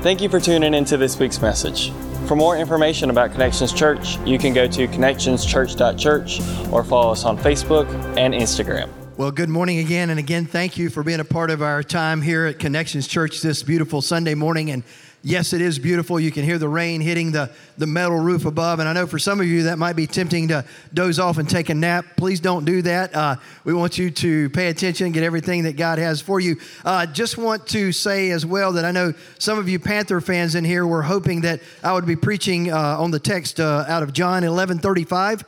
Thank 0.00 0.22
you 0.22 0.28
for 0.28 0.38
tuning 0.38 0.74
into 0.74 0.96
this 0.96 1.18
week's 1.18 1.42
message. 1.42 1.90
For 2.26 2.36
more 2.36 2.56
information 2.56 3.10
about 3.10 3.32
Connections 3.32 3.72
Church, 3.72 4.16
you 4.24 4.38
can 4.38 4.54
go 4.54 4.68
to 4.68 4.86
connectionschurch.church 4.86 6.40
or 6.70 6.84
follow 6.84 7.10
us 7.10 7.24
on 7.24 7.36
Facebook 7.36 7.88
and 8.16 8.32
Instagram. 8.32 8.90
Well, 9.16 9.32
good 9.32 9.48
morning 9.48 9.78
again. 9.78 10.10
And 10.10 10.18
again, 10.20 10.46
thank 10.46 10.78
you 10.78 10.88
for 10.88 11.02
being 11.02 11.18
a 11.18 11.24
part 11.24 11.50
of 11.50 11.62
our 11.62 11.82
time 11.82 12.22
here 12.22 12.46
at 12.46 12.60
Connections 12.60 13.08
Church 13.08 13.40
this 13.42 13.64
beautiful 13.64 14.00
Sunday 14.00 14.34
morning. 14.34 14.70
And 14.70 14.84
Yes, 15.24 15.52
it 15.52 15.60
is 15.60 15.80
beautiful. 15.80 16.20
You 16.20 16.30
can 16.30 16.44
hear 16.44 16.58
the 16.58 16.68
rain 16.68 17.00
hitting 17.00 17.32
the, 17.32 17.50
the 17.76 17.88
metal 17.88 18.18
roof 18.18 18.44
above. 18.44 18.78
And 18.78 18.88
I 18.88 18.92
know 18.92 19.04
for 19.06 19.18
some 19.18 19.40
of 19.40 19.46
you 19.46 19.64
that 19.64 19.76
might 19.76 19.96
be 19.96 20.06
tempting 20.06 20.48
to 20.48 20.64
doze 20.94 21.18
off 21.18 21.38
and 21.38 21.50
take 21.50 21.70
a 21.70 21.74
nap. 21.74 22.04
Please 22.16 22.38
don't 22.38 22.64
do 22.64 22.82
that. 22.82 23.14
Uh, 23.14 23.36
we 23.64 23.74
want 23.74 23.98
you 23.98 24.12
to 24.12 24.48
pay 24.50 24.68
attention, 24.68 25.10
get 25.10 25.24
everything 25.24 25.64
that 25.64 25.76
God 25.76 25.98
has 25.98 26.20
for 26.20 26.38
you. 26.38 26.56
Uh, 26.84 27.04
just 27.04 27.36
want 27.36 27.66
to 27.68 27.90
say 27.90 28.30
as 28.30 28.46
well 28.46 28.72
that 28.74 28.84
I 28.84 28.92
know 28.92 29.12
some 29.40 29.58
of 29.58 29.68
you 29.68 29.80
Panther 29.80 30.20
fans 30.20 30.54
in 30.54 30.64
here 30.64 30.86
were 30.86 31.02
hoping 31.02 31.40
that 31.40 31.60
I 31.82 31.94
would 31.94 32.06
be 32.06 32.16
preaching 32.16 32.72
uh, 32.72 32.76
on 32.76 33.10
the 33.10 33.20
text 33.20 33.58
uh, 33.58 33.84
out 33.88 34.04
of 34.04 34.12
John 34.12 34.44
11 34.44 34.78
35. 34.78 35.44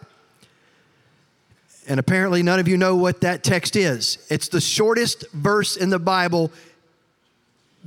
And 1.86 1.98
apparently, 2.00 2.42
none 2.42 2.58
of 2.58 2.66
you 2.66 2.76
know 2.76 2.96
what 2.96 3.20
that 3.20 3.44
text 3.44 3.76
is. 3.76 4.18
It's 4.28 4.48
the 4.48 4.60
shortest 4.60 5.30
verse 5.30 5.76
in 5.76 5.90
the 5.90 5.98
Bible. 5.98 6.50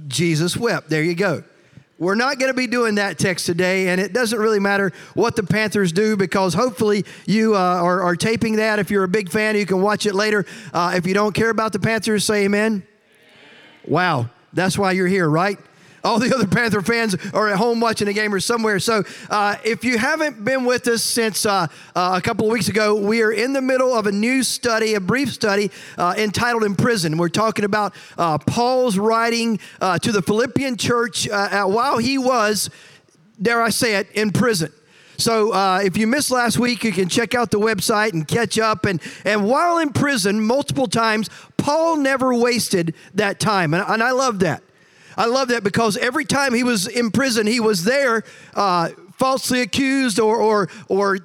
Jesus 0.08 0.58
wept. 0.58 0.90
There 0.90 1.04
you 1.04 1.14
go. 1.14 1.44
We're 2.04 2.16
not 2.16 2.38
going 2.38 2.52
to 2.52 2.58
be 2.58 2.68
doing 2.68 2.96
that 2.96 3.18
text 3.18 3.46
today, 3.46 3.88
and 3.88 4.00
it 4.00 4.12
doesn't 4.12 4.38
really 4.38 4.60
matter 4.60 4.92
what 5.14 5.36
the 5.36 5.44
Panthers 5.44 5.94
do 5.94 6.18
because 6.18 6.54
hopefully 6.54 7.06
you 7.26 7.56
uh, 7.56 7.60
are, 7.60 8.02
are, 8.02 8.16
taping 8.16 8.58
that. 8.58 8.78
If 8.78 8.92
you're 8.92 9.06
a 9.06 9.08
big 9.08 9.30
fan, 9.30 9.56
you 9.56 9.66
can 9.66 9.82
watch 9.82 10.06
it 10.06 10.14
later. 10.14 10.46
Uh, 10.74 10.94
if 10.96 11.08
you 11.08 11.14
don't 11.14 11.34
care 11.34 11.50
about 11.50 11.72
the 11.72 11.80
Panthers, 11.80 12.26
say 12.26 12.44
amen. 12.44 12.66
amen. 12.74 12.84
Wow, 13.88 14.30
that's 14.52 14.78
why 14.78 14.92
you're 14.92 15.08
here, 15.08 15.30
right? 15.30 15.58
All 16.04 16.20
the 16.20 16.34
other 16.34 16.48
Panther 16.48 16.82
fans 16.82 17.16
are 17.34 17.48
at 17.48 17.58
home 17.58 17.80
watching 17.80 18.08
a 18.08 18.14
game 18.14 18.34
or 18.34 18.40
somewhere. 18.40 18.80
So 18.80 19.04
uh, 19.30 19.56
if 19.64 19.84
you 19.84 19.98
haven't 19.98 20.44
been 20.44 20.66
with 20.66 20.88
us 20.88 21.02
since 21.02 21.46
uh, 21.46 21.68
uh, 21.96 22.16
a 22.18 22.22
couple 22.22 22.46
of 22.46 22.52
weeks 22.52 22.68
ago, 22.68 22.96
we 22.96 23.22
are 23.22 23.32
in 23.32 23.54
the 23.54 23.62
middle 23.62 23.94
of 23.94 24.06
a 24.06 24.12
new 24.12 24.44
study, 24.44 24.96
a 24.96 25.00
brief 25.00 25.32
study 25.32 25.72
uh, 25.98 26.14
entitled 26.18 26.64
In 26.64 26.76
Prison. 26.76 27.18
We're 27.18 27.30
talking 27.30 27.64
about 27.64 27.94
uh, 28.18 28.38
Paul's 28.38 28.98
writing 28.98 29.60
uh, 29.80 29.98
to 30.00 30.12
the 30.12 30.22
Philippian 30.22 30.78
church 30.78 31.28
while 31.30 31.98
he 31.98 32.18
was, 32.18 32.70
dare 33.42 33.62
I 33.62 33.70
say 33.70 33.96
it, 33.96 34.12
in 34.12 34.32
prison. 34.32 34.72
So 35.18 35.54
uh, 35.54 35.80
if 35.84 35.96
you 35.96 36.08
missed 36.08 36.32
last 36.32 36.58
week, 36.58 36.84
you 36.84 36.92
can 36.92 37.08
check 37.08 37.36
out 37.36 37.52
the 37.52 37.60
website 37.60 38.14
and 38.14 38.28
catch 38.28 38.60
up. 38.60 38.86
And, 38.86 39.02
and 39.24 39.48
while 39.48 39.78
in 39.78 39.94
prison, 39.94 40.42
multiple 40.42 40.88
times, 40.88 41.30
Paul 41.56 41.98
never 41.98 42.34
wasted 42.34 42.94
that 43.14 43.40
time. 43.40 43.74
And, 43.74 43.84
and 43.88 44.04
I 44.04 44.12
love 44.12 44.40
that. 44.40 44.64
I 45.18 45.26
love 45.26 45.50
that 45.50 45.64
because 45.64 45.98
every 45.98 46.26
time 46.26 46.54
he 46.54 46.64
was 46.64 46.88
in 46.88 47.12
prison, 47.12 47.48
he 47.48 47.60
was 47.60 47.84
there 47.84 48.24
uh, 48.54 48.90
falsely 49.14 49.62
accused 49.62 50.20
or, 50.20 50.38
or, 50.38 50.70
or 50.88 51.18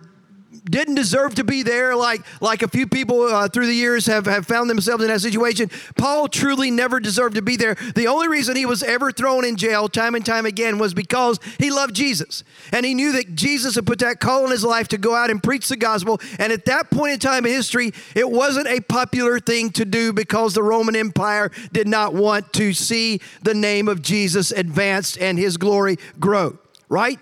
didn't 0.68 0.94
deserve 0.94 1.34
to 1.36 1.44
be 1.44 1.62
there, 1.62 1.96
like, 1.96 2.22
like 2.40 2.62
a 2.62 2.68
few 2.68 2.86
people 2.86 3.22
uh, 3.22 3.48
through 3.48 3.66
the 3.66 3.74
years 3.74 4.06
have, 4.06 4.26
have 4.26 4.46
found 4.46 4.70
themselves 4.70 5.02
in 5.02 5.08
that 5.08 5.20
situation. 5.20 5.70
Paul 5.96 6.28
truly 6.28 6.70
never 6.70 7.00
deserved 7.00 7.34
to 7.36 7.42
be 7.42 7.56
there. 7.56 7.76
The 7.94 8.06
only 8.06 8.28
reason 8.28 8.56
he 8.56 8.66
was 8.66 8.82
ever 8.82 9.12
thrown 9.12 9.44
in 9.44 9.56
jail 9.56 9.88
time 9.88 10.14
and 10.14 10.24
time 10.24 10.46
again 10.46 10.78
was 10.78 10.94
because 10.94 11.38
he 11.58 11.70
loved 11.70 11.94
Jesus. 11.94 12.44
And 12.72 12.84
he 12.84 12.94
knew 12.94 13.12
that 13.12 13.34
Jesus 13.34 13.74
had 13.74 13.86
put 13.86 13.98
that 14.00 14.20
call 14.20 14.44
in 14.44 14.50
his 14.50 14.64
life 14.64 14.88
to 14.88 14.98
go 14.98 15.14
out 15.14 15.30
and 15.30 15.42
preach 15.42 15.68
the 15.68 15.76
gospel. 15.76 16.20
And 16.38 16.52
at 16.52 16.64
that 16.66 16.90
point 16.90 17.14
in 17.14 17.18
time 17.18 17.46
in 17.46 17.52
history, 17.52 17.92
it 18.14 18.30
wasn't 18.30 18.68
a 18.68 18.80
popular 18.80 19.40
thing 19.40 19.70
to 19.70 19.84
do 19.84 20.12
because 20.12 20.54
the 20.54 20.62
Roman 20.62 20.96
Empire 20.96 21.50
did 21.72 21.88
not 21.88 22.14
want 22.14 22.52
to 22.54 22.72
see 22.72 23.20
the 23.42 23.54
name 23.54 23.88
of 23.88 24.02
Jesus 24.02 24.50
advanced 24.50 25.18
and 25.18 25.38
his 25.38 25.56
glory 25.56 25.96
grow, 26.18 26.58
right? 26.88 27.18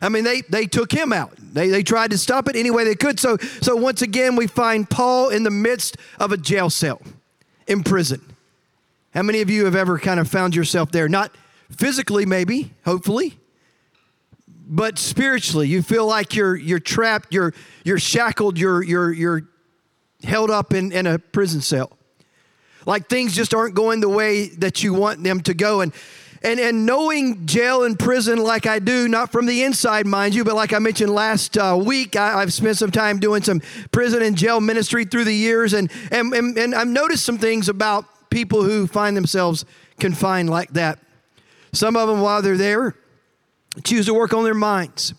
I 0.00 0.08
mean, 0.08 0.24
they, 0.24 0.42
they 0.42 0.66
took 0.66 0.92
him 0.92 1.12
out. 1.12 1.34
They, 1.36 1.68
they 1.68 1.82
tried 1.82 2.10
to 2.12 2.18
stop 2.18 2.48
it 2.48 2.56
any 2.56 2.70
way 2.70 2.84
they 2.84 2.94
could. 2.94 3.18
So, 3.18 3.36
so 3.60 3.74
once 3.76 4.02
again, 4.02 4.36
we 4.36 4.46
find 4.46 4.88
Paul 4.88 5.30
in 5.30 5.42
the 5.42 5.50
midst 5.50 5.96
of 6.18 6.32
a 6.32 6.36
jail 6.36 6.70
cell 6.70 7.00
in 7.66 7.82
prison. 7.82 8.22
How 9.14 9.22
many 9.22 9.40
of 9.40 9.50
you 9.50 9.64
have 9.64 9.74
ever 9.74 9.98
kind 9.98 10.20
of 10.20 10.28
found 10.28 10.54
yourself 10.54 10.92
there? 10.92 11.08
Not 11.08 11.34
physically, 11.70 12.26
maybe, 12.26 12.72
hopefully, 12.84 13.38
but 14.66 14.98
spiritually. 14.98 15.66
You 15.68 15.82
feel 15.82 16.06
like 16.06 16.34
you're, 16.34 16.56
you're 16.56 16.78
trapped, 16.78 17.32
you're, 17.32 17.54
you're 17.84 17.98
shackled, 17.98 18.58
you're, 18.58 18.82
you're, 18.82 19.12
you're 19.12 19.48
held 20.22 20.50
up 20.50 20.72
in, 20.74 20.92
in 20.92 21.06
a 21.06 21.18
prison 21.18 21.60
cell. 21.60 21.96
Like 22.86 23.08
things 23.08 23.34
just 23.34 23.52
aren't 23.52 23.74
going 23.74 24.00
the 24.00 24.08
way 24.08 24.48
that 24.48 24.82
you 24.82 24.94
want 24.94 25.22
them 25.22 25.40
to 25.42 25.54
go. 25.54 25.80
And 25.80 25.92
and, 26.42 26.60
and 26.60 26.86
knowing 26.86 27.46
jail 27.46 27.84
and 27.84 27.98
prison 27.98 28.38
like 28.38 28.66
I 28.66 28.78
do, 28.78 29.08
not 29.08 29.32
from 29.32 29.46
the 29.46 29.62
inside, 29.64 30.06
mind 30.06 30.34
you, 30.34 30.44
but 30.44 30.54
like 30.54 30.72
I 30.72 30.78
mentioned 30.78 31.10
last 31.12 31.58
uh, 31.58 31.80
week, 31.82 32.16
I, 32.16 32.40
have 32.40 32.52
spent 32.52 32.76
some 32.76 32.90
time 32.90 33.18
doing 33.18 33.42
some 33.42 33.60
prison 33.90 34.22
and 34.22 34.36
jail 34.36 34.60
ministry 34.60 35.04
through 35.04 35.24
the 35.24 35.34
years, 35.34 35.72
and, 35.72 35.90
and, 36.10 36.32
and, 36.32 36.56
and 36.56 36.74
I've 36.74 36.88
noticed 36.88 37.24
some 37.24 37.38
things 37.38 37.68
about 37.68 38.04
people 38.30 38.62
who 38.62 38.86
find 38.86 39.16
themselves 39.16 39.64
confined 39.98 40.50
like 40.50 40.70
that. 40.74 40.98
Some 41.72 41.96
of 41.96 42.08
them, 42.08 42.20
while 42.20 42.42
they're 42.42 42.56
there, 42.56 42.94
choose 43.84 44.06
to 44.06 44.14
work 44.14 44.32
on 44.32 44.44
their 44.44 44.54
minds. 44.54 45.14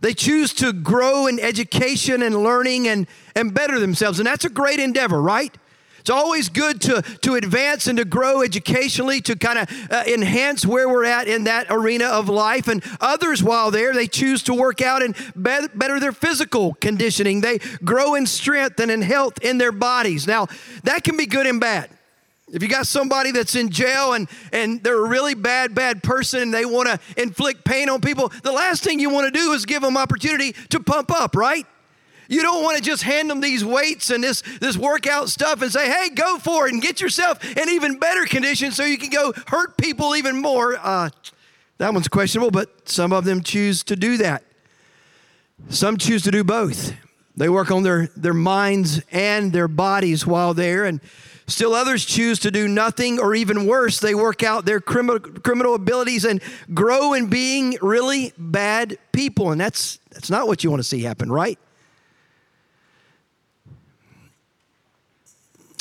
They 0.00 0.14
choose 0.14 0.52
to 0.54 0.72
grow 0.72 1.28
in 1.28 1.38
education 1.38 2.22
and 2.22 2.42
learning 2.42 2.88
and, 2.88 3.06
and 3.36 3.54
better 3.54 3.78
themselves. 3.78 4.18
And 4.18 4.26
that's 4.26 4.44
a 4.44 4.50
great 4.50 4.80
endeavor, 4.80 5.22
right? 5.22 5.56
It's 6.02 6.10
always 6.10 6.48
good 6.48 6.80
to, 6.80 7.00
to 7.22 7.36
advance 7.36 7.86
and 7.86 7.96
to 7.96 8.04
grow 8.04 8.42
educationally, 8.42 9.20
to 9.20 9.36
kind 9.36 9.60
of 9.60 9.88
uh, 9.88 10.02
enhance 10.08 10.66
where 10.66 10.88
we're 10.88 11.04
at 11.04 11.28
in 11.28 11.44
that 11.44 11.68
arena 11.70 12.06
of 12.06 12.28
life. 12.28 12.66
And 12.66 12.82
others, 13.00 13.40
while 13.40 13.70
there, 13.70 13.94
they 13.94 14.08
choose 14.08 14.42
to 14.44 14.54
work 14.54 14.82
out 14.82 15.00
and 15.04 15.14
be- 15.40 15.68
better 15.72 16.00
their 16.00 16.10
physical 16.10 16.74
conditioning. 16.80 17.40
They 17.40 17.58
grow 17.84 18.16
in 18.16 18.26
strength 18.26 18.80
and 18.80 18.90
in 18.90 19.00
health 19.00 19.34
in 19.42 19.58
their 19.58 19.70
bodies. 19.70 20.26
Now, 20.26 20.48
that 20.82 21.04
can 21.04 21.16
be 21.16 21.26
good 21.26 21.46
and 21.46 21.60
bad. 21.60 21.88
If 22.52 22.64
you 22.64 22.68
got 22.68 22.88
somebody 22.88 23.30
that's 23.30 23.54
in 23.54 23.70
jail 23.70 24.14
and, 24.14 24.28
and 24.52 24.82
they're 24.82 25.04
a 25.04 25.08
really 25.08 25.34
bad, 25.34 25.72
bad 25.72 26.02
person 26.02 26.42
and 26.42 26.52
they 26.52 26.64
want 26.64 26.88
to 26.88 26.98
inflict 27.16 27.64
pain 27.64 27.88
on 27.88 28.00
people, 28.00 28.32
the 28.42 28.50
last 28.50 28.82
thing 28.82 28.98
you 28.98 29.08
want 29.08 29.32
to 29.32 29.40
do 29.40 29.52
is 29.52 29.66
give 29.66 29.82
them 29.82 29.96
opportunity 29.96 30.52
to 30.70 30.80
pump 30.80 31.12
up, 31.12 31.36
right? 31.36 31.64
You 32.28 32.42
don't 32.42 32.62
want 32.62 32.78
to 32.78 32.82
just 32.82 33.02
hand 33.02 33.30
them 33.30 33.40
these 33.40 33.64
weights 33.64 34.10
and 34.10 34.22
this, 34.22 34.42
this 34.60 34.76
workout 34.76 35.28
stuff 35.28 35.60
and 35.62 35.70
say, 35.70 35.90
hey, 35.90 36.10
go 36.10 36.38
for 36.38 36.66
it 36.66 36.72
and 36.72 36.80
get 36.80 37.00
yourself 37.00 37.44
in 37.56 37.68
even 37.68 37.98
better 37.98 38.24
condition 38.24 38.70
so 38.72 38.84
you 38.84 38.98
can 38.98 39.10
go 39.10 39.32
hurt 39.48 39.76
people 39.76 40.16
even 40.16 40.40
more. 40.40 40.76
Uh, 40.80 41.10
that 41.78 41.92
one's 41.92 42.08
questionable, 42.08 42.50
but 42.50 42.88
some 42.88 43.12
of 43.12 43.24
them 43.24 43.42
choose 43.42 43.82
to 43.84 43.96
do 43.96 44.16
that. 44.18 44.44
Some 45.68 45.96
choose 45.96 46.22
to 46.22 46.30
do 46.30 46.44
both. 46.44 46.94
They 47.36 47.48
work 47.48 47.70
on 47.70 47.82
their, 47.82 48.08
their 48.16 48.34
minds 48.34 49.00
and 49.10 49.52
their 49.52 49.68
bodies 49.68 50.26
while 50.26 50.54
there, 50.54 50.84
and 50.84 51.00
still 51.46 51.74
others 51.74 52.04
choose 52.04 52.38
to 52.40 52.50
do 52.50 52.68
nothing 52.68 53.18
or 53.18 53.34
even 53.34 53.66
worse. 53.66 54.00
They 54.00 54.14
work 54.14 54.42
out 54.42 54.64
their 54.64 54.80
criminal, 54.80 55.18
criminal 55.18 55.74
abilities 55.74 56.24
and 56.24 56.42
grow 56.74 57.14
in 57.14 57.28
being 57.28 57.78
really 57.80 58.32
bad 58.36 58.98
people. 59.12 59.50
And 59.50 59.60
that's, 59.60 59.98
that's 60.10 60.30
not 60.30 60.46
what 60.46 60.62
you 60.62 60.70
want 60.70 60.80
to 60.80 60.88
see 60.88 61.02
happen, 61.02 61.32
right? 61.32 61.58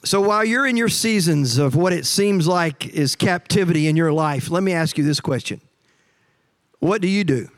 So 0.04 0.20
while 0.20 0.44
you're 0.44 0.66
in 0.66 0.78
your 0.78 0.90
seasons 0.90 1.58
of 1.58 1.76
what 1.76 1.94
it 1.94 2.08
seems 2.08 2.48
like 2.48 2.88
is 2.88 3.16
captivity 3.16 3.88
in 3.88 3.96
your 3.96 4.12
life, 4.12 4.50
let 4.50 4.64
me 4.64 4.74
ask 4.74 4.98
you 4.98 5.04
this 5.04 5.20
question 5.20 5.62
What 6.80 7.02
do 7.02 7.08
you 7.08 7.24
do? 7.24 7.50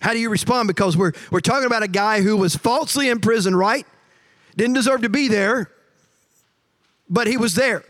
How 0.00 0.12
do 0.12 0.18
you 0.18 0.30
respond? 0.30 0.68
Because 0.68 0.96
we're, 0.96 1.12
we're 1.30 1.40
talking 1.40 1.66
about 1.66 1.82
a 1.82 1.88
guy 1.88 2.22
who 2.22 2.36
was 2.36 2.54
falsely 2.54 3.08
in 3.08 3.20
prison, 3.20 3.54
right? 3.54 3.86
Didn't 4.56 4.74
deserve 4.74 5.02
to 5.02 5.08
be 5.08 5.28
there, 5.28 5.70
but 7.08 7.26
he 7.26 7.36
was 7.36 7.54
there. 7.54 7.82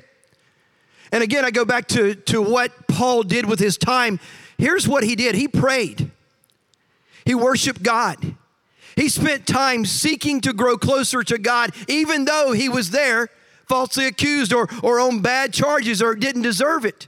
And 1.13 1.23
again, 1.23 1.45
I 1.45 1.51
go 1.51 1.65
back 1.65 1.89
to, 1.89 2.15
to 2.15 2.43
what 2.43 2.89
Paul 2.89 3.23
did 3.23 3.47
with 3.47 3.59
his 3.59 3.79
time. 3.79 4.21
Here's 4.59 4.87
what 4.87 5.04
he 5.04 5.16
did 5.16 5.34
he 5.34 5.49
prayed, 5.49 6.11
he 7.25 7.34
worshiped 7.34 7.83
God. 7.83 8.37
He 8.98 9.09
spent 9.09 9.47
time 9.47 9.84
seeking 9.84 10.41
to 10.41 10.53
grow 10.53 10.77
closer 10.77 11.22
to 11.22 11.39
God, 11.39 11.71
even 11.86 12.24
though 12.24 12.50
he 12.50 12.68
was 12.68 12.91
there 12.91 13.28
falsely 13.68 14.06
accused 14.06 14.53
or, 14.53 14.68
or 14.83 14.98
on 14.98 15.21
bad 15.21 15.53
charges 15.53 16.03
or 16.03 16.16
didn't 16.16 16.42
deserve 16.42 16.84
it. 16.84 17.06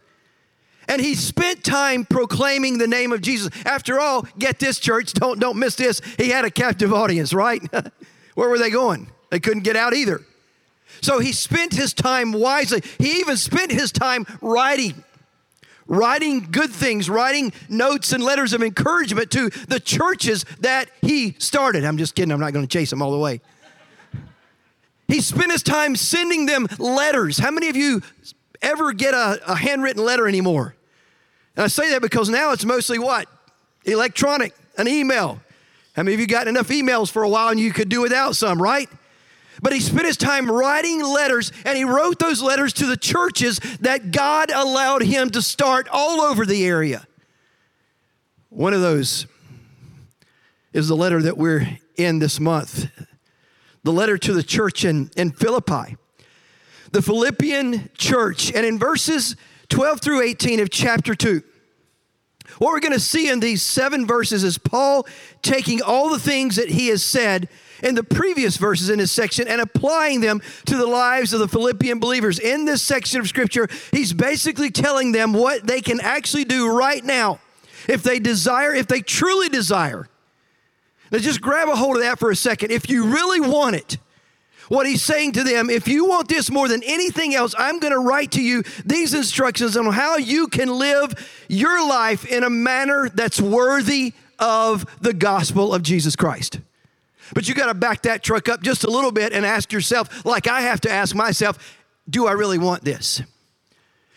And 0.87 1.01
he 1.01 1.17
spent 1.17 1.65
time 1.65 2.05
proclaiming 2.05 2.79
the 2.79 2.87
name 2.87 3.11
of 3.11 3.23
Jesus. 3.23 3.51
After 3.67 3.99
all, 3.99 4.23
get 4.39 4.61
this, 4.61 4.79
church, 4.79 5.15
don't, 5.15 5.41
don't 5.41 5.59
miss 5.59 5.75
this. 5.75 6.01
He 6.17 6.29
had 6.29 6.45
a 6.45 6.51
captive 6.53 6.93
audience, 6.93 7.35
right? 7.35 7.61
Where 8.37 8.49
were 8.49 8.59
they 8.59 8.71
going? 8.71 9.11
They 9.31 9.41
couldn't 9.41 9.65
get 9.65 9.75
out 9.75 9.93
either. 9.93 10.25
So 11.01 11.19
he 11.19 11.33
spent 11.33 11.73
his 11.73 11.93
time 11.93 12.31
wisely. 12.31 12.85
He 12.99 13.19
even 13.19 13.37
spent 13.37 13.73
his 13.73 13.91
time 13.91 14.27
writing 14.41 15.03
writing 15.91 16.47
good 16.51 16.71
things, 16.71 17.11
writing 17.11 17.53
notes 17.69 18.13
and 18.13 18.23
letters 18.23 18.53
of 18.55 18.63
encouragement 18.63 19.31
to 19.33 19.51
the 19.69 19.81
churches 19.81 20.47
that 20.61 20.89
he 21.03 21.35
started. 21.39 21.85
I'm 21.85 21.99
just 21.99 22.15
kidding, 22.15 22.33
I'm 22.33 22.41
not 22.41 22.53
going 22.53 22.67
to 22.67 22.73
chase 22.73 22.91
him 22.91 23.03
all 23.03 23.11
the 23.11 23.19
way. 23.19 23.41
He 25.09 25.21
spent 25.21 25.51
his 25.51 25.65
time 25.65 25.97
sending 25.97 26.47
them 26.47 26.69
letters. 26.79 27.37
How 27.37 27.51
many 27.51 27.69
of 27.69 27.77
you 27.77 28.01
ever 28.63 28.93
get 28.93 29.13
a, 29.13 29.41
a 29.51 29.57
handwritten 29.57 30.05
letter 30.05 30.29
anymore? 30.29 30.77
And 31.57 31.65
I 31.65 31.67
say 31.67 31.91
that 31.91 32.01
because 32.01 32.29
now 32.29 32.53
it's 32.53 32.65
mostly 32.65 33.01
what? 33.01 33.29
Electronic, 33.85 34.55
an 34.79 34.87
email. 34.87 35.41
How 35.97 36.05
many 36.05 36.15
of 36.15 36.21
you 36.21 36.29
got 36.29 36.47
enough 36.47 36.69
emails 36.69 37.11
for 37.11 37.25
a 37.25 37.29
while 37.29 37.49
and 37.49 37.59
you 37.59 37.73
could 37.73 37.89
do 37.89 38.01
without 38.01 38.37
some, 38.37 38.63
right? 38.63 38.89
But 39.63 39.73
he 39.73 39.81
spent 39.81 40.07
his 40.07 40.17
time 40.17 40.51
writing 40.51 41.03
letters, 41.03 41.53
and 41.65 41.77
he 41.77 41.85
wrote 41.85 42.19
those 42.19 42.43
letters 42.43 42.73
to 42.75 42.87
the 42.87 42.97
churches 42.97 43.59
that 43.81 44.11
God 44.11 44.51
allowed 44.51 45.03
him 45.03 45.31
to 45.31 45.43
start 45.43 45.89
all 45.91 46.21
over 46.21 46.47
the 46.47 46.65
area. 46.65 47.07
One 48.49 48.73
of 48.73 48.81
those 48.81 49.27
is 50.73 50.89
the 50.89 50.97
letter 50.97 51.21
that 51.23 51.37
we're 51.37 51.79
in 51.97 52.19
this 52.19 52.41
month 52.41 52.91
the 53.83 53.93
letter 53.93 54.19
to 54.19 54.33
the 54.33 54.43
church 54.43 54.85
in, 54.85 55.11
in 55.17 55.31
Philippi. 55.31 55.97
The 56.93 57.03
Philippian 57.03 57.91
church, 57.97 58.53
and 58.53 58.67
in 58.67 58.79
verses 58.79 59.37
12 59.69 60.01
through 60.01 60.23
18 60.23 60.61
of 60.61 60.71
chapter 60.71 61.15
2, 61.15 61.43
what 62.59 62.73
we're 62.73 62.81
going 62.81 62.93
to 62.93 63.01
see 63.01 63.29
in 63.29 63.41
these 63.41 63.63
seven 63.63 64.07
verses 64.07 64.43
is 64.43 64.59
Paul 64.59 65.07
taking 65.41 65.81
all 65.81 66.11
the 66.11 66.19
things 66.19 66.57
that 66.57 66.69
he 66.69 66.89
has 66.89 67.03
said 67.03 67.49
in 67.83 67.95
the 67.95 68.05
previous 68.05 68.57
verses 68.57 68.91
in 68.91 68.99
this 68.99 69.13
section 69.13 69.49
and 69.49 69.61
applying 69.61 70.21
them 70.21 70.41
to 70.67 70.77
the 70.77 70.87
lives 70.87 71.33
of 71.33 71.41
the 71.41 71.49
Philippian 71.49 72.01
believers. 72.01 72.39
In 72.39 72.65
this 72.65 72.83
section 72.83 73.21
of 73.21 73.29
scripture, 73.29 73.69
he's 73.93 74.13
basically 74.13 74.71
telling 74.71 75.13
them 75.13 75.33
what 75.33 75.67
they 75.67 75.81
can 75.81 76.01
actually 76.01 76.45
do 76.45 76.71
right 76.71 77.05
now 77.05 77.41
if 77.89 78.03
they 78.03 78.19
desire, 78.19 78.75
if 78.75 78.87
they 78.87 79.01
truly 79.01 79.49
desire. 79.49 80.09
Now, 81.11 81.19
just 81.19 81.41
grab 81.41 81.69
a 81.69 81.77
hold 81.77 81.97
of 81.97 82.03
that 82.03 82.19
for 82.19 82.31
a 82.31 82.37
second. 82.37 82.71
If 82.71 82.89
you 82.89 83.07
really 83.07 83.41
want 83.41 83.77
it, 83.77 83.99
what 84.69 84.87
he's 84.87 85.03
saying 85.03 85.33
to 85.33 85.43
them, 85.43 85.69
if 85.69 85.89
you 85.89 86.07
want 86.07 86.29
this 86.29 86.49
more 86.49 86.69
than 86.69 86.83
anything 86.85 87.35
else, 87.35 87.57
I'm 87.59 87.81
going 87.81 87.93
to 87.93 87.99
write 87.99 88.31
to 88.33 88.43
you 88.43 88.63
these 88.85 89.15
instructions 89.15 89.77
on 89.77 89.93
how 89.93 90.17
you 90.17 90.47
can 90.47 90.69
live 90.69 91.13
your 91.49 91.85
life 91.89 92.25
in 92.25 92.45
a 92.45 92.51
manner 92.51 93.09
that's 93.09 93.41
worthy 93.41 94.13
of 94.39 94.87
the 95.01 95.13
gospel 95.13 95.75
of 95.75 95.83
Jesus 95.83 96.15
Christ. 96.15 96.61
But 97.35 97.49
you 97.49 97.55
got 97.55 97.67
to 97.67 97.75
back 97.75 98.03
that 98.03 98.23
truck 98.23 98.49
up 98.49 98.63
just 98.63 98.85
a 98.85 98.91
little 98.91 99.13
bit 99.13 99.33
and 99.33 99.47
ask 99.47 99.73
yourself, 99.73 100.25
like 100.25 100.47
I 100.47 100.63
have 100.63 100.81
to 100.83 100.91
ask 100.91 101.15
myself, 101.15 101.77
do 102.09 102.27
I 102.27 102.33
really 102.33 102.59
want 102.59 102.85
this? 102.85 103.23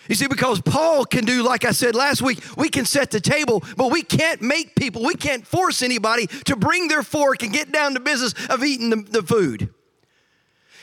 You 0.10 0.16
see, 0.16 0.28
because 0.28 0.60
Paul 0.62 1.06
can 1.06 1.24
do, 1.24 1.44
like 1.44 1.64
I 1.64 1.72
said 1.72 1.96
last 1.96 2.22
week, 2.22 2.44
we 2.58 2.70
can 2.70 2.86
set 2.86 3.12
the 3.12 3.22
table, 3.22 3.64
but 3.78 3.90
we 3.90 4.02
can't 4.02 4.42
make 4.42 4.76
people, 4.76 5.04
we 5.04 5.16
can't 5.16 5.48
force 5.48 5.82
anybody 5.82 6.28
to 6.46 6.56
bring 6.56 6.90
their 6.90 7.04
fork 7.04 7.42
and 7.42 7.54
get 7.54 7.72
down 7.72 7.94
to 7.94 8.02
business 8.02 8.34
of 8.50 8.64
eating 8.64 8.90
the, 8.90 8.98
the 8.98 9.24
food. 9.24 9.74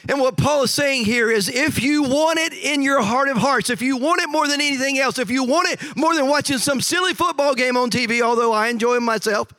And 0.09 0.19
what 0.19 0.39
Paul 0.39 0.63
is 0.63 0.71
saying 0.71 1.05
here 1.05 1.31
is 1.31 1.51
if 1.51 1.83
you 1.83 2.03
want 2.05 2.39
it 2.39 2.55
in 2.55 2.81
your 2.81 3.03
heart 3.03 3.29
of 3.29 3.37
hearts, 3.37 3.69
if 3.69 3.83
you 3.83 3.99
want 3.99 4.23
it 4.23 4.29
more 4.29 4.49
than 4.49 4.61
anything 4.61 4.99
else, 4.99 5.19
if 5.19 5.31
you 5.31 5.45
want 5.45 5.69
it 5.69 5.97
more 5.97 6.15
than 6.15 6.27
watching 6.27 6.57
some 6.57 6.81
silly 6.81 7.13
football 7.13 7.55
game 7.55 7.77
on 7.77 7.91
TV, 7.91 8.23
although 8.23 8.53
I 8.53 8.69
enjoy 8.69 9.01
myself, 9.01 9.53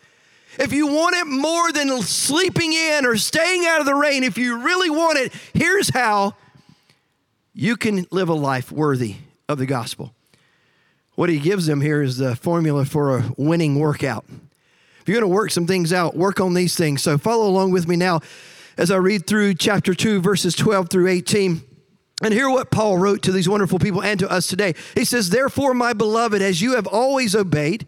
if 0.59 0.73
you 0.73 0.87
want 0.87 1.15
it 1.15 1.25
more 1.25 1.71
than 1.71 2.01
sleeping 2.01 2.73
in 2.73 3.05
or 3.05 3.17
staying 3.17 3.65
out 3.65 3.79
of 3.79 3.85
the 3.85 3.95
rain, 3.95 4.23
if 4.23 4.37
you 4.37 4.59
really 4.59 4.89
want 4.89 5.17
it, 5.17 5.33
here's 5.53 5.89
how 5.89 6.35
you 7.53 7.77
can 7.77 8.05
live 8.11 8.29
a 8.29 8.33
life 8.33 8.71
worthy 8.71 9.15
of 9.47 9.57
the 9.57 9.65
gospel. 9.65 10.13
What 11.15 11.29
he 11.29 11.39
gives 11.39 11.65
them 11.65 11.81
here 11.81 12.01
is 12.01 12.17
the 12.17 12.35
formula 12.35 12.85
for 12.85 13.17
a 13.17 13.33
winning 13.37 13.79
workout. 13.79 14.25
If 15.01 15.07
you're 15.07 15.19
going 15.19 15.29
to 15.29 15.35
work 15.35 15.51
some 15.51 15.67
things 15.67 15.91
out, 15.91 16.15
work 16.15 16.39
on 16.39 16.53
these 16.53 16.75
things. 16.75 17.01
So 17.01 17.17
follow 17.17 17.47
along 17.47 17.71
with 17.71 17.87
me 17.87 17.95
now 17.95 18.21
as 18.77 18.91
I 18.91 18.97
read 18.97 19.27
through 19.27 19.55
chapter 19.55 19.93
2, 19.93 20.21
verses 20.21 20.55
12 20.55 20.89
through 20.89 21.07
18. 21.07 21.61
And 22.23 22.33
hear 22.33 22.49
what 22.49 22.69
Paul 22.69 22.97
wrote 22.97 23.23
to 23.23 23.31
these 23.31 23.49
wonderful 23.49 23.79
people 23.79 24.03
and 24.03 24.19
to 24.19 24.31
us 24.31 24.45
today. 24.45 24.75
He 24.93 25.05
says, 25.05 25.29
Therefore, 25.29 25.73
my 25.73 25.93
beloved, 25.93 26.41
as 26.41 26.61
you 26.61 26.75
have 26.75 26.85
always 26.85 27.35
obeyed, 27.35 27.87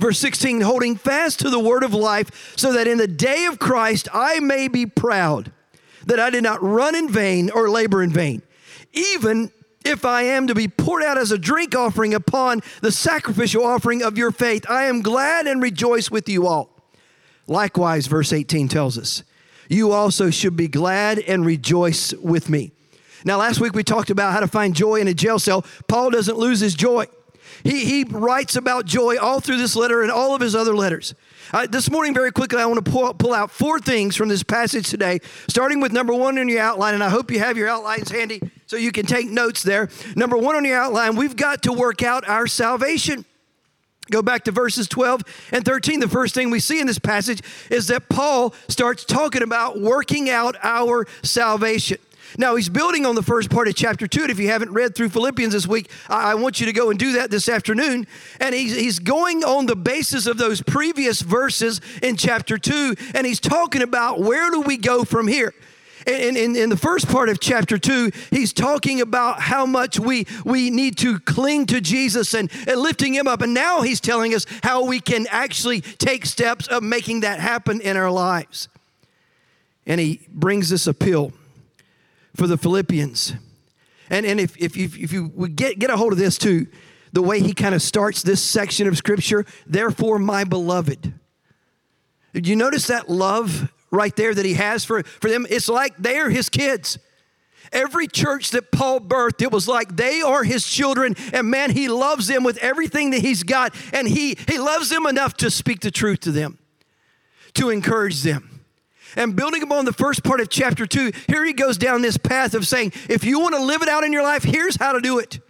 Verse 0.00 0.18
16, 0.18 0.62
holding 0.62 0.96
fast 0.96 1.40
to 1.40 1.50
the 1.50 1.60
word 1.60 1.84
of 1.84 1.92
life, 1.92 2.56
so 2.56 2.72
that 2.72 2.88
in 2.88 2.96
the 2.96 3.06
day 3.06 3.44
of 3.44 3.58
Christ 3.58 4.08
I 4.14 4.40
may 4.40 4.66
be 4.66 4.86
proud 4.86 5.52
that 6.06 6.18
I 6.18 6.30
did 6.30 6.42
not 6.42 6.62
run 6.62 6.94
in 6.94 7.06
vain 7.06 7.50
or 7.50 7.68
labor 7.68 8.02
in 8.02 8.10
vain. 8.10 8.40
Even 8.94 9.52
if 9.84 10.06
I 10.06 10.22
am 10.22 10.46
to 10.46 10.54
be 10.54 10.68
poured 10.68 11.02
out 11.02 11.18
as 11.18 11.32
a 11.32 11.38
drink 11.38 11.74
offering 11.74 12.14
upon 12.14 12.62
the 12.80 12.90
sacrificial 12.90 13.62
offering 13.62 14.02
of 14.02 14.16
your 14.16 14.30
faith, 14.30 14.64
I 14.70 14.84
am 14.84 15.02
glad 15.02 15.46
and 15.46 15.62
rejoice 15.62 16.10
with 16.10 16.30
you 16.30 16.46
all. 16.46 16.70
Likewise, 17.46 18.06
verse 18.06 18.32
18 18.32 18.68
tells 18.68 18.96
us, 18.96 19.22
you 19.68 19.92
also 19.92 20.30
should 20.30 20.56
be 20.56 20.66
glad 20.66 21.18
and 21.18 21.44
rejoice 21.44 22.14
with 22.14 22.48
me. 22.48 22.72
Now, 23.22 23.36
last 23.36 23.60
week 23.60 23.74
we 23.74 23.84
talked 23.84 24.08
about 24.08 24.32
how 24.32 24.40
to 24.40 24.48
find 24.48 24.74
joy 24.74 24.96
in 24.96 25.08
a 25.08 25.14
jail 25.14 25.38
cell. 25.38 25.62
Paul 25.88 26.10
doesn't 26.10 26.38
lose 26.38 26.60
his 26.60 26.74
joy. 26.74 27.06
He, 27.62 27.84
he 27.84 28.04
writes 28.04 28.56
about 28.56 28.86
joy 28.86 29.18
all 29.18 29.40
through 29.40 29.58
this 29.58 29.76
letter 29.76 30.02
and 30.02 30.10
all 30.10 30.34
of 30.34 30.40
his 30.40 30.54
other 30.54 30.74
letters. 30.74 31.14
Uh, 31.52 31.66
this 31.66 31.90
morning, 31.90 32.14
very 32.14 32.30
quickly, 32.30 32.60
I 32.60 32.66
want 32.66 32.84
to 32.84 32.90
pull, 32.90 33.12
pull 33.14 33.32
out 33.32 33.50
four 33.50 33.80
things 33.80 34.14
from 34.14 34.28
this 34.28 34.42
passage 34.42 34.88
today, 34.88 35.20
starting 35.48 35.80
with 35.80 35.92
number 35.92 36.14
one 36.14 36.38
in 36.38 36.48
your 36.48 36.60
outline, 36.60 36.94
and 36.94 37.02
I 37.02 37.08
hope 37.08 37.30
you 37.30 37.40
have 37.40 37.56
your 37.56 37.68
outlines 37.68 38.10
handy 38.10 38.40
so 38.66 38.76
you 38.76 38.92
can 38.92 39.04
take 39.04 39.28
notes 39.28 39.62
there. 39.62 39.88
Number 40.14 40.36
one 40.36 40.54
on 40.54 40.64
your 40.64 40.78
outline, 40.78 41.16
we've 41.16 41.36
got 41.36 41.62
to 41.64 41.72
work 41.72 42.02
out 42.02 42.28
our 42.28 42.46
salvation. 42.46 43.24
Go 44.10 44.22
back 44.22 44.44
to 44.44 44.52
verses 44.52 44.88
12 44.88 45.22
and 45.52 45.64
13. 45.64 46.00
The 46.00 46.08
first 46.08 46.34
thing 46.34 46.50
we 46.50 46.60
see 46.60 46.80
in 46.80 46.86
this 46.86 46.98
passage 46.98 47.42
is 47.70 47.86
that 47.88 48.08
Paul 48.08 48.54
starts 48.68 49.04
talking 49.04 49.42
about 49.42 49.80
working 49.80 50.28
out 50.28 50.56
our 50.62 51.06
salvation. 51.22 51.98
Now, 52.38 52.54
he's 52.56 52.68
building 52.68 53.06
on 53.06 53.14
the 53.14 53.22
first 53.22 53.50
part 53.50 53.68
of 53.68 53.74
chapter 53.74 54.06
2. 54.06 54.22
And 54.22 54.30
if 54.30 54.38
you 54.38 54.48
haven't 54.48 54.72
read 54.72 54.94
through 54.94 55.08
Philippians 55.08 55.52
this 55.52 55.66
week, 55.66 55.90
I, 56.08 56.34
want 56.34 56.60
you 56.60 56.66
to 56.66 56.72
go 56.72 56.90
and 56.90 56.98
do 56.98 57.12
that 57.12 57.30
this 57.30 57.48
afternoon. 57.48 58.06
And 58.40 58.54
he's, 58.54 58.74
he's 58.74 58.98
going 58.98 59.44
on 59.44 59.66
the 59.66 59.76
basis 59.76 60.26
of 60.26 60.38
those 60.38 60.62
previous 60.62 61.22
verses 61.22 61.80
in 62.02 62.16
chapter 62.16 62.58
2, 62.58 62.94
and 63.14 63.26
he's 63.26 63.40
talking 63.40 63.82
about 63.82 64.20
where 64.20 64.50
do 64.50 64.60
we 64.60 64.76
go 64.76 65.04
from 65.04 65.26
here. 65.26 65.54
In, 66.06 66.36
in, 66.36 66.56
in, 66.56 66.70
the 66.70 66.78
first 66.78 67.08
part 67.08 67.28
of 67.28 67.40
chapter 67.40 67.76
2, 67.76 68.10
he's 68.30 68.54
talking 68.54 69.02
about 69.02 69.40
how 69.40 69.66
much 69.66 70.00
we, 70.00 70.26
we 70.46 70.70
need 70.70 70.96
to 70.98 71.18
cling 71.20 71.66
to 71.66 71.80
Jesus 71.80 72.32
and, 72.32 72.50
and 72.66 72.80
lifting 72.80 73.12
him 73.12 73.28
up. 73.28 73.42
And 73.42 73.52
now 73.52 73.82
he's 73.82 74.00
telling 74.00 74.34
us 74.34 74.46
how 74.62 74.86
we 74.86 75.00
can 75.00 75.26
actually 75.30 75.82
take 75.82 76.24
steps 76.24 76.68
of 76.68 76.82
making 76.82 77.20
that 77.20 77.38
happen 77.38 77.82
in 77.82 77.98
our 77.98 78.10
lives. 78.10 78.68
And 79.86 80.00
he 80.00 80.20
brings 80.32 80.70
this 80.70 80.86
appeal 80.86 81.32
for 82.34 82.46
the 82.46 82.56
Philippians. 82.56 83.34
And, 84.08 84.26
and 84.26 84.40
if, 84.40 84.56
if, 84.56 84.76
if, 84.76 84.98
if 84.98 85.12
you 85.12 85.30
would 85.34 85.56
get, 85.56 85.78
get 85.78 85.90
a 85.90 85.96
hold 85.96 86.12
of 86.12 86.18
this 86.18 86.38
too, 86.38 86.66
the 87.12 87.22
way 87.22 87.40
he 87.40 87.52
kind 87.52 87.74
of 87.74 87.82
starts 87.82 88.22
this 88.22 88.42
section 88.42 88.86
of 88.86 88.96
scripture, 88.96 89.44
therefore, 89.66 90.18
my 90.18 90.44
beloved. 90.44 91.12
Did 92.32 92.46
you 92.46 92.56
notice 92.56 92.86
that 92.86 93.08
love 93.08 93.72
right 93.90 94.14
there 94.14 94.34
that 94.34 94.44
he 94.44 94.54
has 94.54 94.84
for, 94.84 95.02
for 95.02 95.28
them? 95.28 95.46
It's 95.50 95.68
like 95.68 95.96
they're 95.96 96.30
his 96.30 96.48
kids. 96.48 96.98
Every 97.72 98.08
church 98.08 98.50
that 98.50 98.72
Paul 98.72 99.00
birthed, 99.00 99.42
it 99.42 99.52
was 99.52 99.68
like 99.68 99.96
they 99.96 100.22
are 100.22 100.42
his 100.42 100.66
children, 100.66 101.14
and 101.32 101.50
man, 101.50 101.70
he 101.70 101.88
loves 101.88 102.26
them 102.26 102.42
with 102.42 102.58
everything 102.58 103.10
that 103.10 103.20
he's 103.20 103.44
got, 103.44 103.74
and 103.92 104.08
he, 104.08 104.36
he 104.48 104.58
loves 104.58 104.88
them 104.88 105.06
enough 105.06 105.34
to 105.34 105.50
speak 105.50 105.80
the 105.80 105.90
truth 105.92 106.20
to 106.20 106.32
them, 106.32 106.58
to 107.54 107.70
encourage 107.70 108.22
them. 108.22 108.49
And 109.16 109.34
building 109.34 109.62
upon 109.62 109.84
the 109.84 109.92
first 109.92 110.22
part 110.22 110.40
of 110.40 110.48
chapter 110.48 110.86
two, 110.86 111.12
here 111.28 111.44
he 111.44 111.52
goes 111.52 111.78
down 111.78 112.02
this 112.02 112.16
path 112.16 112.54
of 112.54 112.66
saying, 112.66 112.92
if 113.08 113.24
you 113.24 113.40
want 113.40 113.54
to 113.54 113.62
live 113.62 113.82
it 113.82 113.88
out 113.88 114.04
in 114.04 114.12
your 114.12 114.22
life, 114.22 114.42
here's 114.42 114.76
how 114.76 114.92
to 114.92 115.00
do 115.00 115.18
it. 115.18 115.40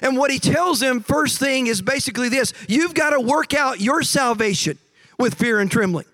And 0.00 0.16
what 0.16 0.30
he 0.30 0.38
tells 0.38 0.80
them, 0.80 1.00
first 1.00 1.38
thing, 1.38 1.68
is 1.68 1.80
basically 1.80 2.28
this 2.28 2.52
you've 2.68 2.94
got 2.94 3.10
to 3.10 3.20
work 3.20 3.54
out 3.54 3.80
your 3.80 4.02
salvation 4.02 4.78
with 5.18 5.34
fear 5.34 5.60
and 5.60 5.70
trembling. 5.70 6.06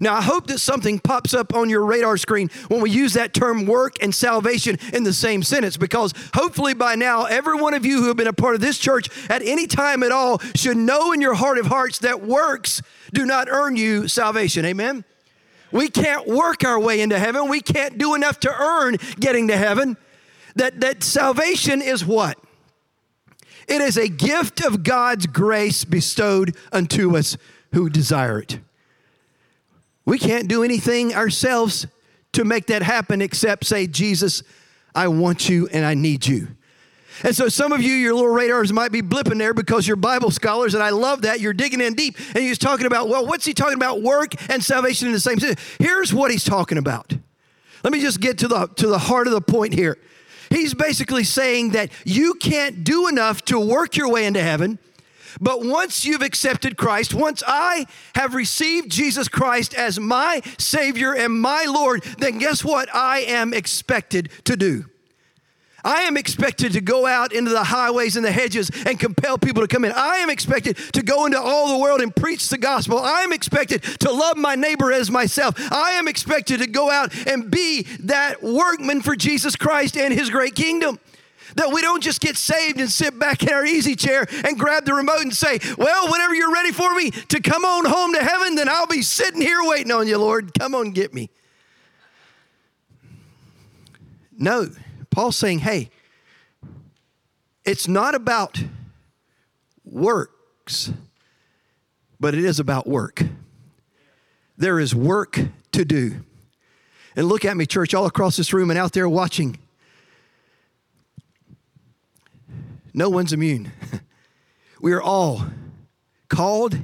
Now, 0.00 0.14
I 0.14 0.22
hope 0.22 0.48
that 0.48 0.58
something 0.58 0.98
pops 0.98 1.32
up 1.32 1.54
on 1.54 1.70
your 1.70 1.84
radar 1.84 2.16
screen 2.16 2.50
when 2.68 2.80
we 2.80 2.90
use 2.90 3.14
that 3.14 3.32
term 3.32 3.66
work 3.66 4.02
and 4.02 4.14
salvation 4.14 4.78
in 4.92 5.04
the 5.04 5.12
same 5.12 5.42
sentence, 5.42 5.76
because 5.76 6.12
hopefully 6.34 6.74
by 6.74 6.96
now, 6.96 7.24
every 7.24 7.54
one 7.54 7.72
of 7.72 7.86
you 7.86 8.00
who 8.00 8.08
have 8.08 8.16
been 8.16 8.26
a 8.26 8.32
part 8.32 8.54
of 8.54 8.60
this 8.60 8.78
church 8.78 9.08
at 9.30 9.42
any 9.42 9.66
time 9.66 10.02
at 10.02 10.12
all 10.12 10.38
should 10.54 10.76
know 10.76 11.12
in 11.12 11.20
your 11.20 11.34
heart 11.34 11.58
of 11.58 11.66
hearts 11.66 12.00
that 12.00 12.22
works 12.22 12.82
do 13.12 13.24
not 13.24 13.48
earn 13.48 13.76
you 13.76 14.08
salvation. 14.08 14.64
Amen? 14.64 15.04
We 15.76 15.88
can't 15.88 16.26
work 16.26 16.64
our 16.64 16.80
way 16.80 17.02
into 17.02 17.18
heaven. 17.18 17.48
We 17.48 17.60
can't 17.60 17.98
do 17.98 18.14
enough 18.14 18.40
to 18.40 18.50
earn 18.52 18.96
getting 19.20 19.48
to 19.48 19.56
heaven. 19.56 19.96
That, 20.54 20.80
that 20.80 21.02
salvation 21.02 21.82
is 21.82 22.04
what? 22.04 22.38
It 23.68 23.82
is 23.82 23.98
a 23.98 24.08
gift 24.08 24.64
of 24.64 24.82
God's 24.82 25.26
grace 25.26 25.84
bestowed 25.84 26.56
unto 26.72 27.16
us 27.16 27.36
who 27.74 27.90
desire 27.90 28.38
it. 28.40 28.60
We 30.06 30.18
can't 30.18 30.48
do 30.48 30.62
anything 30.62 31.14
ourselves 31.14 31.86
to 32.32 32.44
make 32.44 32.66
that 32.66 32.82
happen 32.82 33.20
except 33.20 33.66
say, 33.66 33.86
Jesus, 33.86 34.42
I 34.94 35.08
want 35.08 35.48
you 35.48 35.68
and 35.68 35.84
I 35.84 35.94
need 35.94 36.26
you. 36.26 36.55
And 37.22 37.34
so 37.34 37.48
some 37.48 37.72
of 37.72 37.82
you, 37.82 37.92
your 37.92 38.14
little 38.14 38.30
radars 38.30 38.72
might 38.72 38.92
be 38.92 39.02
blipping 39.02 39.38
there 39.38 39.54
because 39.54 39.86
you're 39.86 39.96
Bible 39.96 40.30
scholars, 40.30 40.74
and 40.74 40.82
I 40.82 40.90
love 40.90 41.22
that. 41.22 41.40
You're 41.40 41.54
digging 41.54 41.80
in 41.80 41.94
deep, 41.94 42.16
and 42.34 42.44
he's 42.44 42.58
talking 42.58 42.86
about, 42.86 43.08
well, 43.08 43.26
what's 43.26 43.44
he 43.44 43.54
talking 43.54 43.76
about? 43.76 44.02
Work 44.02 44.34
and 44.50 44.62
salvation 44.62 45.06
in 45.06 45.12
the 45.12 45.20
same 45.20 45.38
sense. 45.38 45.60
Here's 45.78 46.12
what 46.12 46.30
he's 46.30 46.44
talking 46.44 46.78
about. 46.78 47.14
Let 47.82 47.92
me 47.92 48.00
just 48.00 48.20
get 48.20 48.38
to 48.38 48.48
the, 48.48 48.66
to 48.76 48.86
the 48.88 48.98
heart 48.98 49.26
of 49.26 49.32
the 49.32 49.40
point 49.40 49.72
here. 49.74 49.96
He's 50.50 50.74
basically 50.74 51.24
saying 51.24 51.70
that 51.70 51.90
you 52.04 52.34
can't 52.34 52.84
do 52.84 53.08
enough 53.08 53.42
to 53.46 53.58
work 53.58 53.96
your 53.96 54.08
way 54.08 54.26
into 54.26 54.42
heaven. 54.42 54.78
But 55.40 55.64
once 55.64 56.04
you've 56.04 56.22
accepted 56.22 56.76
Christ, 56.76 57.12
once 57.12 57.42
I 57.46 57.86
have 58.14 58.34
received 58.34 58.90
Jesus 58.90 59.28
Christ 59.28 59.74
as 59.74 60.00
my 60.00 60.40
Savior 60.58 61.14
and 61.14 61.40
my 61.40 61.64
Lord, 61.64 62.02
then 62.18 62.38
guess 62.38 62.64
what 62.64 62.92
I 62.94 63.20
am 63.20 63.52
expected 63.52 64.30
to 64.44 64.56
do? 64.56 64.86
I 65.86 66.02
am 66.02 66.16
expected 66.16 66.72
to 66.72 66.80
go 66.80 67.06
out 67.06 67.32
into 67.32 67.52
the 67.52 67.62
highways 67.62 68.16
and 68.16 68.24
the 68.24 68.32
hedges 68.32 68.72
and 68.84 68.98
compel 68.98 69.38
people 69.38 69.62
to 69.62 69.68
come 69.68 69.84
in. 69.84 69.92
I 69.92 70.16
am 70.16 70.30
expected 70.30 70.76
to 70.94 71.02
go 71.02 71.26
into 71.26 71.40
all 71.40 71.68
the 71.68 71.78
world 71.78 72.00
and 72.00 72.14
preach 72.14 72.48
the 72.48 72.58
gospel. 72.58 72.98
I 72.98 73.20
am 73.20 73.32
expected 73.32 73.84
to 74.00 74.10
love 74.10 74.36
my 74.36 74.56
neighbor 74.56 74.92
as 74.92 75.12
myself. 75.12 75.54
I 75.72 75.92
am 75.92 76.08
expected 76.08 76.58
to 76.58 76.66
go 76.66 76.90
out 76.90 77.14
and 77.28 77.52
be 77.52 77.82
that 78.00 78.42
workman 78.42 79.00
for 79.00 79.14
Jesus 79.14 79.54
Christ 79.54 79.96
and 79.96 80.12
his 80.12 80.28
great 80.28 80.56
kingdom. 80.56 80.98
That 81.54 81.70
we 81.70 81.82
don't 81.82 82.02
just 82.02 82.20
get 82.20 82.36
saved 82.36 82.80
and 82.80 82.90
sit 82.90 83.16
back 83.16 83.44
in 83.44 83.50
our 83.50 83.64
easy 83.64 83.94
chair 83.94 84.26
and 84.44 84.58
grab 84.58 84.86
the 84.86 84.92
remote 84.92 85.20
and 85.20 85.32
say, 85.32 85.60
Well, 85.78 86.10
whenever 86.10 86.34
you're 86.34 86.52
ready 86.52 86.72
for 86.72 86.92
me 86.96 87.12
to 87.12 87.40
come 87.40 87.64
on 87.64 87.84
home 87.84 88.12
to 88.14 88.22
heaven, 88.24 88.56
then 88.56 88.68
I'll 88.68 88.88
be 88.88 89.02
sitting 89.02 89.40
here 89.40 89.60
waiting 89.62 89.92
on 89.92 90.08
you, 90.08 90.18
Lord. 90.18 90.52
Come 90.58 90.74
on, 90.74 90.90
get 90.90 91.14
me. 91.14 91.30
No, 94.36 94.68
Paul's 95.10 95.36
saying, 95.36 95.60
hey, 95.60 95.90
it's 97.64 97.88
not 97.88 98.14
about 98.14 98.62
works, 99.84 100.92
but 102.20 102.34
it 102.34 102.44
is 102.44 102.60
about 102.60 102.86
work. 102.86 103.22
There 104.56 104.78
is 104.78 104.94
work 104.94 105.38
to 105.72 105.84
do. 105.84 106.24
And 107.14 107.26
look 107.26 107.44
at 107.44 107.56
me, 107.56 107.66
church, 107.66 107.94
all 107.94 108.06
across 108.06 108.36
this 108.36 108.52
room 108.52 108.70
and 108.70 108.78
out 108.78 108.92
there 108.92 109.08
watching. 109.08 109.58
No 112.94 113.08
one's 113.10 113.32
immune. 113.32 113.72
We 114.80 114.92
are 114.92 115.02
all 115.02 115.46
called 116.28 116.78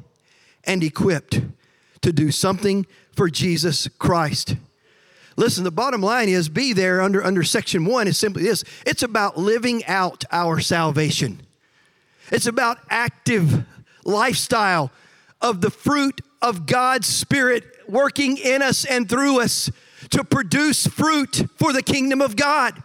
and 0.64 0.82
equipped 0.82 1.40
to 2.00 2.12
do 2.12 2.30
something 2.30 2.86
for 3.14 3.28
Jesus 3.28 3.86
Christ. 3.98 4.56
Listen, 5.36 5.64
the 5.64 5.70
bottom 5.70 6.02
line 6.02 6.28
is 6.28 6.48
be 6.48 6.72
there 6.72 7.00
under, 7.00 7.24
under 7.24 7.42
section 7.42 7.84
one 7.84 8.06
is 8.06 8.18
simply 8.18 8.42
this 8.42 8.64
it's 8.84 9.02
about 9.02 9.38
living 9.38 9.84
out 9.86 10.24
our 10.30 10.60
salvation, 10.60 11.40
it's 12.30 12.46
about 12.46 12.78
active 12.90 13.64
lifestyle 14.04 14.90
of 15.40 15.60
the 15.60 15.70
fruit 15.70 16.20
of 16.40 16.66
God's 16.66 17.06
Spirit 17.06 17.64
working 17.88 18.36
in 18.36 18.62
us 18.62 18.84
and 18.84 19.08
through 19.08 19.40
us 19.40 19.70
to 20.10 20.24
produce 20.24 20.86
fruit 20.86 21.46
for 21.56 21.72
the 21.72 21.82
kingdom 21.82 22.20
of 22.20 22.36
God. 22.36 22.82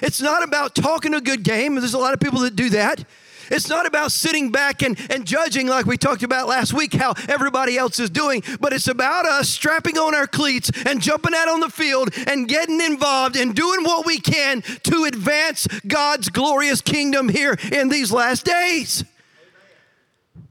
It's 0.00 0.20
not 0.20 0.42
about 0.42 0.74
talking 0.74 1.14
a 1.14 1.20
good 1.20 1.44
game. 1.44 1.74
There's 1.76 1.94
a 1.94 1.98
lot 1.98 2.14
of 2.14 2.20
people 2.20 2.40
that 2.40 2.56
do 2.56 2.70
that. 2.70 3.04
It's 3.50 3.68
not 3.68 3.86
about 3.86 4.12
sitting 4.12 4.50
back 4.50 4.82
and, 4.82 4.98
and 5.10 5.26
judging 5.26 5.66
like 5.66 5.86
we 5.86 5.96
talked 5.96 6.22
about 6.22 6.48
last 6.48 6.72
week 6.72 6.94
how 6.94 7.14
everybody 7.28 7.76
else 7.76 7.98
is 8.00 8.10
doing, 8.10 8.42
but 8.60 8.72
it's 8.72 8.88
about 8.88 9.26
us 9.26 9.48
strapping 9.48 9.98
on 9.98 10.14
our 10.14 10.26
cleats 10.26 10.70
and 10.86 11.00
jumping 11.00 11.34
out 11.34 11.48
on 11.48 11.60
the 11.60 11.68
field 11.68 12.10
and 12.26 12.48
getting 12.48 12.80
involved 12.80 13.36
and 13.36 13.54
doing 13.54 13.84
what 13.84 14.06
we 14.06 14.18
can 14.18 14.62
to 14.84 15.04
advance 15.04 15.66
God's 15.86 16.28
glorious 16.28 16.80
kingdom 16.80 17.28
here 17.28 17.56
in 17.72 17.88
these 17.88 18.12
last 18.12 18.44
days. 18.44 19.04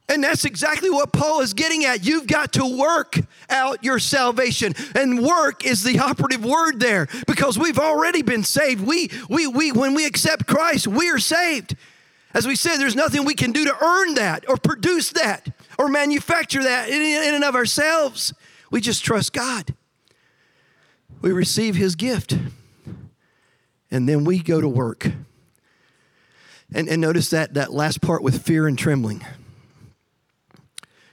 And 0.10 0.24
that's 0.24 0.44
exactly 0.44 0.90
what 0.90 1.14
Paul 1.14 1.42
is 1.42 1.54
getting 1.54 1.86
at. 1.86 2.06
You've 2.06 2.28
got 2.28 2.54
to 2.54 2.78
work 2.78 3.20
out 3.50 3.84
your 3.84 4.00
salvation. 4.00 4.74
And 4.96 5.24
work 5.24 5.66
is 5.66 5.84
the 5.84 6.00
operative 6.00 6.44
word 6.44 6.80
there 6.80 7.08
because 7.26 7.58
we've 7.58 7.80
already 7.80 8.22
been 8.22 8.44
saved. 8.44 8.86
We, 8.86 9.10
we, 9.30 9.48
we, 9.48 9.72
when 9.72 9.94
we 9.94 10.06
accept 10.06 10.46
Christ, 10.46 10.88
we 10.88 11.10
are 11.10 11.20
saved. 11.20 11.76
As 12.34 12.48
we 12.48 12.56
said, 12.56 12.78
there's 12.78 12.96
nothing 12.96 13.26
we 13.26 13.36
can 13.36 13.52
do 13.52 13.66
to 13.66 13.84
earn 13.84 14.16
that 14.16 14.50
or 14.50 14.58
produce 14.58 15.12
that 15.12 15.50
or 15.78 15.88
manufacture 15.88 16.64
that 16.64 16.90
in, 16.90 17.36
and 17.36 17.44
of 17.44 17.56
ourselves. 17.56 18.34
We 18.72 18.82
just 18.82 19.04
trust 19.04 19.34
God. 19.34 19.76
We 21.22 21.32
receive 21.32 21.76
His 21.76 21.96
gift 21.96 22.38
and 23.94 24.10
then 24.10 24.24
we 24.24 24.40
go 24.40 24.60
to 24.60 24.68
work. 24.68 25.12
And, 26.74 26.90
and 26.90 27.00
notice 27.00 27.30
that, 27.30 27.54
that 27.54 27.72
last 27.72 28.02
part 28.02 28.24
with 28.24 28.42
fear 28.42 28.68
and 28.68 28.78
trembling. 28.78 29.24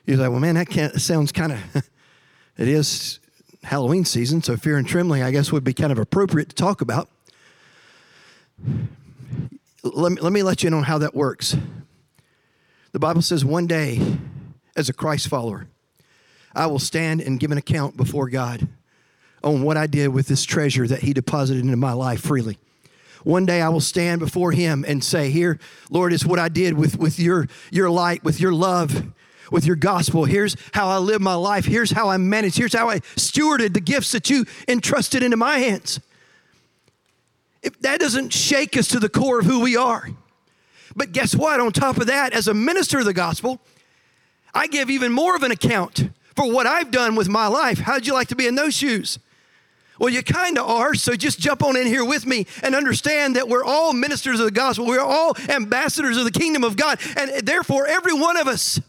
You're 0.07 0.17
like, 0.17 0.31
well, 0.31 0.41
man, 0.41 0.55
that 0.55 0.71
can't, 0.71 0.99
sounds 0.99 1.31
kind 1.31 1.53
of, 1.53 1.59
it 2.57 2.69
is 2.69 3.21
Halloween 3.63 4.07
season, 4.07 4.43
so 4.43 4.57
fear 4.57 4.79
and 4.79 4.89
trembling, 4.89 5.23
I 5.23 5.31
guess, 5.31 5.53
would 5.53 5.63
be 5.63 5.75
kind 5.75 5.93
of 5.93 5.99
appropriate 5.99 6.49
to 6.49 6.55
talk 6.55 6.81
about 6.81 7.11
let 9.83 10.13
me, 10.13 10.21
let 10.21 10.33
me 10.33 10.43
let 10.43 10.63
you 10.63 10.71
know 10.71 10.83
how 10.83 10.99
that 10.99 11.15
works. 11.15 11.57
The 12.93 12.99
Bible 12.99 13.23
says, 13.23 13.45
one 13.45 13.67
day, 13.67 14.01
as 14.77 14.89
a 14.89 14.93
Christ 14.93 15.29
follower, 15.29 15.67
I 16.55 16.67
will 16.67 16.79
stand 16.79 17.21
and 17.21 17.39
give 17.39 17.53
an 17.53 17.59
account 17.59 17.97
before 17.97 18.29
God 18.29 18.69
on 19.43 19.63
what 19.63 19.77
I 19.77 19.87
did 19.87 20.09
with 20.09 20.27
this 20.27 20.45
treasure 20.45 20.87
that 20.87 21.03
He 21.03 21.13
deposited 21.13 21.65
into 21.65 21.77
my 21.77 21.93
life 21.93 22.21
freely. 22.21 22.59
One 23.23 23.47
day 23.47 23.61
I 23.61 23.69
will 23.69 23.81
stand 23.81 24.21
before 24.21 24.53
Him 24.53 24.85
and 24.87 25.05
say, 25.05 25.31
Here, 25.31 25.59
Lord, 25.91 26.13
is 26.13 26.27
what 26.27 26.39
I 26.39 26.49
did 26.49 26.75
with, 26.75 26.99
with 26.99 27.19
your, 27.19 27.47
your 27.71 27.91
light, 27.91 28.25
with 28.25 28.41
your 28.41 28.53
love, 28.53 29.13
with 29.51 29.67
your 29.67 29.77
gospel. 29.77 30.25
Here's 30.25 30.57
how 30.73 30.89
I 30.89 30.99
live 30.99 31.21
my 31.21 31.35
life. 31.35 31.65
Here's 31.65 31.93
how 31.93 32.09
I 32.09 32.17
managed. 32.17 32.57
Here's 32.57 32.75
how 32.75 32.89
I 32.89 33.01
stewarded 33.17 33.75
the 33.75 33.81
gifts 33.81 34.13
that 34.13 34.31
you 34.31 34.47
entrusted 34.69 35.23
into 35.23 35.37
my 35.37 35.59
hands. 35.59 36.01
If 37.63 37.79
that 37.81 38.01
doesn't 38.01 38.33
shake 38.33 38.77
us 38.77 38.89
to 38.89 38.99
the 38.99 39.09
core 39.09 39.41
of 39.41 39.47
who 39.47 39.61
we 39.61 39.77
are. 39.77 40.09
But 40.97 41.13
guess 41.13 41.35
what? 41.35 41.61
On 41.61 41.73
top 41.73 41.99
of 41.99 42.07
that, 42.07 42.33
as 42.33 42.49
a 42.49 42.55
minister 42.55 42.99
of 42.99 43.05
the 43.05 43.13
gospel, 43.13 43.61
I 44.55 44.67
give 44.67 44.91
even 44.91 45.13
more 45.13 45.37
of 45.37 45.43
an 45.43 45.51
account 45.53 46.11
for 46.35 46.51
what 46.51 46.67
I've 46.67 46.91
done 46.91 47.15
with 47.15 47.29
my 47.29 47.47
life. 47.47 47.79
How'd 47.79 48.07
you 48.07 48.15
like 48.15 48.29
to 48.29 48.37
be 48.37 48.47
in 48.47 48.55
those 48.55 48.75
shoes? 48.75 49.19
Well, 49.99 50.09
you 50.09 50.23
kind 50.23 50.57
of 50.59 50.67
are, 50.67 50.95
so 50.95 51.15
just 51.15 51.39
jump 51.39 51.63
on 51.63 51.77
in 51.77 51.87
here 51.87 52.05
with 52.05 52.25
me 52.25 52.47
and 52.63 52.75
understand 52.75 53.37
that 53.37 53.49
we're 53.49 53.63
all 53.63 53.93
ministers 53.93 54.41
of 54.41 54.47
the 54.47 54.51
gospel. 54.51 54.87
We're 54.87 54.99
all 54.99 55.37
ambassadors 55.51 56.17
of 56.17 56.25
the 56.25 56.31
kingdom 56.31 56.65
of 56.65 56.77
God. 56.77 56.99
And 57.19 57.47
therefore, 57.47 57.87
every 57.87 58.15
one 58.15 58.39
of 58.39 58.49
us, 58.49 58.81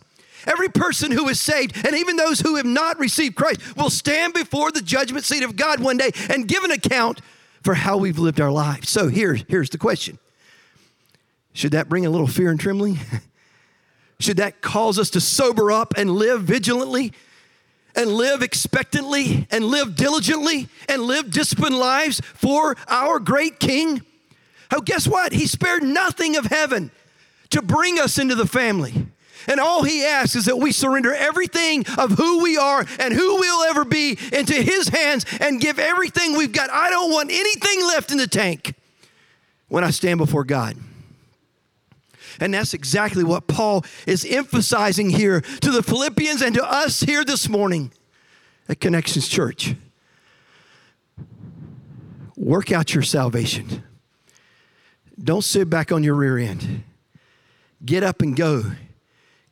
every 0.48 0.70
person 0.70 1.12
who 1.12 1.28
is 1.28 1.40
saved, 1.40 1.86
and 1.86 1.98
even 1.98 2.16
those 2.16 2.40
who 2.40 2.56
have 2.56 2.66
not 2.66 2.98
received 2.98 3.36
Christ, 3.36 3.76
will 3.76 3.90
stand 3.90 4.34
before 4.34 4.72
the 4.72 4.82
judgment 4.82 5.26
seat 5.26 5.44
of 5.44 5.58
God 5.58 5.82
one 5.82 5.98
day 5.98 6.12
and 6.30 6.48
give 6.48 6.64
an 6.64 6.72
account 6.72 7.20
for 7.64 7.74
how 7.74 7.98
we've 7.98 8.20
lived 8.20 8.42
our 8.42 8.52
lives. 8.52 8.90
So 8.90 9.08
here, 9.08 9.36
here's 9.48 9.70
the 9.70 9.78
question 9.78 10.18
Should 11.54 11.72
that 11.72 11.90
bring 11.90 12.06
a 12.06 12.10
little 12.10 12.28
fear 12.28 12.50
and 12.50 12.60
trembling? 12.60 13.00
Should 14.20 14.38
that 14.38 14.62
cause 14.62 15.00
us 15.00 15.10
to 15.12 15.22
sober 15.22 15.72
up 15.72 15.96
and 15.98 16.12
live 16.12 16.44
vigilantly 16.44 17.12
and 17.96 18.12
live 18.12 18.44
expectantly 18.44 19.48
and 19.50 19.66
live 19.66 19.96
diligently 19.96 20.70
and 20.88 21.02
live 21.02 21.32
disciplined 21.32 21.78
lives 21.78 22.22
for 22.36 22.76
our 22.88 23.20
great 23.20 23.60
King? 23.60 24.02
Oh, 24.72 24.82
guess 24.82 25.08
what? 25.08 25.34
He 25.34 25.48
spared 25.48 25.84
nothing 25.84 26.38
of 26.38 26.46
heaven 26.46 26.92
to 27.50 27.62
bring 27.62 28.00
us 28.00 28.18
into 28.18 28.36
the 28.36 28.46
family. 28.46 29.08
And 29.48 29.60
all 29.60 29.84
he 29.84 30.04
asks 30.06 30.36
is 30.36 30.46
that 30.46 30.58
we 30.58 30.72
surrender 30.72 31.14
everything 31.14 31.86
of 31.98 32.12
who 32.12 32.44
we 32.44 32.58
are 32.58 32.86
and 33.00 33.14
who 33.14 33.36
we'll 33.40 33.64
ever 33.64 33.86
be 33.86 34.18
into 34.32 34.54
his 34.54 34.90
hands 34.90 35.26
and 35.40 35.62
give 35.62 35.80
everything 35.80 36.38
we've 36.38 36.52
got. 36.52 36.70
I 36.70 36.90
don't 36.90 37.12
want 37.12 37.32
anything 37.32 37.86
left 37.86 38.12
in 38.12 38.18
the 38.18 38.28
tank 38.28 38.76
when 39.68 39.84
I 39.84 39.92
stand 39.92 40.18
before 40.18 40.44
God. 40.44 40.76
And 42.40 42.54
that's 42.54 42.74
exactly 42.74 43.24
what 43.24 43.48
Paul 43.48 43.86
is 44.08 44.26
emphasizing 44.26 45.10
here 45.10 45.42
to 45.42 45.72
the 45.72 45.84
Philippians 45.84 46.42
and 46.42 46.56
to 46.56 46.64
us 46.64 47.02
here 47.02 47.24
this 47.24 47.48
morning 47.48 47.92
at 48.68 48.80
Connections 48.80 49.28
Church. 49.28 49.76
Work 52.36 52.72
out 52.72 52.94
your 52.94 53.04
salvation. 53.04 53.84
Don't 55.24 55.44
sit 55.44 55.70
back 55.70 55.92
on 55.92 56.04
your 56.04 56.16
rear 56.16 56.38
end. 56.38 56.84
Get 57.86 58.04
up 58.04 58.22
and 58.22 58.36
go. 58.36 58.64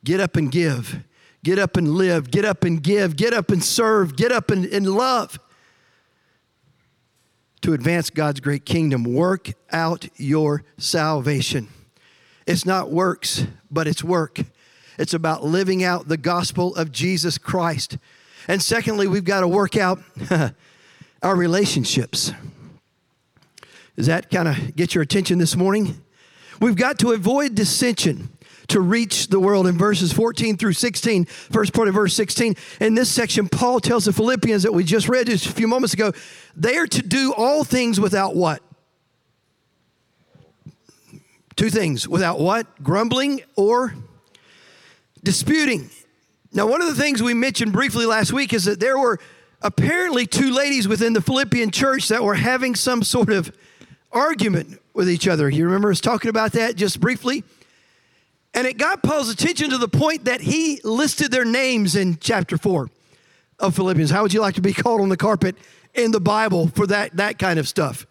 Get 0.04 0.20
up 0.20 0.36
and 0.36 0.50
give. 0.50 1.04
Get 1.42 1.58
up 1.58 1.76
and 1.76 1.94
live. 1.94 2.30
Get 2.30 2.44
up 2.44 2.64
and 2.64 2.82
give. 2.82 3.16
Get 3.16 3.32
up 3.32 3.50
and 3.50 3.62
serve. 3.62 4.16
Get 4.16 4.32
up 4.32 4.50
and, 4.50 4.64
and 4.66 4.86
love. 4.86 5.38
To 7.62 7.74
advance 7.74 8.08
God's 8.08 8.40
great 8.40 8.64
kingdom, 8.64 9.04
work 9.04 9.50
out 9.70 10.08
your 10.16 10.64
salvation. 10.78 11.68
It's 12.46 12.64
not 12.64 12.90
works, 12.90 13.46
but 13.70 13.86
it's 13.86 14.02
work. 14.02 14.40
It's 14.98 15.14
about 15.14 15.44
living 15.44 15.84
out 15.84 16.08
the 16.08 16.16
gospel 16.16 16.74
of 16.74 16.90
Jesus 16.90 17.38
Christ. 17.38 17.98
And 18.48 18.62
secondly, 18.62 19.06
we've 19.06 19.24
got 19.24 19.40
to 19.40 19.48
work 19.48 19.76
out 19.76 20.00
our 21.22 21.36
relationships. 21.36 22.32
Does 23.96 24.06
that 24.06 24.30
kind 24.30 24.48
of 24.48 24.74
get 24.76 24.94
your 24.94 25.02
attention 25.02 25.38
this 25.38 25.54
morning? 25.54 26.02
We've 26.60 26.76
got 26.76 26.98
to 27.00 27.12
avoid 27.12 27.54
dissension 27.54 28.30
to 28.70 28.80
reach 28.80 29.28
the 29.28 29.38
world 29.38 29.66
in 29.66 29.76
verses 29.76 30.12
14 30.12 30.56
through 30.56 30.72
16, 30.72 31.24
first 31.24 31.72
part 31.72 31.88
of 31.88 31.94
verse 31.94 32.14
16. 32.14 32.56
In 32.80 32.94
this 32.94 33.10
section, 33.10 33.48
Paul 33.48 33.80
tells 33.80 34.04
the 34.04 34.12
Philippians 34.12 34.62
that 34.62 34.72
we 34.72 34.84
just 34.84 35.08
read 35.08 35.26
just 35.26 35.46
a 35.46 35.52
few 35.52 35.68
moments 35.68 35.92
ago, 35.92 36.12
they 36.56 36.76
are 36.76 36.86
to 36.86 37.02
do 37.02 37.34
all 37.36 37.64
things 37.64 38.00
without 38.00 38.34
what? 38.34 38.62
Two 41.56 41.70
things 41.70 42.08
without 42.08 42.40
what? 42.40 42.82
Grumbling 42.82 43.42
or 43.56 43.94
disputing. 45.22 45.90
Now, 46.52 46.66
one 46.66 46.80
of 46.80 46.88
the 46.88 47.00
things 47.00 47.22
we 47.22 47.34
mentioned 47.34 47.72
briefly 47.72 48.06
last 48.06 48.32
week 48.32 48.52
is 48.52 48.64
that 48.64 48.80
there 48.80 48.98
were 48.98 49.18
apparently 49.62 50.26
two 50.26 50.52
ladies 50.52 50.88
within 50.88 51.12
the 51.12 51.20
Philippian 51.20 51.70
church 51.70 52.08
that 52.08 52.22
were 52.22 52.34
having 52.34 52.74
some 52.74 53.02
sort 53.02 53.30
of 53.30 53.52
argument 54.12 54.80
with 54.94 55.08
each 55.08 55.28
other. 55.28 55.50
You 55.50 55.64
remember 55.64 55.90
us 55.90 56.00
talking 56.00 56.30
about 56.30 56.52
that 56.52 56.76
just 56.76 57.00
briefly? 57.00 57.44
And 58.52 58.66
it 58.66 58.78
got 58.78 59.02
Paul's 59.02 59.30
attention 59.30 59.70
to 59.70 59.78
the 59.78 59.88
point 59.88 60.24
that 60.24 60.40
he 60.40 60.80
listed 60.82 61.30
their 61.30 61.44
names 61.44 61.94
in 61.94 62.18
chapter 62.18 62.58
4 62.58 62.90
of 63.60 63.76
Philippians. 63.76 64.10
How 64.10 64.22
would 64.22 64.32
you 64.32 64.40
like 64.40 64.56
to 64.56 64.60
be 64.60 64.72
called 64.72 65.00
on 65.00 65.08
the 65.08 65.16
carpet 65.16 65.56
in 65.94 66.10
the 66.10 66.20
Bible 66.20 66.68
for 66.68 66.86
that, 66.88 67.16
that 67.16 67.38
kind 67.38 67.58
of 67.58 67.68
stuff? 67.68 68.06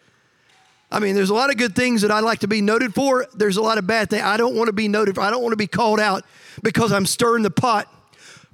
I 0.92 1.00
mean, 1.00 1.14
there's 1.14 1.30
a 1.30 1.36
lot 1.36 1.52
of 1.52 1.58
good 1.58 1.76
things 1.76 2.02
that 2.02 2.10
I'd 2.10 2.24
like 2.24 2.40
to 2.40 2.48
be 2.48 2.62
noted 2.62 2.96
for. 2.96 3.28
There's 3.36 3.58
a 3.58 3.62
lot 3.62 3.78
of 3.78 3.86
bad 3.86 4.10
things. 4.10 4.24
I 4.24 4.38
don't 4.38 4.56
want 4.56 4.68
to 4.68 4.74
be 4.74 4.88
noted 4.88 5.16
for. 5.16 5.22
I 5.22 5.30
don't 5.30 5.44
want 5.44 5.54
to 5.54 5.58
be 5.58 5.68
called 5.68 6.00
out 6.00 6.24
because 6.64 6.92
I'm 6.92 7.06
stirring 7.06 7.44
the 7.44 7.52
pot. 7.52 7.88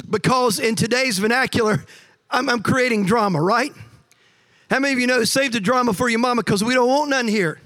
Because 0.10 0.60
in 0.60 0.76
today's 0.76 1.18
vernacular, 1.20 1.86
I'm, 2.30 2.50
I'm 2.50 2.62
creating 2.62 3.06
drama, 3.06 3.42
right? 3.42 3.72
How 4.70 4.80
many 4.80 4.94
of 4.94 5.00
you 5.00 5.08
know 5.08 5.24
save 5.24 5.54
the 5.54 5.62
drama 5.62 5.94
for 5.94 6.10
your 6.10 6.20
mama 6.20 6.44
because 6.44 6.64
we 6.64 6.74
don't 6.74 6.90
want 6.90 7.10
none 7.10 7.28
here? 7.28 7.62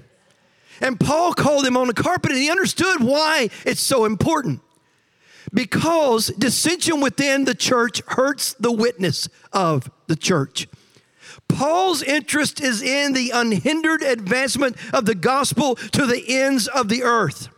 And 0.80 0.98
Paul 0.98 1.34
called 1.34 1.66
him 1.66 1.76
on 1.76 1.86
the 1.86 1.94
carpet 1.94 2.32
and 2.32 2.40
he 2.40 2.50
understood 2.50 3.02
why 3.02 3.50
it's 3.64 3.80
so 3.80 4.04
important. 4.04 4.60
Because 5.52 6.28
dissension 6.38 7.00
within 7.00 7.44
the 7.44 7.54
church 7.54 8.02
hurts 8.06 8.54
the 8.54 8.72
witness 8.72 9.28
of 9.52 9.90
the 10.06 10.16
church. 10.16 10.68
Paul's 11.48 12.02
interest 12.02 12.60
is 12.60 12.82
in 12.82 13.12
the 13.12 13.30
unhindered 13.30 14.02
advancement 14.02 14.76
of 14.94 15.04
the 15.04 15.14
gospel 15.14 15.74
to 15.74 16.06
the 16.06 16.22
ends 16.28 16.68
of 16.68 16.88
the 16.88 17.02
earth. 17.02 17.48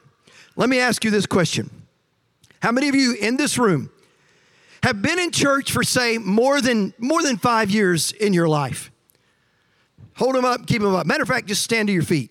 Let 0.57 0.69
me 0.69 0.79
ask 0.79 1.05
you 1.05 1.11
this 1.11 1.27
question 1.27 1.71
How 2.63 2.73
many 2.73 2.89
of 2.89 2.95
you 2.95 3.15
in 3.15 3.37
this 3.37 3.59
room 3.59 3.91
have 4.83 5.03
been 5.03 5.19
in 5.19 5.31
church 5.31 5.71
for, 5.71 5.83
say, 5.83 6.19
more 6.19 6.61
than, 6.61 6.95
more 6.99 7.23
than 7.23 7.37
five 7.37 7.71
years 7.71 8.13
in 8.13 8.33
your 8.33 8.49
life? 8.49 8.91
Hold 10.17 10.35
them 10.35 10.45
up, 10.45 10.67
keep 10.67 10.83
them 10.83 10.95
up. 10.95 11.07
Matter 11.07 11.23
of 11.23 11.29
fact, 11.29 11.47
just 11.47 11.63
stand 11.63 11.89
to 11.89 11.93
your 11.93 12.03
feet. 12.03 12.31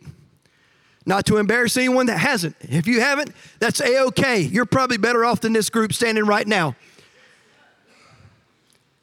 Not 1.06 1.26
to 1.28 1.38
embarrass 1.38 1.78
anyone 1.78 2.06
that 2.08 2.20
hasn't. 2.20 2.56
If 2.62 2.88
you 2.88 3.02
haven't, 3.02 3.32
that's 3.60 3.82
a 3.82 4.04
okay. 4.06 4.42
You're 4.42 4.66
probably 4.66 4.98
better 4.98 5.26
off 5.26 5.42
than 5.42 5.54
this 5.54 5.70
group 5.70 5.94
standing 5.94 6.26
right 6.26 6.48
now. 6.48 6.76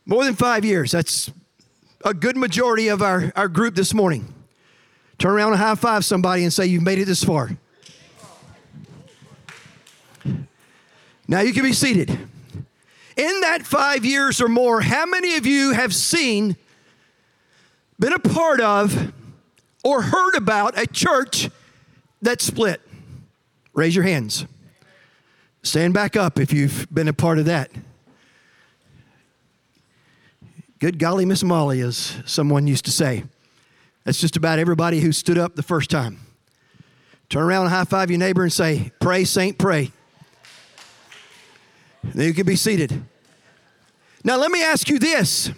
More 0.07 0.25
than 0.25 0.35
five 0.35 0.64
years. 0.64 0.93
That's 0.93 1.31
a 2.05 2.14
good 2.14 2.37
majority 2.37 2.88
of 2.88 3.02
our, 3.02 3.33
our 3.35 3.49
group 3.49 3.75
this 3.75 3.93
morning. 3.93 4.33
Turn 5.19 5.33
around 5.33 5.52
and 5.52 5.61
high 5.61 5.75
five 5.75 6.05
somebody 6.05 6.45
and 6.45 6.52
say, 6.52 6.67
You've 6.67 6.85
made 6.85 6.99
it 6.99 7.07
this 7.07 7.25
far. 7.25 7.50
Now 11.26 11.40
you 11.40 11.52
can 11.52 11.64
be 11.64 11.73
seated. 11.73 12.11
In 12.11 13.40
that 13.40 13.67
five 13.67 14.05
years 14.05 14.40
or 14.40 14.49
more, 14.49 14.81
how 14.81 15.05
many 15.05 15.37
of 15.37 15.45
you 15.45 15.73
have 15.73 15.93
seen, 15.93 16.57
been 17.99 18.12
a 18.12 18.19
part 18.21 18.61
of, 18.61 19.12
or 19.83 20.02
heard 20.02 20.37
about 20.37 20.78
a 20.78 20.87
church 20.87 21.50
that 22.23 22.41
split? 22.41 22.81
Raise 23.75 23.95
your 23.95 24.04
hands. 24.04 24.47
Stand 25.63 25.95
back 25.95 26.17
up 26.17 26.39
if 26.39 26.52
you've 26.52 26.87
been 26.93 27.09
a 27.09 27.13
part 27.13 27.39
of 27.39 27.45
that. 27.47 27.71
Good 30.78 30.99
golly, 30.99 31.25
Miss 31.25 31.43
Molly, 31.43 31.81
as 31.81 32.17
someone 32.25 32.67
used 32.67 32.85
to 32.85 32.93
say. 32.93 33.25
That's 34.04 34.21
just 34.21 34.37
about 34.37 34.59
everybody 34.59 35.00
who 35.00 35.13
stood 35.13 35.37
up 35.37 35.57
the 35.57 35.63
first 35.63 35.91
time. 35.91 36.19
Turn 37.28 37.43
around 37.43 37.67
and 37.67 37.75
high 37.75 37.85
five 37.85 38.11
your 38.11 38.19
neighbor 38.19 38.43
and 38.43 38.52
say, 38.52 38.93
Pray, 39.00 39.25
Saint, 39.25 39.59
pray. 39.59 39.91
Then 42.02 42.26
you 42.26 42.33
can 42.33 42.47
be 42.47 42.57
seated. 42.57 43.04
Now, 44.25 44.37
let 44.37 44.50
me 44.50 44.63
ask 44.63 44.89
you 44.89 44.99
this. 44.99 45.50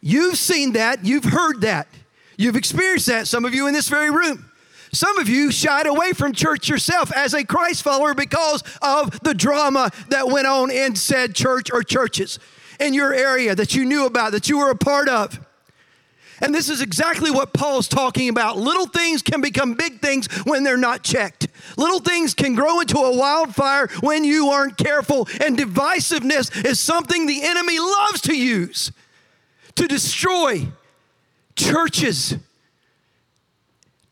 You've 0.00 0.38
seen 0.38 0.72
that, 0.72 1.04
you've 1.04 1.24
heard 1.24 1.62
that, 1.62 1.88
you've 2.36 2.56
experienced 2.56 3.06
that, 3.06 3.26
some 3.26 3.44
of 3.44 3.54
you 3.54 3.66
in 3.66 3.74
this 3.74 3.88
very 3.88 4.10
room. 4.10 4.50
Some 4.92 5.18
of 5.18 5.28
you 5.28 5.50
shied 5.50 5.86
away 5.86 6.12
from 6.12 6.32
church 6.32 6.68
yourself 6.68 7.12
as 7.12 7.34
a 7.34 7.44
Christ 7.44 7.82
follower 7.82 8.14
because 8.14 8.62
of 8.82 9.20
the 9.20 9.34
drama 9.34 9.90
that 10.08 10.28
went 10.28 10.46
on 10.46 10.70
in 10.70 10.96
said 10.96 11.34
church 11.34 11.70
or 11.72 11.82
churches 11.82 12.38
in 12.78 12.94
your 12.94 13.12
area 13.12 13.54
that 13.54 13.74
you 13.74 13.84
knew 13.84 14.06
about, 14.06 14.32
that 14.32 14.48
you 14.48 14.58
were 14.58 14.70
a 14.70 14.76
part 14.76 15.08
of. 15.08 15.40
And 16.40 16.54
this 16.54 16.68
is 16.68 16.82
exactly 16.82 17.30
what 17.30 17.54
Paul's 17.54 17.88
talking 17.88 18.28
about. 18.28 18.58
Little 18.58 18.86
things 18.86 19.22
can 19.22 19.40
become 19.40 19.74
big 19.74 20.00
things 20.00 20.26
when 20.44 20.64
they're 20.64 20.76
not 20.76 21.02
checked. 21.02 21.48
Little 21.78 22.00
things 22.00 22.34
can 22.34 22.54
grow 22.54 22.80
into 22.80 22.98
a 22.98 23.16
wildfire 23.16 23.88
when 24.00 24.22
you 24.22 24.48
aren't 24.48 24.76
careful. 24.76 25.28
And 25.40 25.56
divisiveness 25.56 26.64
is 26.64 26.78
something 26.78 27.26
the 27.26 27.42
enemy 27.42 27.78
loves 27.78 28.20
to 28.22 28.36
use 28.36 28.92
to 29.76 29.86
destroy 29.86 30.66
churches, 31.54 32.36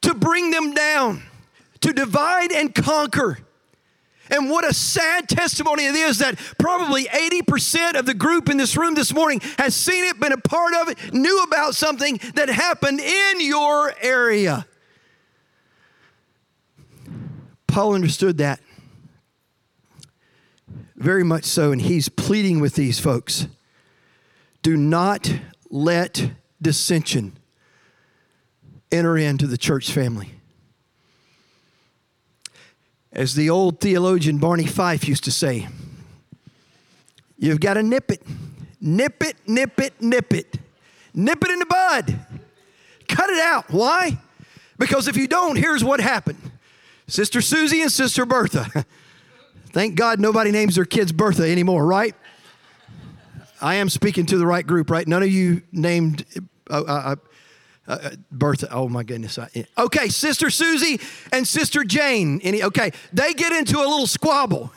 to 0.04 0.14
bring 0.14 0.50
them 0.50 0.72
down, 0.74 1.22
to 1.80 1.92
divide 1.92 2.52
and 2.52 2.74
conquer. 2.74 3.38
And 4.30 4.48
what 4.48 4.64
a 4.64 4.72
sad 4.72 5.28
testimony 5.28 5.84
it 5.84 5.94
is 5.94 6.18
that 6.18 6.38
probably 6.58 7.04
80% 7.04 7.98
of 7.98 8.06
the 8.06 8.14
group 8.14 8.48
in 8.48 8.56
this 8.56 8.76
room 8.76 8.94
this 8.94 9.12
morning 9.12 9.40
has 9.58 9.74
seen 9.74 10.04
it, 10.04 10.18
been 10.18 10.32
a 10.32 10.38
part 10.38 10.74
of 10.74 10.88
it, 10.88 11.12
knew 11.12 11.42
about 11.42 11.74
something 11.74 12.18
that 12.34 12.48
happened 12.48 13.00
in 13.00 13.40
your 13.40 13.92
area. 14.00 14.66
Paul 17.66 17.94
understood 17.94 18.38
that 18.38 18.60
very 20.96 21.24
much 21.24 21.44
so, 21.44 21.72
and 21.72 21.82
he's 21.82 22.08
pleading 22.08 22.60
with 22.60 22.74
these 22.74 22.98
folks 22.98 23.46
do 24.62 24.76
not 24.76 25.30
let 25.70 26.30
dissension 26.62 27.36
enter 28.94 29.18
into 29.18 29.46
the 29.46 29.58
church 29.58 29.90
family. 29.92 30.30
As 33.12 33.34
the 33.34 33.50
old 33.50 33.80
theologian 33.80 34.38
Barney 34.38 34.66
Fife 34.66 35.06
used 35.08 35.24
to 35.24 35.32
say, 35.32 35.68
you've 37.38 37.60
got 37.60 37.74
to 37.74 37.82
nip 37.82 38.10
it. 38.10 38.22
Nip 38.80 39.22
it, 39.22 39.36
nip 39.46 39.80
it, 39.80 39.94
nip 40.00 40.32
it. 40.32 40.58
Nip 41.14 41.44
it 41.44 41.50
in 41.50 41.58
the 41.58 41.66
bud. 41.66 42.18
Cut 43.08 43.30
it 43.30 43.40
out. 43.40 43.70
Why? 43.70 44.18
Because 44.78 45.08
if 45.08 45.16
you 45.16 45.28
don't, 45.28 45.56
here's 45.56 45.84
what 45.84 46.00
happened 46.00 46.38
Sister 47.06 47.40
Susie 47.40 47.82
and 47.82 47.92
Sister 47.92 48.26
Bertha. 48.26 48.84
Thank 49.66 49.96
God 49.96 50.20
nobody 50.20 50.50
names 50.50 50.76
their 50.76 50.84
kids 50.84 51.12
Bertha 51.12 51.50
anymore, 51.50 51.84
right? 51.84 52.14
I 53.60 53.76
am 53.76 53.88
speaking 53.88 54.26
to 54.26 54.38
the 54.38 54.46
right 54.46 54.66
group, 54.66 54.90
right? 54.90 55.06
None 55.06 55.22
of 55.22 55.30
you 55.30 55.62
named 55.72 56.24
uh, 56.70 56.82
uh, 56.86 57.16
uh 57.86 57.98
uh, 58.02 58.10
Bertha, 58.30 58.68
oh 58.70 58.88
my 58.88 59.02
goodness. 59.02 59.38
Okay, 59.76 60.08
Sister 60.08 60.50
Susie 60.50 61.00
and 61.32 61.46
Sister 61.46 61.84
Jane. 61.84 62.40
Any, 62.42 62.62
okay, 62.62 62.92
they 63.12 63.34
get 63.34 63.52
into 63.52 63.78
a 63.78 63.86
little 63.86 64.06
squabble. 64.06 64.72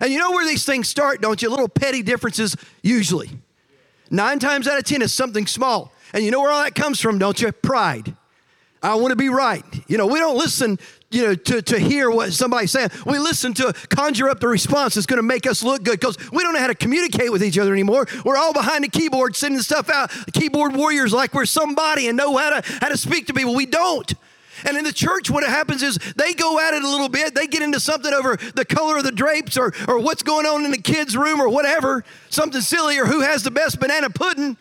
And 0.00 0.10
you 0.10 0.18
know 0.18 0.30
where 0.30 0.46
these 0.46 0.64
things 0.64 0.88
start, 0.88 1.20
don't 1.20 1.40
you? 1.42 1.50
Little 1.50 1.68
petty 1.68 2.02
differences, 2.02 2.56
usually. 2.82 3.30
Nine 4.10 4.38
times 4.38 4.66
out 4.66 4.78
of 4.78 4.84
ten 4.84 5.02
is 5.02 5.12
something 5.12 5.46
small. 5.46 5.92
And 6.12 6.24
you 6.24 6.30
know 6.30 6.40
where 6.40 6.50
all 6.50 6.64
that 6.64 6.74
comes 6.74 7.00
from, 7.00 7.18
don't 7.18 7.40
you? 7.40 7.52
Pride. 7.52 8.16
I 8.82 8.94
want 8.94 9.10
to 9.10 9.16
be 9.16 9.28
right. 9.28 9.64
You 9.88 9.98
know, 9.98 10.06
we 10.06 10.18
don't 10.18 10.38
listen 10.38 10.78
you 11.10 11.26
know, 11.26 11.34
to, 11.34 11.60
to 11.60 11.78
hear 11.78 12.10
what 12.10 12.32
somebody's 12.32 12.70
saying. 12.70 12.90
We 13.04 13.18
listen 13.18 13.52
to 13.54 13.72
conjure 13.90 14.30
up 14.30 14.40
the 14.40 14.48
response 14.48 14.94
that's 14.94 15.06
going 15.06 15.18
to 15.18 15.22
make 15.22 15.46
us 15.46 15.62
look 15.62 15.82
good 15.82 16.00
because 16.00 16.16
we 16.30 16.42
don't 16.42 16.54
know 16.54 16.60
how 16.60 16.68
to 16.68 16.74
communicate 16.74 17.30
with 17.30 17.42
each 17.42 17.58
other 17.58 17.72
anymore. 17.72 18.06
We're 18.24 18.36
all 18.38 18.52
behind 18.52 18.84
the 18.84 18.88
keyboard 18.88 19.36
sending 19.36 19.60
stuff 19.60 19.90
out, 19.90 20.10
keyboard 20.32 20.74
warriors 20.74 21.12
like 21.12 21.34
we're 21.34 21.46
somebody 21.46 22.08
and 22.08 22.16
know 22.16 22.36
how 22.36 22.60
to, 22.60 22.72
how 22.80 22.88
to 22.88 22.96
speak 22.96 23.26
to 23.26 23.34
people. 23.34 23.54
We 23.54 23.66
don't. 23.66 24.12
And 24.64 24.76
in 24.76 24.84
the 24.84 24.92
church, 24.92 25.30
what 25.30 25.42
happens 25.42 25.82
is 25.82 25.96
they 26.16 26.32
go 26.34 26.58
at 26.60 26.74
it 26.74 26.82
a 26.82 26.88
little 26.88 27.08
bit. 27.08 27.34
They 27.34 27.46
get 27.46 27.62
into 27.62 27.80
something 27.80 28.12
over 28.12 28.36
the 28.54 28.64
color 28.64 28.98
of 28.98 29.04
the 29.04 29.12
drapes 29.12 29.56
or, 29.56 29.72
or 29.88 29.98
what's 29.98 30.22
going 30.22 30.46
on 30.46 30.64
in 30.64 30.70
the 30.70 30.78
kids' 30.78 31.16
room 31.16 31.40
or 31.40 31.48
whatever, 31.48 32.04
something 32.28 32.60
silly, 32.60 32.98
or 32.98 33.06
who 33.06 33.20
has 33.20 33.42
the 33.42 33.50
best 33.50 33.80
banana 33.80 34.10
pudding. 34.10 34.56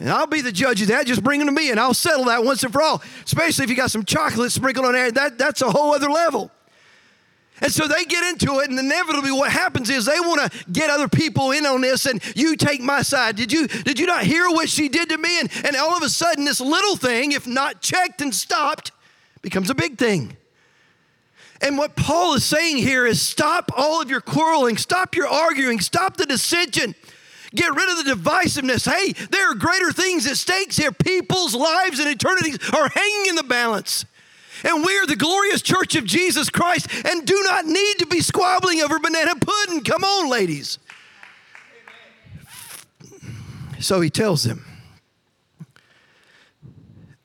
And 0.00 0.10
I'll 0.10 0.26
be 0.26 0.40
the 0.40 0.52
judge 0.52 0.80
of 0.82 0.88
that. 0.88 1.06
Just 1.06 1.24
bring 1.24 1.40
them 1.40 1.48
to 1.48 1.52
me 1.52 1.70
and 1.70 1.80
I'll 1.80 1.94
settle 1.94 2.26
that 2.26 2.44
once 2.44 2.62
and 2.62 2.72
for 2.72 2.82
all. 2.82 3.02
Especially 3.24 3.64
if 3.64 3.70
you 3.70 3.76
got 3.76 3.90
some 3.90 4.04
chocolate 4.04 4.52
sprinkled 4.52 4.86
on 4.86 4.92
there. 4.92 5.10
That, 5.10 5.38
that's 5.38 5.60
a 5.62 5.70
whole 5.70 5.92
other 5.92 6.08
level. 6.08 6.52
And 7.60 7.72
so 7.72 7.88
they 7.88 8.04
get 8.04 8.24
into 8.24 8.60
it, 8.60 8.70
and 8.70 8.78
inevitably 8.78 9.32
what 9.32 9.50
happens 9.50 9.90
is 9.90 10.04
they 10.04 10.20
want 10.20 10.52
to 10.52 10.64
get 10.70 10.90
other 10.90 11.08
people 11.08 11.50
in 11.50 11.66
on 11.66 11.80
this, 11.80 12.06
and 12.06 12.22
you 12.36 12.56
take 12.56 12.80
my 12.80 13.02
side. 13.02 13.34
Did 13.34 13.52
you 13.52 13.66
did 13.66 13.98
you 13.98 14.06
not 14.06 14.22
hear 14.22 14.48
what 14.48 14.68
she 14.68 14.88
did 14.88 15.08
to 15.08 15.18
me? 15.18 15.40
And, 15.40 15.50
and 15.64 15.76
all 15.76 15.96
of 15.96 16.02
a 16.02 16.08
sudden, 16.08 16.44
this 16.44 16.60
little 16.60 16.96
thing, 16.96 17.32
if 17.32 17.46
not 17.46 17.80
checked 17.80 18.20
and 18.20 18.32
stopped, 18.32 18.92
becomes 19.42 19.70
a 19.70 19.74
big 19.74 19.98
thing. 19.98 20.36
And 21.60 21.76
what 21.76 21.96
Paul 21.96 22.34
is 22.34 22.44
saying 22.44 22.76
here 22.76 23.04
is 23.04 23.20
stop 23.20 23.72
all 23.76 24.00
of 24.00 24.08
your 24.08 24.20
quarreling, 24.20 24.76
stop 24.76 25.16
your 25.16 25.26
arguing, 25.26 25.80
stop 25.80 26.16
the 26.16 26.26
dissension. 26.26 26.94
Get 27.54 27.74
rid 27.74 27.90
of 27.90 28.04
the 28.04 28.12
divisiveness. 28.12 28.90
Hey, 28.90 29.12
there 29.30 29.50
are 29.50 29.54
greater 29.54 29.92
things 29.92 30.26
at 30.26 30.36
stake 30.36 30.72
here. 30.72 30.92
People's 30.92 31.54
lives 31.54 31.98
and 31.98 32.08
eternities 32.08 32.58
are 32.74 32.88
hanging 32.88 33.26
in 33.30 33.36
the 33.36 33.42
balance. 33.42 34.04
And 34.64 34.84
we 34.84 34.98
are 34.98 35.06
the 35.06 35.16
glorious 35.16 35.62
church 35.62 35.94
of 35.94 36.04
Jesus 36.04 36.50
Christ 36.50 36.88
and 37.04 37.26
do 37.26 37.40
not 37.44 37.64
need 37.64 37.98
to 37.98 38.06
be 38.06 38.20
squabbling 38.20 38.80
over 38.80 38.98
banana 38.98 39.34
pudding. 39.36 39.82
Come 39.82 40.04
on, 40.04 40.28
ladies. 40.28 40.78
So 43.80 44.00
he 44.00 44.10
tells 44.10 44.42
them 44.42 44.64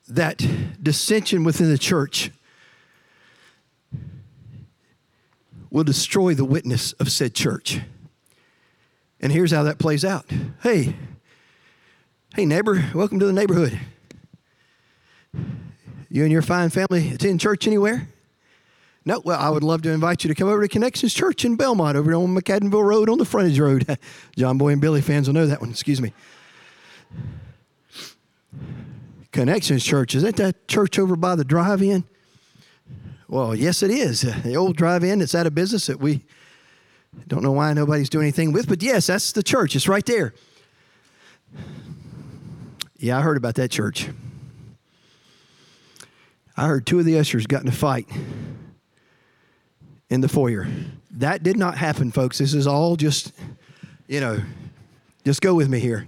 that 0.08 0.46
dissension 0.82 1.44
within 1.44 1.70
the 1.70 1.78
church 1.78 2.30
will 5.72 5.84
destroy 5.84 6.36
the 6.36 6.46
witness 6.46 6.94
of 6.94 7.12
said 7.12 7.34
church. 7.34 7.80
And 9.24 9.32
here's 9.32 9.52
how 9.52 9.64
that 9.64 9.80
plays 9.80 10.04
out. 10.04 10.26
Hey, 10.64 10.98
hey, 12.36 12.46
neighbor, 12.46 12.84
welcome 12.94 13.20
to 13.20 13.26
the 13.26 13.32
neighborhood. 13.32 13.80
You 16.10 16.24
and 16.24 16.32
your 16.32 16.42
fine 16.42 16.70
family 16.70 17.12
attend 17.12 17.40
church 17.40 17.66
anywhere? 17.66 18.10
No, 19.06 19.22
well, 19.24 19.40
I 19.40 19.50
would 19.50 19.64
love 19.64 19.82
to 19.84 19.92
invite 19.92 20.26
you 20.26 20.28
to 20.28 20.36
come 20.36 20.50
over 20.50 20.62
to 20.62 20.68
Connections 20.68 21.14
Church 21.14 21.46
in 21.46 21.56
Belmont 21.56 21.96
over 21.96 22.14
on 22.14 22.36
McAdenville 22.36 22.84
Road 22.84 23.10
on 23.10 23.18
the 23.18 23.24
frontage 23.24 23.58
road. 23.58 23.98
John 24.36 24.58
Boy 24.58 24.74
and 24.74 24.82
Billy 24.82 25.00
fans 25.00 25.30
will 25.30 25.36
know 25.36 25.48
that 25.48 25.62
one, 25.62 25.70
excuse 25.70 26.02
me. 26.02 26.12
Connections 29.32 29.86
Church, 29.86 30.16
is 30.16 30.24
that 30.24 30.36
that 30.36 30.68
church 30.68 31.00
over 31.00 31.16
by 31.16 31.36
the 31.36 31.46
drive 31.46 31.82
in? 31.82 32.04
Well, 33.30 33.56
yes, 33.56 33.84
it 33.84 33.90
is. 33.90 34.24
The 34.44 34.58
old 34.58 34.76
drive 34.76 35.06
in 35.06 35.20
that's 35.20 35.34
out 35.34 35.48
of 35.48 35.56
business 35.56 35.86
that 35.86 36.02
we 36.02 36.26
don't 37.28 37.44
know 37.44 37.52
why 37.52 37.74
nobody's 37.74 38.10
doing 38.10 38.26
anything 38.26 38.52
with, 38.52 38.68
but 38.68 38.84
yes, 38.84 39.08
that's 39.08 39.32
the 39.32 39.44
church. 39.44 39.76
It's 39.76 39.88
right 39.88 40.06
there. 40.06 40.34
Yeah, 42.98 43.18
I 43.18 43.22
heard 43.22 43.38
about 43.38 43.56
that 43.56 43.72
church. 43.72 44.10
I 46.56 46.68
heard 46.68 46.86
two 46.86 47.00
of 47.00 47.06
the 47.06 47.18
ushers 47.18 47.48
got 47.48 47.64
in 47.64 47.68
a 47.68 47.72
fight 47.72 48.08
in 50.10 50.22
the 50.22 50.30
foyer. 50.30 50.68
That 51.12 51.44
did 51.44 51.58
not 51.58 51.78
happen, 51.78 52.12
folks. 52.12 52.38
This 52.38 52.54
is 52.54 52.68
all 52.68 52.96
just, 52.96 53.34
you 54.08 54.20
know, 54.20 54.40
just 55.26 55.42
go 55.42 55.56
with 55.56 55.70
me 55.70 55.80
here. 55.80 56.08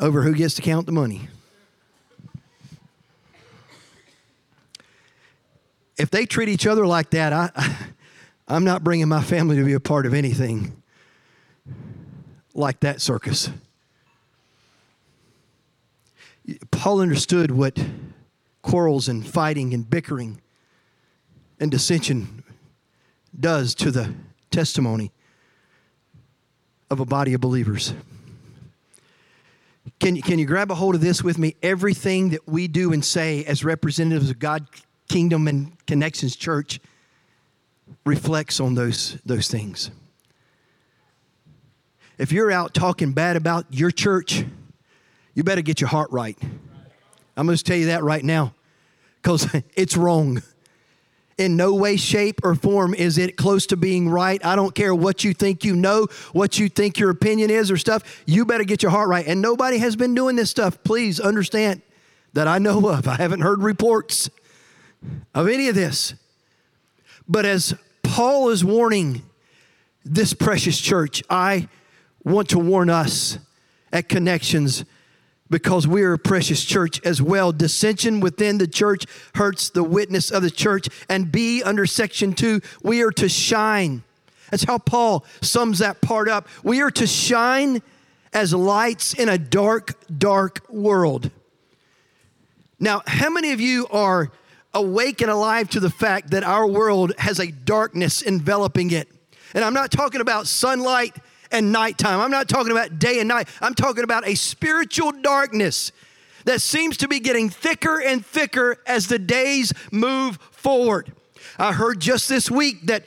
Over 0.00 0.22
who 0.22 0.34
gets 0.34 0.54
to 0.54 0.62
count 0.62 0.86
the 0.86 0.92
money. 0.92 1.28
If 5.96 6.10
they 6.10 6.26
treat 6.26 6.48
each 6.48 6.66
other 6.66 6.86
like 6.86 7.10
that, 7.10 7.32
I, 7.32 7.50
I, 8.46 8.56
am 8.56 8.64
not 8.64 8.84
bringing 8.84 9.08
my 9.08 9.22
family 9.22 9.56
to 9.56 9.64
be 9.64 9.72
a 9.72 9.80
part 9.80 10.06
of 10.06 10.14
anything 10.14 10.82
like 12.54 12.80
that 12.80 13.00
circus. 13.00 13.50
Paul 16.70 17.00
understood 17.00 17.50
what 17.50 17.78
quarrels 18.62 19.08
and 19.08 19.26
fighting 19.26 19.72
and 19.72 19.88
bickering 19.88 20.40
and 21.58 21.70
dissension 21.70 22.44
does 23.38 23.74
to 23.76 23.90
the 23.90 24.14
testimony 24.50 25.10
of 26.90 27.00
a 27.00 27.06
body 27.06 27.34
of 27.34 27.40
believers. 27.40 27.94
Can 30.00 30.16
you, 30.16 30.22
can 30.22 30.38
you 30.38 30.46
grab 30.46 30.70
a 30.70 30.74
hold 30.74 30.94
of 30.94 31.00
this 31.00 31.22
with 31.22 31.38
me? 31.38 31.56
Everything 31.62 32.30
that 32.30 32.46
we 32.46 32.68
do 32.68 32.92
and 32.92 33.04
say 33.04 33.44
as 33.44 33.64
representatives 33.64 34.30
of 34.30 34.38
God 34.38 34.66
Kingdom 35.08 35.48
and 35.48 35.76
Connections 35.86 36.36
Church 36.36 36.80
reflects 38.04 38.60
on 38.60 38.74
those, 38.74 39.18
those 39.24 39.48
things. 39.48 39.90
If 42.18 42.32
you're 42.32 42.52
out 42.52 42.74
talking 42.74 43.12
bad 43.12 43.36
about 43.36 43.66
your 43.70 43.90
church, 43.90 44.44
you 45.34 45.42
better 45.42 45.62
get 45.62 45.80
your 45.80 45.88
heart 45.88 46.10
right. 46.12 46.38
I'm 47.36 47.46
going 47.46 47.56
to 47.56 47.64
tell 47.64 47.76
you 47.76 47.86
that 47.86 48.04
right 48.04 48.24
now 48.24 48.54
because 49.20 49.48
it's 49.74 49.96
wrong. 49.96 50.42
In 51.36 51.56
no 51.56 51.74
way, 51.74 51.96
shape, 51.96 52.40
or 52.44 52.54
form 52.54 52.94
is 52.94 53.18
it 53.18 53.36
close 53.36 53.66
to 53.66 53.76
being 53.76 54.08
right. 54.08 54.44
I 54.46 54.54
don't 54.54 54.72
care 54.72 54.94
what 54.94 55.24
you 55.24 55.34
think 55.34 55.64
you 55.64 55.74
know, 55.74 56.06
what 56.32 56.60
you 56.60 56.68
think 56.68 57.00
your 57.00 57.10
opinion 57.10 57.50
is, 57.50 57.72
or 57.72 57.76
stuff. 57.76 58.22
You 58.24 58.44
better 58.44 58.62
get 58.62 58.84
your 58.84 58.92
heart 58.92 59.08
right. 59.08 59.26
And 59.26 59.42
nobody 59.42 59.78
has 59.78 59.96
been 59.96 60.14
doing 60.14 60.36
this 60.36 60.50
stuff. 60.50 60.84
Please 60.84 61.18
understand 61.18 61.82
that 62.34 62.46
I 62.46 62.58
know 62.58 62.88
of. 62.88 63.08
I 63.08 63.16
haven't 63.16 63.40
heard 63.40 63.64
reports 63.64 64.30
of 65.34 65.48
any 65.48 65.68
of 65.68 65.74
this. 65.74 66.14
But 67.26 67.46
as 67.46 67.74
Paul 68.14 68.50
is 68.50 68.64
warning 68.64 69.24
this 70.04 70.34
precious 70.34 70.80
church, 70.80 71.24
I 71.28 71.66
want 72.22 72.50
to 72.50 72.60
warn 72.60 72.88
us 72.88 73.40
at 73.92 74.08
Connections 74.08 74.84
because 75.50 75.88
we 75.88 76.04
are 76.04 76.12
a 76.12 76.18
precious 76.18 76.64
church 76.64 77.04
as 77.04 77.20
well. 77.20 77.50
Dissension 77.50 78.20
within 78.20 78.58
the 78.58 78.68
church 78.68 79.06
hurts 79.34 79.68
the 79.68 79.82
witness 79.82 80.30
of 80.30 80.44
the 80.44 80.50
church. 80.52 80.88
And 81.08 81.32
B, 81.32 81.60
under 81.64 81.86
section 81.86 82.34
two, 82.34 82.60
we 82.84 83.02
are 83.02 83.10
to 83.10 83.28
shine. 83.28 84.04
That's 84.48 84.62
how 84.62 84.78
Paul 84.78 85.24
sums 85.42 85.80
that 85.80 86.00
part 86.00 86.28
up. 86.28 86.46
We 86.62 86.82
are 86.82 86.92
to 86.92 87.08
shine 87.08 87.82
as 88.32 88.54
lights 88.54 89.14
in 89.14 89.28
a 89.28 89.38
dark, 89.38 89.98
dark 90.16 90.64
world. 90.70 91.32
Now, 92.78 93.02
how 93.08 93.30
many 93.30 93.50
of 93.50 93.60
you 93.60 93.88
are 93.90 94.30
awake 94.74 95.20
and 95.20 95.30
alive 95.30 95.70
to 95.70 95.80
the 95.80 95.90
fact 95.90 96.30
that 96.30 96.44
our 96.44 96.66
world 96.66 97.12
has 97.18 97.38
a 97.38 97.50
darkness 97.50 98.22
enveloping 98.22 98.90
it? 98.90 99.08
And 99.54 99.64
I'm 99.64 99.74
not 99.74 99.90
talking 99.90 100.20
about 100.20 100.46
sunlight 100.46 101.16
and 101.50 101.72
nighttime. 101.72 102.20
I'm 102.20 102.30
not 102.30 102.48
talking 102.48 102.72
about 102.72 102.98
day 102.98 103.20
and 103.20 103.28
night. 103.28 103.48
I'm 103.60 103.74
talking 103.74 104.04
about 104.04 104.26
a 104.26 104.34
spiritual 104.34 105.12
darkness 105.12 105.92
that 106.44 106.60
seems 106.60 106.96
to 106.98 107.08
be 107.08 107.20
getting 107.20 107.48
thicker 107.48 108.00
and 108.00 108.24
thicker 108.24 108.78
as 108.86 109.06
the 109.06 109.18
days 109.18 109.72
move 109.90 110.38
forward. 110.50 111.12
I 111.58 111.72
heard 111.72 112.00
just 112.00 112.28
this 112.28 112.50
week 112.50 112.86
that 112.86 113.04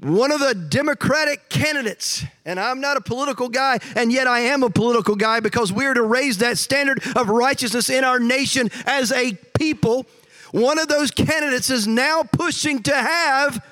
one 0.00 0.32
of 0.32 0.40
the 0.40 0.54
Democratic 0.54 1.48
candidates, 1.48 2.24
and 2.44 2.58
I'm 2.58 2.80
not 2.80 2.96
a 2.96 3.00
political 3.00 3.48
guy, 3.48 3.78
and 3.94 4.12
yet 4.12 4.26
I 4.26 4.40
am 4.40 4.62
a 4.62 4.70
political 4.70 5.14
guy 5.14 5.40
because 5.40 5.72
we're 5.72 5.94
to 5.94 6.02
raise 6.02 6.38
that 6.38 6.58
standard 6.58 7.02
of 7.16 7.28
righteousness 7.28 7.90
in 7.90 8.04
our 8.04 8.18
nation 8.18 8.70
as 8.86 9.12
a 9.12 9.32
people. 9.58 10.06
One 10.54 10.78
of 10.78 10.86
those 10.86 11.10
candidates 11.10 11.68
is 11.68 11.88
now 11.88 12.22
pushing 12.22 12.80
to 12.84 12.94
have 12.94 13.66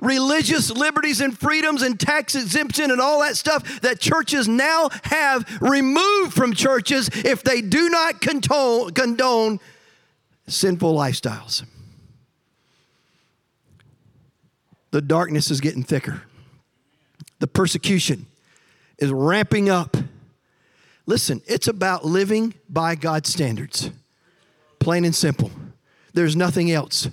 religious 0.00 0.68
liberties 0.68 1.20
and 1.20 1.38
freedoms 1.38 1.80
and 1.80 1.98
tax 1.98 2.34
exemption 2.34 2.90
and 2.90 3.00
all 3.00 3.20
that 3.20 3.36
stuff 3.36 3.82
that 3.82 4.00
churches 4.00 4.48
now 4.48 4.88
have 5.04 5.46
removed 5.60 6.34
from 6.34 6.54
churches 6.54 7.08
if 7.14 7.44
they 7.44 7.60
do 7.60 7.88
not 7.88 8.20
condone, 8.20 8.90
condone 8.94 9.60
sinful 10.48 10.92
lifestyles. 10.92 11.64
The 14.90 15.00
darkness 15.00 15.52
is 15.52 15.60
getting 15.60 15.84
thicker. 15.84 16.22
The 17.38 17.46
persecution 17.46 18.26
is 18.98 19.12
ramping 19.12 19.70
up. 19.70 19.96
Listen, 21.06 21.42
it's 21.46 21.68
about 21.68 22.04
living 22.04 22.54
by 22.68 22.96
God's 22.96 23.28
standards. 23.28 23.92
Plain 24.80 25.04
and 25.04 25.14
simple. 25.14 25.52
There's 26.14 26.36
nothing 26.36 26.70
else. 26.70 27.08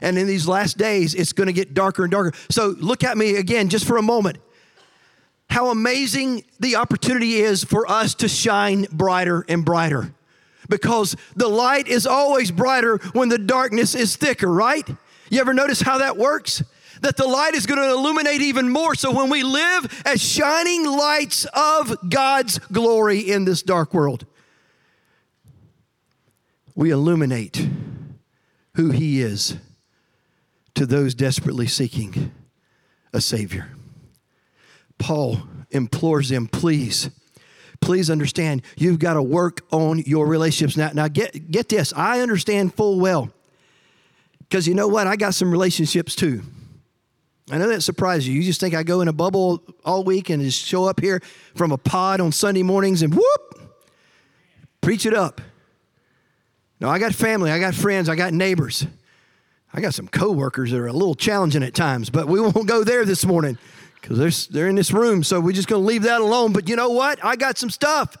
And 0.00 0.18
in 0.18 0.26
these 0.26 0.48
last 0.48 0.78
days, 0.78 1.14
it's 1.14 1.32
going 1.32 1.46
to 1.46 1.52
get 1.52 1.74
darker 1.74 2.02
and 2.02 2.10
darker. 2.10 2.36
So 2.50 2.74
look 2.78 3.04
at 3.04 3.16
me 3.16 3.36
again 3.36 3.68
just 3.68 3.86
for 3.86 3.96
a 3.96 4.02
moment. 4.02 4.38
How 5.48 5.68
amazing 5.68 6.44
the 6.60 6.76
opportunity 6.76 7.36
is 7.36 7.62
for 7.62 7.88
us 7.88 8.14
to 8.16 8.28
shine 8.28 8.86
brighter 8.90 9.44
and 9.48 9.64
brighter. 9.64 10.14
Because 10.68 11.14
the 11.36 11.48
light 11.48 11.88
is 11.88 12.06
always 12.06 12.50
brighter 12.50 12.98
when 13.12 13.28
the 13.28 13.38
darkness 13.38 13.94
is 13.94 14.16
thicker, 14.16 14.50
right? 14.50 14.88
You 15.30 15.40
ever 15.40 15.52
notice 15.52 15.82
how 15.82 15.98
that 15.98 16.16
works? 16.16 16.62
That 17.02 17.16
the 17.16 17.26
light 17.26 17.54
is 17.54 17.66
going 17.66 17.80
to 17.80 17.90
illuminate 17.90 18.40
even 18.40 18.70
more. 18.70 18.94
So 18.94 19.12
when 19.12 19.28
we 19.28 19.42
live 19.42 20.02
as 20.06 20.22
shining 20.22 20.86
lights 20.86 21.46
of 21.52 21.96
God's 22.08 22.58
glory 22.58 23.18
in 23.18 23.44
this 23.44 23.62
dark 23.62 23.92
world, 23.92 24.24
we 26.74 26.90
illuminate 26.90 27.68
who 28.74 28.90
He 28.90 29.20
is 29.20 29.56
to 30.74 30.86
those 30.86 31.14
desperately 31.14 31.66
seeking 31.66 32.32
a 33.12 33.20
Savior. 33.20 33.68
Paul 34.98 35.42
implores 35.70 36.28
them, 36.28 36.46
please, 36.46 37.10
please 37.80 38.10
understand, 38.10 38.62
you've 38.76 38.98
got 38.98 39.14
to 39.14 39.22
work 39.22 39.62
on 39.70 39.98
your 40.00 40.26
relationships. 40.26 40.76
Now, 40.76 40.90
now 40.94 41.08
get, 41.08 41.50
get 41.50 41.68
this, 41.68 41.92
I 41.94 42.20
understand 42.20 42.74
full 42.74 43.00
well. 43.00 43.30
Because 44.40 44.68
you 44.68 44.74
know 44.74 44.88
what? 44.88 45.06
I 45.06 45.16
got 45.16 45.34
some 45.34 45.50
relationships 45.50 46.14
too. 46.14 46.42
I 47.50 47.58
know 47.58 47.68
that 47.68 47.82
surprises 47.82 48.28
you. 48.28 48.34
You 48.34 48.42
just 48.42 48.60
think 48.60 48.74
I 48.74 48.82
go 48.82 49.00
in 49.00 49.08
a 49.08 49.12
bubble 49.12 49.62
all 49.84 50.04
week 50.04 50.30
and 50.30 50.42
just 50.42 50.64
show 50.64 50.84
up 50.84 51.00
here 51.00 51.20
from 51.54 51.72
a 51.72 51.78
pod 51.78 52.20
on 52.20 52.32
Sunday 52.32 52.62
mornings 52.62 53.02
and 53.02 53.14
whoop, 53.14 53.72
preach 54.80 55.06
it 55.06 55.14
up. 55.14 55.40
No, 56.82 56.88
I 56.88 56.98
got 56.98 57.14
family, 57.14 57.52
I 57.52 57.60
got 57.60 57.76
friends, 57.76 58.08
I 58.08 58.16
got 58.16 58.32
neighbors. 58.32 58.84
I 59.72 59.80
got 59.80 59.94
some 59.94 60.08
coworkers 60.08 60.72
that 60.72 60.78
are 60.78 60.88
a 60.88 60.92
little 60.92 61.14
challenging 61.14 61.62
at 61.62 61.74
times, 61.74 62.10
but 62.10 62.26
we 62.26 62.40
won't 62.40 62.66
go 62.66 62.82
there 62.82 63.04
this 63.04 63.24
morning 63.24 63.56
because 64.00 64.18
they're, 64.18 64.52
they're 64.52 64.68
in 64.68 64.74
this 64.74 64.92
room. 64.92 65.22
So 65.22 65.38
we're 65.38 65.52
just 65.52 65.68
going 65.68 65.80
to 65.80 65.86
leave 65.86 66.02
that 66.02 66.20
alone. 66.20 66.52
But 66.52 66.68
you 66.68 66.74
know 66.74 66.90
what? 66.90 67.24
I 67.24 67.36
got 67.36 67.56
some 67.56 67.70
stuff. 67.70 68.16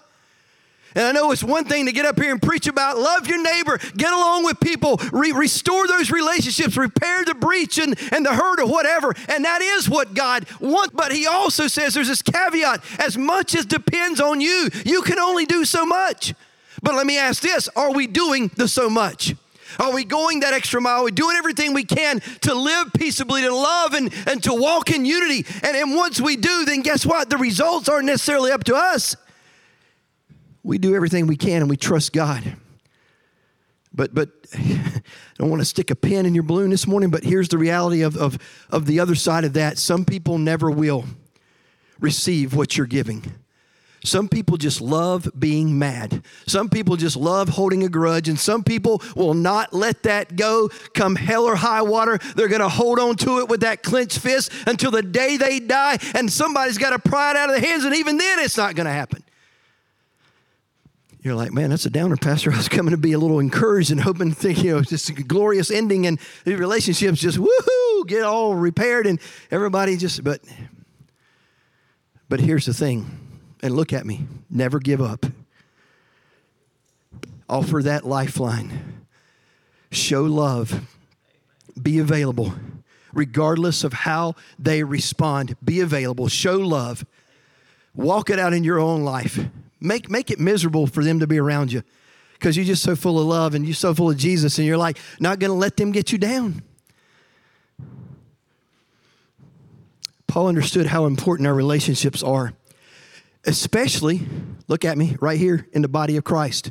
And 0.94 1.04
I 1.04 1.10
know 1.10 1.32
it's 1.32 1.42
one 1.42 1.64
thing 1.64 1.86
to 1.86 1.92
get 1.92 2.06
up 2.06 2.20
here 2.20 2.30
and 2.30 2.40
preach 2.40 2.68
about 2.68 2.98
love 2.98 3.26
your 3.26 3.42
neighbor, 3.42 3.78
get 3.96 4.12
along 4.12 4.44
with 4.44 4.60
people, 4.60 5.00
re- 5.10 5.32
restore 5.32 5.88
those 5.88 6.12
relationships, 6.12 6.76
repair 6.76 7.24
the 7.24 7.34
breach 7.34 7.78
and, 7.78 7.98
and 8.12 8.24
the 8.24 8.32
hurt 8.32 8.60
or 8.60 8.68
whatever. 8.68 9.12
And 9.28 9.44
that 9.44 9.60
is 9.60 9.90
what 9.90 10.14
God 10.14 10.46
wants. 10.60 10.94
But 10.94 11.10
He 11.10 11.26
also 11.26 11.66
says 11.66 11.94
there's 11.94 12.06
this 12.06 12.22
caveat 12.22 12.84
as 13.00 13.18
much 13.18 13.56
as 13.56 13.66
depends 13.66 14.20
on 14.20 14.40
you, 14.40 14.68
you 14.84 15.02
can 15.02 15.18
only 15.18 15.46
do 15.46 15.64
so 15.64 15.84
much. 15.84 16.34
But 16.82 16.94
let 16.94 17.06
me 17.06 17.18
ask 17.18 17.42
this 17.42 17.68
are 17.76 17.92
we 17.92 18.06
doing 18.06 18.50
the 18.56 18.68
so 18.68 18.90
much? 18.90 19.34
Are 19.78 19.94
we 19.94 20.04
going 20.04 20.40
that 20.40 20.52
extra 20.52 20.82
mile? 20.82 21.00
Are 21.00 21.04
we 21.04 21.12
doing 21.12 21.34
everything 21.36 21.72
we 21.72 21.84
can 21.84 22.20
to 22.42 22.54
live 22.54 22.92
peaceably, 22.92 23.40
to 23.40 23.54
love 23.54 23.94
and, 23.94 24.12
and 24.26 24.42
to 24.42 24.52
walk 24.52 24.90
in 24.90 25.06
unity? 25.06 25.46
And, 25.62 25.74
and 25.74 25.94
once 25.94 26.20
we 26.20 26.36
do, 26.36 26.66
then 26.66 26.82
guess 26.82 27.06
what? 27.06 27.30
The 27.30 27.38
results 27.38 27.88
aren't 27.88 28.04
necessarily 28.04 28.52
up 28.52 28.64
to 28.64 28.74
us 28.74 29.16
we 30.62 30.78
do 30.78 30.94
everything 30.94 31.26
we 31.26 31.36
can 31.36 31.62
and 31.62 31.70
we 31.70 31.76
trust 31.76 32.12
God. 32.12 32.56
But 33.94 34.14
but 34.14 34.30
I 34.54 35.02
don't 35.38 35.50
want 35.50 35.60
to 35.60 35.66
stick 35.66 35.90
a 35.90 35.96
pin 35.96 36.26
in 36.26 36.34
your 36.34 36.44
balloon 36.44 36.70
this 36.70 36.86
morning, 36.86 37.10
but 37.10 37.24
here's 37.24 37.48
the 37.48 37.58
reality 37.58 38.02
of, 38.02 38.16
of, 38.16 38.38
of 38.70 38.86
the 38.86 39.00
other 39.00 39.14
side 39.14 39.44
of 39.44 39.54
that. 39.54 39.78
Some 39.78 40.04
people 40.04 40.38
never 40.38 40.70
will 40.70 41.04
receive 42.00 42.54
what 42.54 42.76
you're 42.76 42.86
giving. 42.86 43.32
Some 44.04 44.28
people 44.28 44.56
just 44.56 44.80
love 44.80 45.30
being 45.38 45.78
mad. 45.78 46.24
Some 46.46 46.68
people 46.68 46.96
just 46.96 47.16
love 47.16 47.48
holding 47.48 47.84
a 47.84 47.88
grudge, 47.88 48.28
and 48.28 48.38
some 48.38 48.64
people 48.64 49.00
will 49.14 49.34
not 49.34 49.72
let 49.72 50.02
that 50.02 50.34
go 50.34 50.68
come 50.94 51.14
hell 51.14 51.44
or 51.44 51.54
high 51.54 51.82
water. 51.82 52.18
They're 52.34 52.48
going 52.48 52.62
to 52.62 52.68
hold 52.68 52.98
on 52.98 53.16
to 53.18 53.38
it 53.38 53.48
with 53.48 53.60
that 53.60 53.82
clenched 53.82 54.18
fist 54.18 54.50
until 54.66 54.90
the 54.90 55.02
day 55.02 55.36
they 55.36 55.60
die, 55.60 55.98
and 56.14 56.30
somebody's 56.30 56.78
got 56.78 56.90
to 56.90 56.98
pry 56.98 57.30
it 57.30 57.36
out 57.36 57.50
of 57.50 57.60
their 57.60 57.70
hands, 57.70 57.84
and 57.84 57.94
even 57.94 58.18
then 58.18 58.40
it's 58.40 58.56
not 58.56 58.74
going 58.74 58.86
to 58.86 58.92
happen 58.92 59.22
you're 61.22 61.36
like, 61.36 61.52
man, 61.52 61.70
that's 61.70 61.86
a 61.86 61.90
downer, 61.90 62.16
Pastor. 62.16 62.52
I 62.52 62.56
was 62.56 62.68
coming 62.68 62.90
to 62.90 62.96
be 62.96 63.12
a 63.12 63.18
little 63.18 63.38
encouraged 63.38 63.90
and 63.90 64.00
hoping 64.00 64.30
to 64.30 64.34
think, 64.34 64.62
you 64.62 64.74
know, 64.74 64.82
just 64.82 65.08
a 65.08 65.12
glorious 65.12 65.70
ending 65.70 66.06
and 66.06 66.18
the 66.44 66.56
relationships 66.56 67.20
just 67.20 67.38
woohoo, 67.38 68.06
get 68.06 68.24
all 68.24 68.54
repaired 68.54 69.06
and 69.06 69.20
everybody 69.50 69.96
just, 69.96 70.22
but, 70.24 70.40
but 72.28 72.40
here's 72.40 72.66
the 72.66 72.74
thing, 72.74 73.31
and 73.62 73.74
look 73.74 73.92
at 73.92 74.04
me, 74.04 74.26
never 74.50 74.78
give 74.78 75.00
up. 75.00 75.26
Offer 77.48 77.82
that 77.82 78.04
lifeline. 78.04 79.04
Show 79.90 80.24
love. 80.24 80.86
Be 81.80 81.98
available. 81.98 82.54
Regardless 83.12 83.84
of 83.84 83.92
how 83.92 84.34
they 84.58 84.82
respond, 84.82 85.56
be 85.62 85.80
available. 85.80 86.28
Show 86.28 86.58
love. 86.58 87.04
Walk 87.94 88.30
it 88.30 88.38
out 88.38 88.54
in 88.54 88.64
your 88.64 88.80
own 88.80 89.02
life. 89.02 89.38
Make, 89.80 90.08
make 90.08 90.30
it 90.30 90.40
miserable 90.40 90.86
for 90.86 91.04
them 91.04 91.20
to 91.20 91.26
be 91.26 91.38
around 91.38 91.72
you 91.72 91.82
because 92.42 92.56
you're 92.56 92.66
just 92.66 92.82
so 92.82 92.96
full 92.96 93.20
of 93.20 93.26
love 93.26 93.54
and 93.54 93.64
you're 93.64 93.74
so 93.74 93.94
full 93.94 94.10
of 94.10 94.16
Jesus 94.16 94.58
and 94.58 94.66
you're 94.66 94.76
like, 94.76 94.98
not 95.20 95.38
going 95.38 95.50
to 95.50 95.56
let 95.56 95.76
them 95.76 95.92
get 95.92 96.10
you 96.10 96.18
down. 96.18 96.62
Paul 100.26 100.48
understood 100.48 100.86
how 100.86 101.04
important 101.04 101.46
our 101.46 101.54
relationships 101.54 102.22
are, 102.22 102.54
especially, 103.44 104.26
look 104.68 104.84
at 104.84 104.98
me, 104.98 105.16
right 105.20 105.38
here 105.38 105.66
in 105.72 105.82
the 105.82 105.88
body 105.88 106.16
of 106.16 106.24
Christ, 106.24 106.70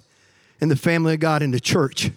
in 0.60 0.70
the 0.70 0.76
family 0.76 1.14
of 1.14 1.20
God, 1.20 1.42
in 1.42 1.52
the 1.52 1.60
church, 1.60 2.12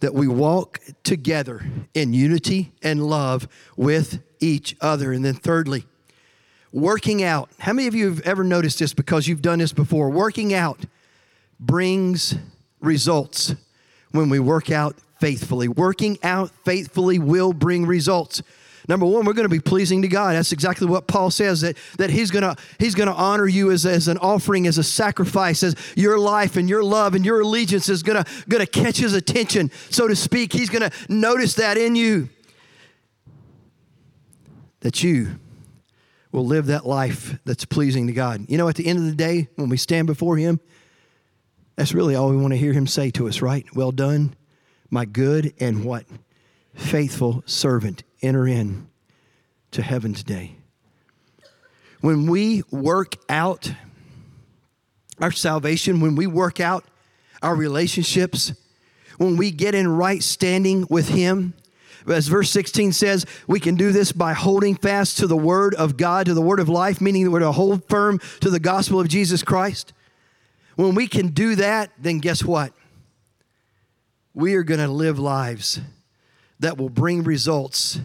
that 0.00 0.14
we 0.14 0.26
walk 0.26 0.80
together 1.04 1.64
in 1.94 2.12
unity 2.12 2.72
and 2.82 3.06
love 3.06 3.48
with 3.76 4.22
each 4.40 4.76
other. 4.80 5.12
And 5.12 5.24
then, 5.24 5.34
thirdly, 5.34 5.84
Working 6.72 7.22
out. 7.22 7.50
How 7.58 7.74
many 7.74 7.86
of 7.86 7.94
you 7.94 8.06
have 8.08 8.20
ever 8.20 8.42
noticed 8.42 8.78
this 8.78 8.94
because 8.94 9.28
you've 9.28 9.42
done 9.42 9.58
this 9.58 9.74
before? 9.74 10.08
Working 10.08 10.54
out 10.54 10.80
brings 11.60 12.34
results 12.80 13.54
when 14.12 14.30
we 14.30 14.38
work 14.38 14.70
out 14.70 14.96
faithfully. 15.20 15.68
Working 15.68 16.18
out 16.22 16.50
faithfully 16.64 17.18
will 17.18 17.52
bring 17.52 17.84
results. 17.84 18.42
Number 18.88 19.06
one, 19.06 19.24
we're 19.24 19.32
going 19.32 19.48
to 19.48 19.54
be 19.54 19.60
pleasing 19.60 20.02
to 20.02 20.08
God. 20.08 20.34
That's 20.34 20.52
exactly 20.52 20.86
what 20.86 21.06
Paul 21.06 21.30
says 21.30 21.60
that, 21.60 21.76
that 21.98 22.10
he's 22.10 22.30
going 22.30 22.42
to 22.42 22.56
he's 22.78 22.94
going 22.94 23.08
to 23.08 23.14
honor 23.14 23.46
you 23.46 23.70
as, 23.70 23.86
as 23.86 24.08
an 24.08 24.18
offering, 24.18 24.66
as 24.66 24.78
a 24.78 24.82
sacrifice, 24.82 25.62
as 25.62 25.76
your 25.96 26.18
life 26.18 26.56
and 26.56 26.68
your 26.68 26.82
love 26.82 27.14
and 27.14 27.24
your 27.24 27.40
allegiance 27.40 27.88
is 27.88 28.02
going 28.02 28.22
to, 28.22 28.44
going 28.48 28.64
to 28.64 28.70
catch 28.70 28.96
his 28.96 29.14
attention, 29.14 29.70
so 29.90 30.08
to 30.08 30.16
speak. 30.16 30.52
He's 30.52 30.70
going 30.70 30.88
to 30.88 30.96
notice 31.08 31.54
that 31.54 31.78
in 31.78 31.94
you. 31.94 32.28
That 34.80 35.04
you 35.04 35.38
will 36.32 36.46
live 36.46 36.66
that 36.66 36.84
life 36.84 37.38
that's 37.44 37.64
pleasing 37.64 38.08
to 38.08 38.12
God. 38.12 38.46
You 38.48 38.58
know, 38.58 38.68
at 38.68 38.74
the 38.74 38.86
end 38.86 38.98
of 38.98 39.04
the 39.04 39.14
day, 39.14 39.48
when 39.56 39.68
we 39.68 39.76
stand 39.76 40.06
before 40.06 40.36
Him, 40.36 40.60
that's 41.76 41.94
really 41.94 42.16
all 42.16 42.30
we 42.30 42.36
want 42.36 42.52
to 42.52 42.58
hear 42.58 42.72
Him 42.72 42.86
say 42.86 43.10
to 43.12 43.28
us, 43.28 43.42
right? 43.42 43.64
Well 43.76 43.92
done, 43.92 44.34
my 44.90 45.04
good 45.04 45.52
and 45.60 45.84
what? 45.84 46.06
Faithful 46.74 47.42
servant. 47.46 48.02
Enter 48.22 48.46
in 48.46 48.88
to 49.72 49.82
heaven 49.82 50.14
today. 50.14 50.56
When 52.00 52.26
we 52.26 52.62
work 52.70 53.16
out 53.28 53.72
our 55.20 55.32
salvation, 55.32 56.00
when 56.00 56.16
we 56.16 56.26
work 56.26 56.60
out 56.60 56.84
our 57.42 57.54
relationships, 57.54 58.52
when 59.18 59.36
we 59.36 59.50
get 59.50 59.74
in 59.74 59.88
right 59.88 60.22
standing 60.22 60.86
with 60.88 61.08
Him, 61.08 61.54
as 62.06 62.26
verse 62.26 62.50
16 62.50 62.92
says, 62.92 63.26
we 63.46 63.60
can 63.60 63.76
do 63.76 63.92
this 63.92 64.10
by 64.10 64.32
holding 64.32 64.74
fast 64.74 65.18
to 65.18 65.26
the 65.26 65.36
word 65.36 65.74
of 65.74 65.96
God, 65.96 66.26
to 66.26 66.34
the 66.34 66.42
word 66.42 66.58
of 66.58 66.68
life, 66.68 67.00
meaning 67.00 67.24
that 67.24 67.30
we're 67.30 67.40
to 67.40 67.52
hold 67.52 67.88
firm 67.88 68.18
to 68.40 68.50
the 68.50 68.58
gospel 68.58 68.98
of 68.98 69.08
Jesus 69.08 69.42
Christ. 69.42 69.92
When 70.74 70.94
we 70.94 71.06
can 71.06 71.28
do 71.28 71.54
that, 71.56 71.90
then 71.98 72.18
guess 72.18 72.44
what? 72.44 72.72
We 74.34 74.54
are 74.54 74.62
going 74.62 74.80
to 74.80 74.88
live 74.88 75.18
lives 75.18 75.80
that 76.62 76.78
will 76.78 76.88
bring 76.88 77.22
results 77.22 78.00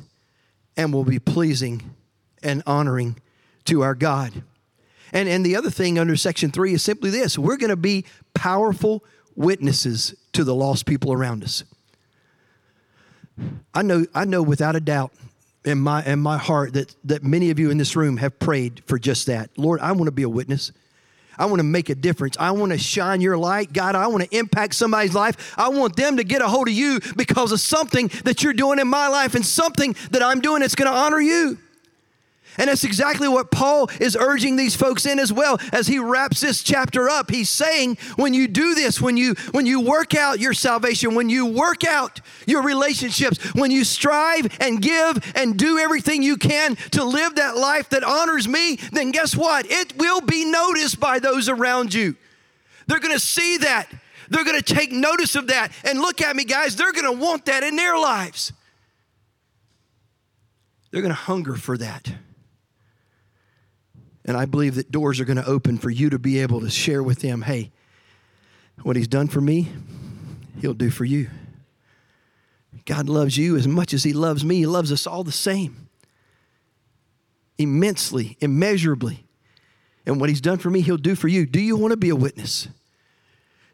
and 0.75 0.91
will 0.91 1.03
be 1.03 1.19
pleasing 1.19 1.95
and 2.43 2.61
honoring 2.67 3.15
to 3.65 3.81
our 3.81 3.95
God. 3.95 4.43
And, 5.13 5.29
and 5.29 5.45
the 5.45 5.55
other 5.55 5.69
thing 5.69 5.97
under 5.97 6.15
section 6.15 6.51
three 6.51 6.73
is 6.73 6.83
simply 6.83 7.09
this 7.09 7.37
we're 7.37 7.57
going 7.57 7.69
to 7.69 7.75
be 7.75 8.05
powerful 8.33 9.03
witnesses 9.35 10.15
to 10.33 10.43
the 10.43 10.53
lost 10.53 10.85
people 10.85 11.13
around 11.13 11.43
us. 11.43 11.63
I 13.73 13.83
know, 13.83 14.05
I 14.13 14.25
know 14.25 14.41
without 14.41 14.75
a 14.75 14.79
doubt 14.79 15.13
in 15.63 15.77
my, 15.77 16.03
in 16.03 16.19
my 16.19 16.37
heart 16.37 16.73
that, 16.73 16.95
that 17.03 17.23
many 17.23 17.51
of 17.51 17.59
you 17.59 17.69
in 17.69 17.77
this 17.77 17.95
room 17.95 18.17
have 18.17 18.39
prayed 18.39 18.81
for 18.87 18.97
just 18.97 19.27
that. 19.27 19.51
Lord, 19.57 19.79
I 19.79 19.91
want 19.91 20.05
to 20.05 20.11
be 20.11 20.23
a 20.23 20.29
witness. 20.29 20.71
I 21.37 21.45
want 21.45 21.59
to 21.59 21.63
make 21.63 21.89
a 21.89 21.95
difference. 21.95 22.35
I 22.39 22.51
want 22.51 22.71
to 22.71 22.77
shine 22.77 23.21
your 23.21 23.37
light. 23.37 23.73
God, 23.73 23.95
I 23.95 24.07
want 24.07 24.23
to 24.23 24.37
impact 24.37 24.75
somebody's 24.75 25.13
life. 25.13 25.53
I 25.57 25.69
want 25.69 25.95
them 25.95 26.17
to 26.17 26.23
get 26.23 26.41
a 26.41 26.47
hold 26.47 26.67
of 26.67 26.73
you 26.73 26.99
because 27.15 27.51
of 27.51 27.59
something 27.59 28.09
that 28.23 28.43
you're 28.43 28.53
doing 28.53 28.79
in 28.79 28.87
my 28.87 29.07
life 29.07 29.35
and 29.35 29.45
something 29.45 29.95
that 30.11 30.23
I'm 30.23 30.41
doing 30.41 30.61
that's 30.61 30.75
going 30.75 30.91
to 30.91 30.97
honor 30.97 31.19
you. 31.19 31.57
And 32.57 32.69
that's 32.69 32.83
exactly 32.83 33.27
what 33.27 33.51
Paul 33.51 33.89
is 33.99 34.17
urging 34.19 34.55
these 34.55 34.75
folks 34.75 35.05
in 35.05 35.19
as 35.19 35.31
well 35.31 35.59
as 35.71 35.87
he 35.87 35.99
wraps 35.99 36.41
this 36.41 36.63
chapter 36.63 37.09
up. 37.09 37.29
He's 37.29 37.49
saying 37.49 37.97
when 38.15 38.33
you 38.33 38.47
do 38.47 38.73
this, 38.73 38.99
when 38.99 39.17
you 39.17 39.35
when 39.51 39.65
you 39.65 39.81
work 39.81 40.15
out 40.15 40.39
your 40.39 40.53
salvation, 40.53 41.15
when 41.15 41.29
you 41.29 41.45
work 41.45 41.83
out 41.83 42.21
your 42.45 42.63
relationships, 42.63 43.53
when 43.53 43.71
you 43.71 43.83
strive 43.83 44.57
and 44.59 44.81
give 44.81 45.31
and 45.35 45.57
do 45.57 45.77
everything 45.77 46.23
you 46.23 46.37
can 46.37 46.75
to 46.91 47.03
live 47.03 47.35
that 47.35 47.55
life 47.55 47.89
that 47.89 48.03
honors 48.03 48.47
me, 48.47 48.77
then 48.91 49.11
guess 49.11 49.35
what? 49.35 49.65
It 49.69 49.97
will 49.97 50.21
be 50.21 50.45
noticed 50.45 50.99
by 50.99 51.19
those 51.19 51.49
around 51.49 51.93
you. 51.93 52.15
They're 52.87 52.99
going 52.99 53.13
to 53.13 53.19
see 53.19 53.57
that. 53.57 53.87
They're 54.29 54.43
going 54.45 54.61
to 54.61 54.73
take 54.73 54.91
notice 54.91 55.35
of 55.35 55.47
that. 55.47 55.71
And 55.83 55.99
look 55.99 56.21
at 56.21 56.35
me, 56.35 56.43
guys, 56.43 56.75
they're 56.75 56.91
going 56.91 57.05
to 57.05 57.23
want 57.23 57.45
that 57.45 57.63
in 57.63 57.75
their 57.75 57.97
lives. 57.97 58.51
They're 60.91 61.01
going 61.01 61.13
to 61.13 61.15
hunger 61.15 61.55
for 61.55 61.77
that. 61.77 62.11
And 64.27 64.35
I 64.35 64.45
believe 64.45 64.75
that 64.75 64.91
doors 64.91 65.19
are 65.19 65.25
going 65.25 65.37
to 65.37 65.47
open 65.47 65.77
for 65.77 65.89
you 65.89 66.09
to 66.09 66.19
be 66.19 66.39
able 66.39 66.59
to 66.59 66.69
share 66.69 67.01
with 67.01 67.21
them 67.21 67.43
hey, 67.43 67.71
what 68.83 68.95
he's 68.95 69.07
done 69.07 69.27
for 69.27 69.41
me, 69.41 69.69
he'll 70.59 70.73
do 70.73 70.91
for 70.91 71.05
you. 71.05 71.29
God 72.85 73.09
loves 73.09 73.37
you 73.37 73.55
as 73.55 73.67
much 73.67 73.93
as 73.93 74.03
he 74.03 74.13
loves 74.13 74.45
me. 74.45 74.57
He 74.57 74.65
loves 74.65 74.91
us 74.91 75.07
all 75.07 75.23
the 75.23 75.31
same, 75.31 75.89
immensely, 77.57 78.37
immeasurably. 78.39 79.25
And 80.05 80.21
what 80.21 80.29
he's 80.29 80.41
done 80.41 80.57
for 80.57 80.69
me, 80.69 80.81
he'll 80.81 80.97
do 80.97 81.15
for 81.15 81.27
you. 81.27 81.45
Do 81.45 81.59
you 81.59 81.75
want 81.75 81.91
to 81.91 81.97
be 81.97 82.09
a 82.09 82.15
witness? 82.15 82.67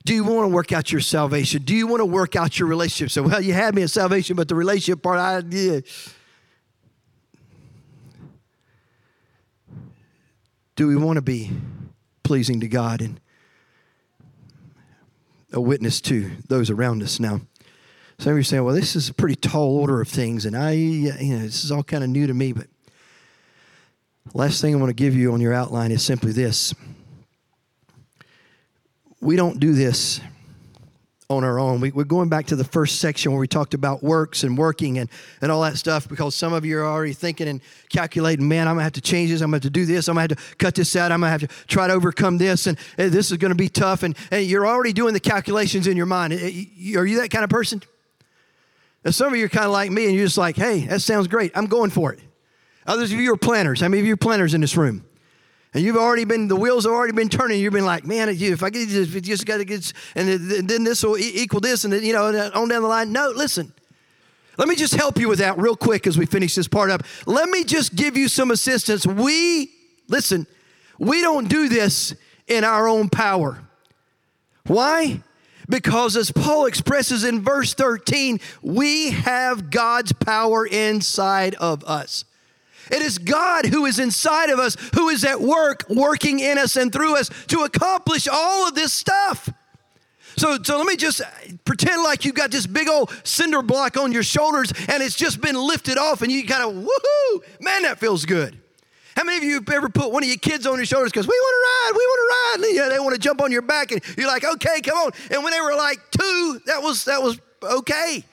Do 0.05 0.13
you 0.13 0.23
want 0.23 0.49
to 0.49 0.53
work 0.53 0.71
out 0.71 0.91
your 0.91 1.01
salvation? 1.01 1.61
Do 1.61 1.75
you 1.75 1.87
want 1.87 2.01
to 2.01 2.05
work 2.05 2.35
out 2.35 2.59
your 2.59 2.67
relationship? 2.67 3.11
So, 3.11 3.23
well, 3.23 3.39
you 3.39 3.53
had 3.53 3.75
me 3.75 3.83
in 3.83 3.87
salvation, 3.87 4.35
but 4.35 4.47
the 4.47 4.55
relationship 4.55 5.01
part, 5.01 5.19
I, 5.19 5.43
yeah. 5.49 5.79
Do 10.75 10.88
we 10.88 10.95
want 10.95 11.17
to 11.17 11.21
be 11.21 11.51
pleasing 12.23 12.59
to 12.62 12.67
God 12.67 13.01
and 13.01 13.19
a 15.51 15.62
witness 15.62 16.01
to 16.01 16.31
those 16.47 16.71
around 16.71 17.03
us 17.03 17.19
now? 17.19 17.41
Some 18.17 18.31
of 18.31 18.38
you 18.38 18.41
are 18.41 18.43
saying, 18.43 18.63
well, 18.63 18.75
this 18.75 18.95
is 18.95 19.09
a 19.09 19.13
pretty 19.13 19.36
tall 19.36 19.77
order 19.77 20.01
of 20.01 20.07
things, 20.07 20.45
and 20.45 20.55
I, 20.55 20.71
you 20.71 21.12
know, 21.12 21.39
this 21.39 21.63
is 21.63 21.71
all 21.71 21.83
kind 21.83 22.03
of 22.03 22.09
new 22.09 22.25
to 22.25 22.33
me, 22.33 22.53
but 22.53 22.67
last 24.33 24.62
thing 24.62 24.73
I 24.73 24.77
want 24.77 24.89
to 24.89 24.95
give 24.95 25.15
you 25.15 25.33
on 25.33 25.41
your 25.41 25.53
outline 25.53 25.91
is 25.91 26.03
simply 26.03 26.31
this. 26.31 26.73
We 29.19 29.36
don't 29.36 29.59
do 29.59 29.73
this 29.73 30.21
on 31.38 31.43
our 31.43 31.60
own. 31.60 31.82
We, 31.82 31.89
are 31.89 32.04
going 32.04 32.30
back 32.30 32.48
to 32.48 32.56
the 32.56 32.63
first 32.63 33.00
section 33.00 33.32
where 33.32 33.39
we 33.39 33.48
talked 33.48 33.74
about 33.74 34.04
works 34.04 34.43
and 34.43 34.58
working 34.58 34.98
and, 34.98 35.10
and 35.41 35.52
all 35.52 35.62
that 35.62 35.78
stuff 35.78 36.08
because 36.08 36.36
some 36.36 36.54
of 36.54 36.65
you 36.65 36.78
are 36.80 36.86
already 36.86 37.13
thinking 37.13 37.48
and 37.48 37.62
calculating, 37.89 38.48
man, 38.48 38.67
I'm 38.67 38.76
going 38.76 38.82
to 38.82 38.84
have 38.86 38.93
to 38.93 39.02
change 39.02 39.30
this. 39.30 39.41
I'm 39.41 39.52
going 39.52 39.62
to 39.62 39.65
have 39.65 39.74
to 39.74 39.80
do 39.80 39.86
this. 39.86 40.08
I'm 40.08 40.15
going 40.15 40.30
to 40.30 40.36
have 40.36 40.50
to 40.50 40.56
cut 40.56 40.76
this 40.76 40.96
out. 40.96 41.12
I'm 41.12 41.22
going 41.22 41.28
to 41.34 41.46
have 41.46 41.50
to 41.50 41.65
try 41.67 41.88
to 41.88 41.93
overcome 41.93 42.38
this. 42.38 42.67
And, 42.67 42.78
and 42.98 43.12
this 43.12 43.32
is 43.32 43.38
going 43.38 43.52
to 43.52 43.56
be 43.56 43.69
tough. 43.69 44.04
And, 44.04 44.15
and, 44.32 44.46
you're 44.46 44.67
already 44.67 44.93
doing 44.93 45.13
the 45.13 45.19
calculations 45.19 45.88
in 45.88 45.98
your 45.98 46.06
mind. 46.06 46.34
Are 46.34 46.38
you 46.38 47.22
that 47.22 47.30
kind 47.32 47.43
of 47.43 47.50
person? 47.50 47.82
And 49.04 49.13
some 49.13 49.34
of 49.34 49.39
you 49.39 49.46
are 49.46 49.50
kind 49.50 49.65
of 49.65 49.72
like 49.72 49.91
me 49.91 50.06
and 50.06 50.15
you're 50.15 50.26
just 50.26 50.38
like, 50.38 50.56
hey, 50.56 50.86
that 50.86 51.02
sounds 51.02 51.28
great. 51.28 51.52
I'm 51.56 51.67
going 51.67 51.89
for 51.89 52.13
it. 52.13 52.19
Others 52.86 53.12
of 53.13 53.19
you 53.19 53.34
are 53.34 53.38
planners. 53.38 53.82
How 53.82 53.88
many 53.88 54.02
of 54.02 54.08
you 54.08 54.13
are 54.13 54.17
planners 54.17 54.54
in 54.54 54.62
this 54.62 54.78
room? 54.78 55.06
And 55.73 55.83
you've 55.83 55.97
already 55.97 56.25
been, 56.25 56.47
the 56.47 56.55
wheels 56.55 56.86
have 56.86 56.93
already 56.93 57.13
been 57.13 57.29
turning. 57.29 57.59
You've 57.59 57.73
been 57.73 57.86
like, 57.86 58.05
man, 58.05 58.29
if 58.29 58.62
I 58.62 58.69
get 58.69 58.89
this, 58.89 59.07
just 59.09 59.45
got 59.45 59.57
to 59.57 59.65
get, 59.65 59.91
and 60.15 60.29
then 60.69 60.83
this 60.83 61.03
will 61.03 61.17
equal 61.17 61.59
this, 61.59 61.83
and 61.83 61.91
then, 61.91 62.03
you 62.03 62.13
know, 62.13 62.27
on 62.27 62.69
down 62.69 62.81
the 62.83 62.88
line. 62.88 63.12
No, 63.12 63.31
listen. 63.36 63.73
Let 64.55 64.67
me 64.67 64.75
just 64.75 64.93
help 64.93 65.17
you 65.17 65.27
with 65.27 65.39
that 65.39 65.57
real 65.57 65.75
quick 65.75 66.05
as 66.05 66.15
we 66.15 66.27
finish 66.27 66.53
this 66.53 66.67
part 66.67 66.91
up. 66.91 67.01
Let 67.25 67.49
me 67.49 67.63
just 67.63 67.95
give 67.95 68.15
you 68.15 68.27
some 68.27 68.51
assistance. 68.51 69.07
We, 69.07 69.71
listen, 70.07 70.45
we 70.99 71.21
don't 71.21 71.49
do 71.49 71.67
this 71.69 72.13
in 72.47 72.63
our 72.63 72.88
own 72.88 73.09
power. 73.09 73.63
Why? 74.67 75.23
Because 75.67 76.15
as 76.15 76.29
Paul 76.29 76.67
expresses 76.67 77.23
in 77.23 77.41
verse 77.41 77.73
13, 77.73 78.39
we 78.62 79.09
have 79.09 79.71
God's 79.71 80.12
power 80.12 80.67
inside 80.67 81.55
of 81.55 81.83
us. 81.86 82.25
It 82.93 83.01
is 83.01 83.17
God 83.17 83.65
who 83.65 83.86
is 83.86 83.97
inside 83.97 84.51
of 84.51 84.60
us, 84.60 84.77
who 84.93 85.10
is 85.10 85.25
at 85.25 85.41
work, 85.41 85.86
working 85.89 86.39
in 86.39 86.60
us 86.60 86.75
and 86.75 86.93
through 86.93 87.17
us 87.17 87.29
to 87.47 87.62
accomplish 87.62 88.27
all 88.27 88.67
of 88.67 88.75
this 88.75 88.93
stuff. 88.93 89.49
So, 90.38 90.62
so 90.62 90.77
let 90.77 90.86
me 90.86 90.95
just 90.95 91.21
pretend 91.65 92.03
like 92.03 92.23
you've 92.23 92.36
got 92.36 92.51
this 92.51 92.67
big 92.67 92.88
old 92.88 93.12
cinder 93.23 93.63
block 93.63 93.97
on 93.97 94.12
your 94.12 94.23
shoulders 94.23 94.71
and 94.88 95.01
it's 95.01 95.15
just 95.15 95.41
been 95.41 95.56
lifted 95.56 95.97
off 95.97 96.21
and 96.21 96.32
you 96.32 96.45
kind 96.45 96.63
of, 96.63 96.84
woohoo, 96.84 97.43
man, 97.60 97.82
that 97.84 97.99
feels 97.99 98.25
good. 98.25 98.60
How 99.15 99.23
many 99.23 99.38
of 99.38 99.43
you 99.43 99.56
have 99.56 99.69
ever 99.69 99.89
put 99.89 100.12
one 100.12 100.23
of 100.23 100.29
your 100.29 100.38
kids 100.38 100.65
on 100.67 100.75
your 100.77 100.86
shoulders 100.86 101.12
because 101.12 101.27
we 101.27 101.39
want 101.39 101.56
to 101.56 101.69
ride, 101.69 101.97
we 101.97 102.06
want 102.06 102.19
to 102.19 102.62
ride? 102.62 102.67
And, 102.67 102.75
you 102.75 102.82
know, 102.82 102.89
they 102.89 102.99
want 102.99 103.15
to 103.15 103.19
jump 103.19 103.41
on 103.41 103.51
your 103.51 103.62
back 103.63 103.91
and 103.91 104.01
you're 104.17 104.27
like, 104.27 104.43
okay, 104.43 104.82
come 104.82 104.97
on. 104.97 105.12
And 105.32 105.43
when 105.43 105.51
they 105.51 105.62
were 105.62 105.75
like 105.75 105.99
two, 106.12 106.62
that 106.67 106.82
was 106.82 107.06
that 107.06 107.21
was 107.21 107.39
okay. 107.63 108.23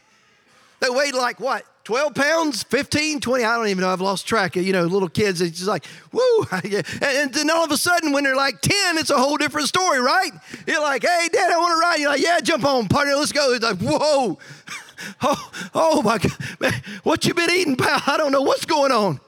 They 0.80 0.88
weighed 0.88 1.14
like 1.14 1.38
what? 1.38 1.64
12 1.84 2.14
pounds, 2.14 2.62
15, 2.64 3.20
20, 3.20 3.44
I 3.44 3.56
don't 3.56 3.68
even 3.68 3.82
know, 3.82 3.90
I've 3.90 4.00
lost 4.00 4.26
track 4.26 4.56
of, 4.56 4.66
you 4.66 4.72
know, 4.72 4.84
little 4.84 5.08
kids, 5.08 5.40
it's 5.40 5.58
just 5.58 5.68
like, 5.68 5.86
woo. 6.12 6.46
and 6.52 7.32
then 7.32 7.50
all 7.50 7.64
of 7.64 7.70
a 7.70 7.76
sudden, 7.76 8.12
when 8.12 8.24
they're 8.24 8.36
like 8.36 8.60
10, 8.60 8.98
it's 8.98 9.10
a 9.10 9.16
whole 9.16 9.36
different 9.36 9.68
story, 9.68 9.98
right? 9.98 10.30
You're 10.66 10.82
like, 10.82 11.02
hey, 11.02 11.28
dad, 11.32 11.50
I 11.50 11.56
want 11.56 11.76
to 11.76 11.80
ride. 11.80 12.00
You're 12.00 12.10
like, 12.10 12.22
yeah, 12.22 12.40
jump 12.40 12.64
on, 12.64 12.88
partner, 12.88 13.14
let's 13.14 13.32
go. 13.32 13.52
It's 13.52 13.64
like, 13.64 13.78
whoa. 13.78 14.38
Oh, 15.22 15.50
oh 15.74 16.02
my 16.02 16.18
God, 16.18 16.36
man, 16.60 16.74
what 17.04 17.24
you 17.24 17.32
been 17.32 17.50
eating, 17.50 17.74
pal? 17.74 18.02
I 18.06 18.18
don't 18.18 18.32
know 18.32 18.42
what's 18.42 18.66
going 18.66 18.92
on. 18.92 19.18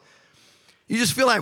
You 0.86 0.98
just 0.98 1.14
feel 1.14 1.26
like. 1.26 1.40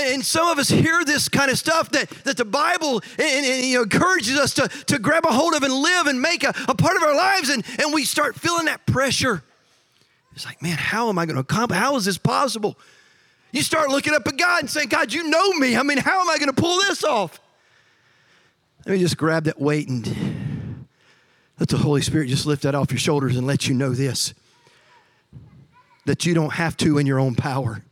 And 0.00 0.24
some 0.24 0.48
of 0.48 0.58
us 0.58 0.68
hear 0.68 1.04
this 1.04 1.28
kind 1.28 1.50
of 1.50 1.58
stuff 1.58 1.90
that, 1.90 2.08
that 2.24 2.36
the 2.36 2.44
Bible 2.44 3.02
and, 3.18 3.46
and, 3.46 3.64
you 3.64 3.76
know, 3.76 3.82
encourages 3.82 4.38
us 4.38 4.54
to, 4.54 4.68
to 4.86 4.98
grab 4.98 5.24
a 5.26 5.32
hold 5.32 5.54
of 5.54 5.62
and 5.62 5.72
live 5.72 6.06
and 6.06 6.20
make 6.20 6.42
a, 6.42 6.54
a 6.68 6.74
part 6.74 6.96
of 6.96 7.02
our 7.02 7.14
lives, 7.14 7.50
and, 7.50 7.64
and 7.78 7.92
we 7.92 8.04
start 8.04 8.36
feeling 8.36 8.66
that 8.66 8.86
pressure. 8.86 9.42
It's 10.34 10.46
like, 10.46 10.62
man, 10.62 10.76
how 10.76 11.08
am 11.08 11.18
I 11.18 11.26
going 11.26 11.36
to 11.36 11.40
accomplish? 11.40 11.78
How 11.78 11.96
is 11.96 12.04
this 12.04 12.18
possible? 12.18 12.78
You 13.52 13.62
start 13.62 13.90
looking 13.90 14.14
up 14.14 14.26
at 14.26 14.36
God 14.36 14.60
and 14.60 14.70
saying, 14.70 14.88
God, 14.88 15.12
you 15.12 15.28
know 15.28 15.52
me. 15.54 15.76
I 15.76 15.82
mean, 15.82 15.98
how 15.98 16.20
am 16.20 16.30
I 16.30 16.38
going 16.38 16.54
to 16.54 16.60
pull 16.60 16.80
this 16.82 17.02
off? 17.04 17.40
Let 18.86 18.92
me 18.92 18.98
just 19.00 19.16
grab 19.16 19.44
that 19.44 19.60
weight 19.60 19.88
and 19.88 20.86
let 21.58 21.68
the 21.68 21.76
Holy 21.76 22.00
Spirit 22.00 22.28
just 22.28 22.46
lift 22.46 22.62
that 22.62 22.74
off 22.74 22.90
your 22.90 22.98
shoulders 22.98 23.36
and 23.36 23.46
let 23.46 23.68
you 23.68 23.74
know 23.74 23.90
this 23.90 24.34
that 26.06 26.24
you 26.24 26.32
don't 26.32 26.54
have 26.54 26.76
to 26.78 26.96
in 26.96 27.06
your 27.06 27.20
own 27.20 27.34
power 27.34 27.84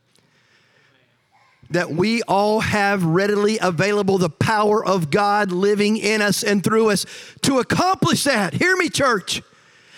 that 1.71 1.91
we 1.91 2.23
all 2.23 2.61
have 2.61 3.05
readily 3.05 3.59
available 3.61 4.19
the 4.19 4.31
power 4.31 4.85
of 4.85 5.11
God 5.11 5.53
living 5.53 5.97
in 5.97 6.23
us 6.23 6.43
and 6.43 6.65
through 6.65 6.91
us 6.91 7.05
to 7.43 7.59
accomplish 7.59 8.25
that. 8.25 8.55
Hear 8.55 8.77
me, 8.77 8.89
church. 8.89 9.43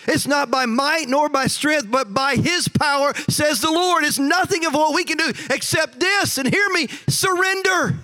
It's 0.07 0.27
not 0.27 0.49
by 0.49 0.65
might 0.65 1.07
nor 1.07 1.29
by 1.29 1.47
strength, 1.47 1.89
but 1.89 2.13
by 2.13 2.35
His 2.35 2.67
power, 2.67 3.13
says 3.29 3.61
the 3.61 3.71
Lord. 3.71 4.03
It's 4.03 4.19
nothing 4.19 4.65
of 4.65 4.73
what 4.73 4.95
we 4.95 5.03
can 5.03 5.17
do 5.17 5.31
except 5.49 5.99
this. 5.99 6.37
And 6.37 6.51
hear 6.51 6.67
me, 6.69 6.87
surrender. 7.07 7.95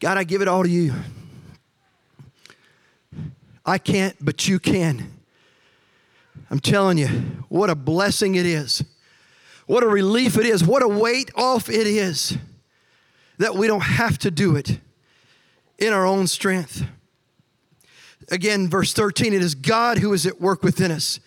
God, 0.00 0.18
I 0.18 0.24
give 0.24 0.42
it 0.42 0.48
all 0.48 0.64
to 0.64 0.68
you. 0.68 0.94
I 3.64 3.78
can't, 3.78 4.16
but 4.20 4.48
you 4.48 4.58
can. 4.58 5.12
I'm 6.50 6.60
telling 6.60 6.98
you, 6.98 7.08
what 7.48 7.70
a 7.70 7.74
blessing 7.74 8.34
it 8.34 8.46
is 8.46 8.82
what 9.68 9.84
a 9.84 9.86
relief 9.86 10.38
it 10.38 10.46
is. 10.46 10.64
What 10.64 10.82
a 10.82 10.88
weight 10.88 11.30
off 11.36 11.68
it 11.68 11.86
is 11.86 12.38
that 13.36 13.54
we 13.54 13.66
don't 13.66 13.82
have 13.82 14.16
to 14.20 14.30
do 14.30 14.56
it 14.56 14.80
in 15.78 15.92
our 15.92 16.06
own 16.06 16.26
strength. 16.26 16.84
Again, 18.30 18.68
verse 18.68 18.94
13 18.94 19.34
it 19.34 19.42
is 19.42 19.54
God 19.54 19.98
who 19.98 20.14
is 20.14 20.24
at 20.24 20.40
work 20.40 20.62
within 20.62 20.90
us 20.90 21.20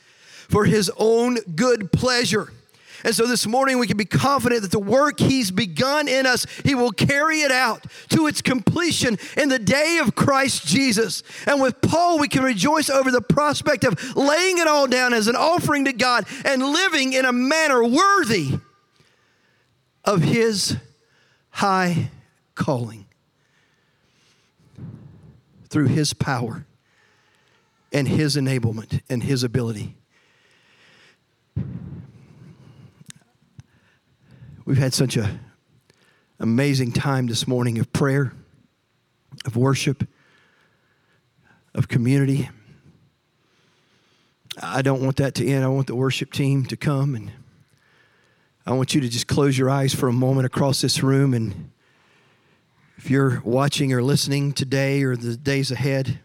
for 0.49 0.65
his 0.65 0.91
own 0.97 1.35
good 1.55 1.91
pleasure 1.91 2.51
and 3.03 3.15
so 3.15 3.25
this 3.25 3.47
morning 3.47 3.79
we 3.79 3.87
can 3.87 3.97
be 3.97 4.05
confident 4.05 4.61
that 4.61 4.71
the 4.71 4.79
work 4.79 5.19
He's 5.19 5.51
begun 5.51 6.07
in 6.07 6.25
us, 6.25 6.45
He 6.63 6.75
will 6.75 6.91
carry 6.91 7.41
it 7.41 7.51
out 7.51 7.85
to 8.09 8.27
its 8.27 8.41
completion 8.41 9.17
in 9.37 9.49
the 9.49 9.59
day 9.59 9.99
of 10.01 10.15
Christ 10.15 10.65
Jesus. 10.65 11.23
And 11.47 11.61
with 11.61 11.81
Paul, 11.81 12.19
we 12.19 12.27
can 12.27 12.43
rejoice 12.43 12.89
over 12.89 13.11
the 13.11 13.21
prospect 13.21 13.83
of 13.83 14.15
laying 14.15 14.57
it 14.57 14.67
all 14.67 14.87
down 14.87 15.13
as 15.13 15.27
an 15.27 15.35
offering 15.35 15.85
to 15.85 15.93
God 15.93 16.25
and 16.45 16.61
living 16.61 17.13
in 17.13 17.25
a 17.25 17.33
manner 17.33 17.83
worthy 17.83 18.59
of 20.03 20.21
His 20.21 20.77
high 21.49 22.09
calling 22.55 23.05
through 25.69 25.87
His 25.87 26.13
power 26.13 26.65
and 27.91 28.07
His 28.07 28.35
enablement 28.35 29.01
and 29.09 29.23
His 29.23 29.43
ability. 29.43 29.95
We've 34.71 34.79
had 34.79 34.93
such 34.93 35.17
a 35.17 35.37
amazing 36.39 36.93
time 36.93 37.27
this 37.27 37.45
morning 37.45 37.77
of 37.77 37.91
prayer, 37.91 38.31
of 39.45 39.57
worship, 39.57 40.07
of 41.75 41.89
community. 41.89 42.49
I 44.63 44.81
don't 44.81 45.03
want 45.03 45.17
that 45.17 45.35
to 45.35 45.45
end. 45.45 45.65
I 45.65 45.67
want 45.67 45.87
the 45.87 45.95
worship 45.95 46.31
team 46.31 46.65
to 46.67 46.77
come 46.77 47.15
and 47.15 47.33
I 48.65 48.71
want 48.71 48.95
you 48.95 49.01
to 49.01 49.09
just 49.09 49.27
close 49.27 49.57
your 49.57 49.69
eyes 49.69 49.93
for 49.93 50.07
a 50.07 50.13
moment 50.13 50.45
across 50.45 50.79
this 50.79 51.03
room 51.03 51.33
and 51.33 51.71
if 52.95 53.11
you're 53.11 53.41
watching 53.43 53.91
or 53.91 54.01
listening 54.01 54.53
today 54.53 55.03
or 55.03 55.17
the 55.17 55.35
days 55.35 55.71
ahead, 55.71 56.21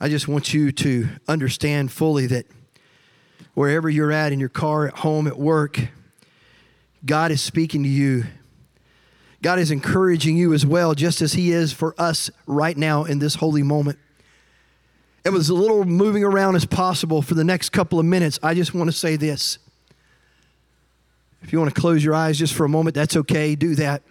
I 0.00 0.08
just 0.08 0.28
want 0.28 0.54
you 0.54 0.72
to 0.72 1.08
understand 1.28 1.92
fully 1.92 2.26
that 2.28 2.46
wherever 3.52 3.90
you're 3.90 4.12
at 4.12 4.32
in 4.32 4.40
your 4.40 4.48
car, 4.48 4.86
at 4.88 4.94
home, 4.94 5.26
at 5.26 5.38
work, 5.38 5.90
God 7.04 7.30
is 7.30 7.40
speaking 7.40 7.82
to 7.82 7.88
you. 7.88 8.24
God 9.42 9.58
is 9.58 9.70
encouraging 9.70 10.36
you 10.36 10.52
as 10.52 10.66
well, 10.66 10.94
just 10.94 11.22
as 11.22 11.32
He 11.32 11.50
is 11.50 11.72
for 11.72 11.94
us 11.98 12.30
right 12.46 12.76
now 12.76 13.04
in 13.04 13.18
this 13.18 13.36
holy 13.36 13.62
moment. 13.62 13.98
It 15.24 15.30
was 15.30 15.48
a 15.48 15.54
little 15.54 15.84
moving 15.84 16.24
around 16.24 16.56
as 16.56 16.64
possible 16.64 17.22
for 17.22 17.34
the 17.34 17.44
next 17.44 17.70
couple 17.70 17.98
of 17.98 18.06
minutes. 18.06 18.38
I 18.42 18.54
just 18.54 18.74
want 18.74 18.88
to 18.88 18.96
say 18.96 19.16
this. 19.16 19.58
If 21.42 21.52
you 21.52 21.58
want 21.58 21.74
to 21.74 21.80
close 21.80 22.04
your 22.04 22.14
eyes 22.14 22.38
just 22.38 22.54
for 22.54 22.64
a 22.64 22.68
moment, 22.68 22.94
that's 22.94 23.16
okay. 23.16 23.54
Do 23.54 23.74
that. 23.76 24.02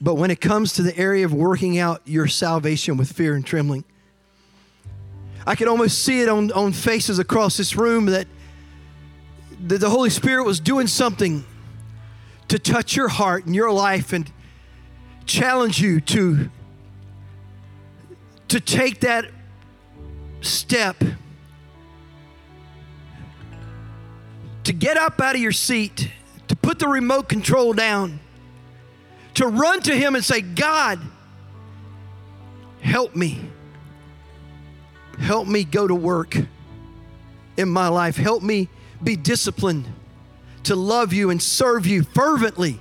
But 0.00 0.14
when 0.14 0.30
it 0.30 0.40
comes 0.40 0.74
to 0.74 0.82
the 0.82 0.96
area 0.96 1.24
of 1.24 1.34
working 1.34 1.78
out 1.78 2.02
your 2.04 2.28
salvation 2.28 2.96
with 2.96 3.12
fear 3.12 3.34
and 3.34 3.44
trembling, 3.44 3.84
I 5.44 5.56
can 5.56 5.66
almost 5.66 6.04
see 6.04 6.20
it 6.20 6.28
on, 6.28 6.52
on 6.52 6.72
faces 6.72 7.18
across 7.18 7.56
this 7.56 7.74
room 7.74 8.06
that 8.06 8.28
that 9.66 9.78
the 9.78 9.90
Holy 9.90 10.10
Spirit 10.10 10.44
was 10.44 10.60
doing 10.60 10.86
something 10.86 11.44
to 12.48 12.58
touch 12.58 12.96
your 12.96 13.08
heart 13.08 13.46
and 13.46 13.54
your 13.54 13.72
life. 13.72 14.12
And 14.12 14.30
challenge 15.28 15.80
you 15.80 16.00
to, 16.00 16.50
to 18.48 18.58
take 18.58 19.00
that 19.00 19.26
step 20.40 20.96
to 24.64 24.72
get 24.74 24.96
up 24.96 25.18
out 25.20 25.34
of 25.34 25.40
your 25.40 25.52
seat, 25.52 26.10
to 26.48 26.56
put 26.56 26.78
the 26.78 26.88
remote 26.88 27.26
control 27.28 27.72
down, 27.72 28.20
to 29.32 29.46
run 29.46 29.80
to 29.80 29.94
Him 29.94 30.14
and 30.14 30.22
say, 30.22 30.42
God, 30.42 31.00
help 32.80 33.16
me. 33.16 33.40
Help 35.18 35.48
me 35.48 35.64
go 35.64 35.88
to 35.88 35.94
work 35.94 36.36
in 37.56 37.68
my 37.68 37.88
life. 37.88 38.16
Help 38.16 38.42
me 38.42 38.68
be 39.02 39.16
disciplined 39.16 39.86
to 40.64 40.76
love 40.76 41.12
you 41.12 41.30
and 41.30 41.42
serve 41.42 41.86
you 41.86 42.02
fervently. 42.02 42.80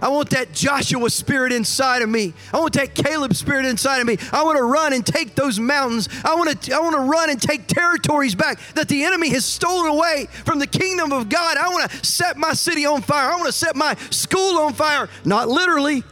I 0.00 0.08
want 0.08 0.30
that 0.30 0.52
Joshua 0.52 1.08
spirit 1.08 1.52
inside 1.52 2.02
of 2.02 2.08
me. 2.08 2.34
I 2.52 2.60
want 2.60 2.74
that 2.74 2.94
Caleb 2.94 3.34
spirit 3.34 3.64
inside 3.64 4.00
of 4.00 4.06
me. 4.06 4.18
I 4.30 4.44
want 4.44 4.58
to 4.58 4.64
run 4.64 4.92
and 4.92 5.04
take 5.04 5.34
those 5.34 5.58
mountains. 5.58 6.08
I 6.24 6.34
want 6.34 6.62
to 6.62 6.74
I 6.74 6.80
want 6.80 6.96
to 6.96 7.00
run 7.00 7.30
and 7.30 7.40
take 7.40 7.66
territories 7.66 8.34
back 8.34 8.60
that 8.74 8.88
the 8.88 9.04
enemy 9.04 9.30
has 9.30 9.44
stolen 9.44 9.90
away 9.92 10.28
from 10.44 10.58
the 10.58 10.66
kingdom 10.66 11.12
of 11.12 11.28
God. 11.28 11.56
I 11.56 11.68
want 11.68 11.90
to 11.90 12.04
set 12.04 12.36
my 12.36 12.52
city 12.52 12.84
on 12.84 13.02
fire. 13.02 13.30
I 13.30 13.36
want 13.36 13.46
to 13.46 13.52
set 13.52 13.74
my 13.74 13.94
school 14.10 14.58
on 14.58 14.74
fire, 14.74 15.08
not 15.24 15.48
literally, 15.48 16.02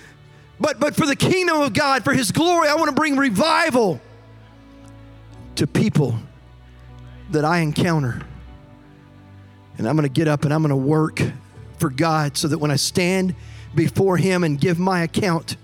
but 0.60 0.78
but 0.78 0.94
for 0.94 1.06
the 1.06 1.16
kingdom 1.16 1.60
of 1.60 1.72
God, 1.72 2.04
for 2.04 2.12
his 2.12 2.30
glory. 2.30 2.68
I 2.68 2.74
want 2.76 2.88
to 2.88 2.94
bring 2.94 3.16
revival 3.16 4.00
to 5.56 5.66
people 5.66 6.16
that 7.30 7.44
I 7.44 7.58
encounter. 7.58 8.22
And 9.78 9.88
I'm 9.88 9.96
going 9.96 10.08
to 10.08 10.12
get 10.12 10.28
up 10.28 10.44
and 10.44 10.54
I'm 10.54 10.62
going 10.62 10.70
to 10.70 10.76
work 10.76 11.20
for 11.78 11.90
God 11.90 12.36
so 12.36 12.48
that 12.48 12.58
when 12.58 12.70
I 12.70 12.76
stand 12.76 13.34
before 13.74 14.16
Him 14.16 14.44
and 14.44 14.60
give 14.60 14.78
my 14.78 15.02
account, 15.02 15.56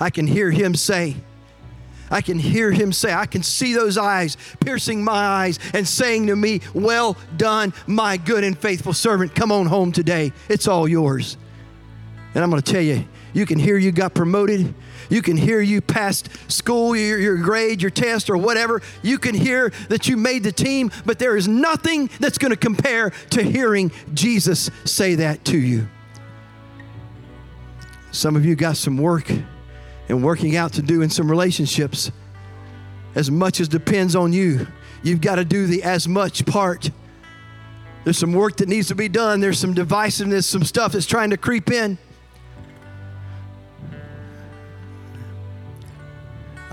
I 0.00 0.10
can 0.10 0.26
hear 0.26 0.50
Him 0.50 0.74
say, 0.74 1.16
I 2.12 2.20
can 2.20 2.38
hear 2.38 2.70
him 2.70 2.92
say, 2.92 3.14
I 3.14 3.24
can 3.24 3.42
see 3.42 3.72
those 3.72 3.96
eyes 3.96 4.36
piercing 4.60 5.02
my 5.02 5.12
eyes 5.12 5.58
and 5.72 5.88
saying 5.88 6.26
to 6.26 6.36
me, 6.36 6.60
Well 6.74 7.16
done, 7.38 7.72
my 7.86 8.18
good 8.18 8.44
and 8.44 8.56
faithful 8.56 8.92
servant. 8.92 9.34
Come 9.34 9.50
on 9.50 9.64
home 9.64 9.92
today. 9.92 10.32
It's 10.50 10.68
all 10.68 10.86
yours. 10.86 11.38
And 12.34 12.44
I'm 12.44 12.50
going 12.50 12.62
to 12.62 12.72
tell 12.72 12.82
you, 12.82 13.06
you 13.32 13.46
can 13.46 13.58
hear 13.58 13.78
you 13.78 13.92
got 13.92 14.14
promoted. 14.14 14.74
You 15.12 15.20
can 15.20 15.36
hear 15.36 15.60
you 15.60 15.82
passed 15.82 16.30
school, 16.50 16.96
your, 16.96 17.18
your 17.18 17.36
grade, 17.36 17.82
your 17.82 17.90
test, 17.90 18.30
or 18.30 18.38
whatever. 18.38 18.80
You 19.02 19.18
can 19.18 19.34
hear 19.34 19.70
that 19.90 20.08
you 20.08 20.16
made 20.16 20.42
the 20.42 20.52
team, 20.52 20.90
but 21.04 21.18
there 21.18 21.36
is 21.36 21.46
nothing 21.46 22.08
that's 22.18 22.38
going 22.38 22.50
to 22.50 22.56
compare 22.56 23.10
to 23.28 23.42
hearing 23.42 23.92
Jesus 24.14 24.70
say 24.86 25.16
that 25.16 25.44
to 25.44 25.58
you. 25.58 25.86
Some 28.10 28.36
of 28.36 28.46
you 28.46 28.56
got 28.56 28.78
some 28.78 28.96
work 28.96 29.30
and 30.08 30.24
working 30.24 30.56
out 30.56 30.72
to 30.74 30.82
do 30.82 31.02
in 31.02 31.10
some 31.10 31.30
relationships. 31.30 32.10
As 33.14 33.30
much 33.30 33.60
as 33.60 33.68
depends 33.68 34.16
on 34.16 34.32
you, 34.32 34.66
you've 35.02 35.20
got 35.20 35.34
to 35.34 35.44
do 35.44 35.66
the 35.66 35.82
as 35.82 36.08
much 36.08 36.46
part. 36.46 36.90
There's 38.04 38.16
some 38.16 38.32
work 38.32 38.56
that 38.56 38.68
needs 38.70 38.88
to 38.88 38.94
be 38.94 39.10
done. 39.10 39.40
There's 39.40 39.58
some 39.58 39.74
divisiveness, 39.74 40.44
some 40.44 40.64
stuff 40.64 40.92
that's 40.92 41.04
trying 41.04 41.28
to 41.30 41.36
creep 41.36 41.70
in. 41.70 41.98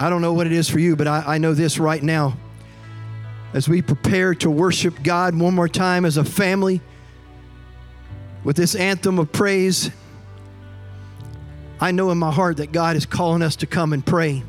I 0.01 0.09
don't 0.09 0.21
know 0.21 0.31
what 0.31 0.47
it 0.47 0.53
is 0.53 0.69
for 0.69 0.79
you, 0.79 0.95
but 0.95 1.09
I, 1.09 1.23
I 1.27 1.37
know 1.39 1.53
this 1.53 1.77
right 1.77 2.01
now. 2.01 2.37
As 3.53 3.67
we 3.67 3.81
prepare 3.81 4.33
to 4.35 4.49
worship 4.49 5.03
God 5.03 5.37
one 5.37 5.53
more 5.53 5.67
time 5.67 6.05
as 6.05 6.15
a 6.15 6.23
family 6.23 6.79
with 8.45 8.55
this 8.55 8.75
anthem 8.75 9.19
of 9.19 9.29
praise, 9.33 9.91
I 11.81 11.91
know 11.91 12.11
in 12.11 12.17
my 12.17 12.31
heart 12.31 12.57
that 12.57 12.71
God 12.71 12.95
is 12.95 13.05
calling 13.05 13.41
us 13.41 13.57
to 13.57 13.67
come 13.67 13.91
and 13.91 14.05
pray. 14.05 14.41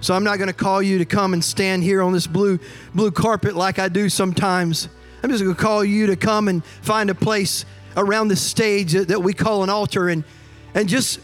So 0.00 0.14
I'm 0.14 0.22
not 0.22 0.38
going 0.38 0.46
to 0.46 0.54
call 0.54 0.80
you 0.80 0.98
to 0.98 1.04
come 1.04 1.32
and 1.32 1.44
stand 1.44 1.82
here 1.82 2.00
on 2.00 2.12
this 2.12 2.28
blue 2.28 2.60
blue 2.94 3.10
carpet 3.10 3.56
like 3.56 3.80
I 3.80 3.88
do 3.88 4.08
sometimes. 4.08 4.88
I'm 5.24 5.30
just 5.30 5.42
going 5.42 5.56
to 5.56 5.60
call 5.60 5.84
you 5.84 6.06
to 6.06 6.14
come 6.14 6.46
and 6.46 6.64
find 6.82 7.10
a 7.10 7.16
place 7.16 7.64
around 7.96 8.28
the 8.28 8.36
stage 8.36 8.92
that 8.92 9.20
we 9.20 9.32
call 9.32 9.64
an 9.64 9.70
altar 9.70 10.08
and 10.08 10.22
and 10.72 10.88
just 10.88 11.18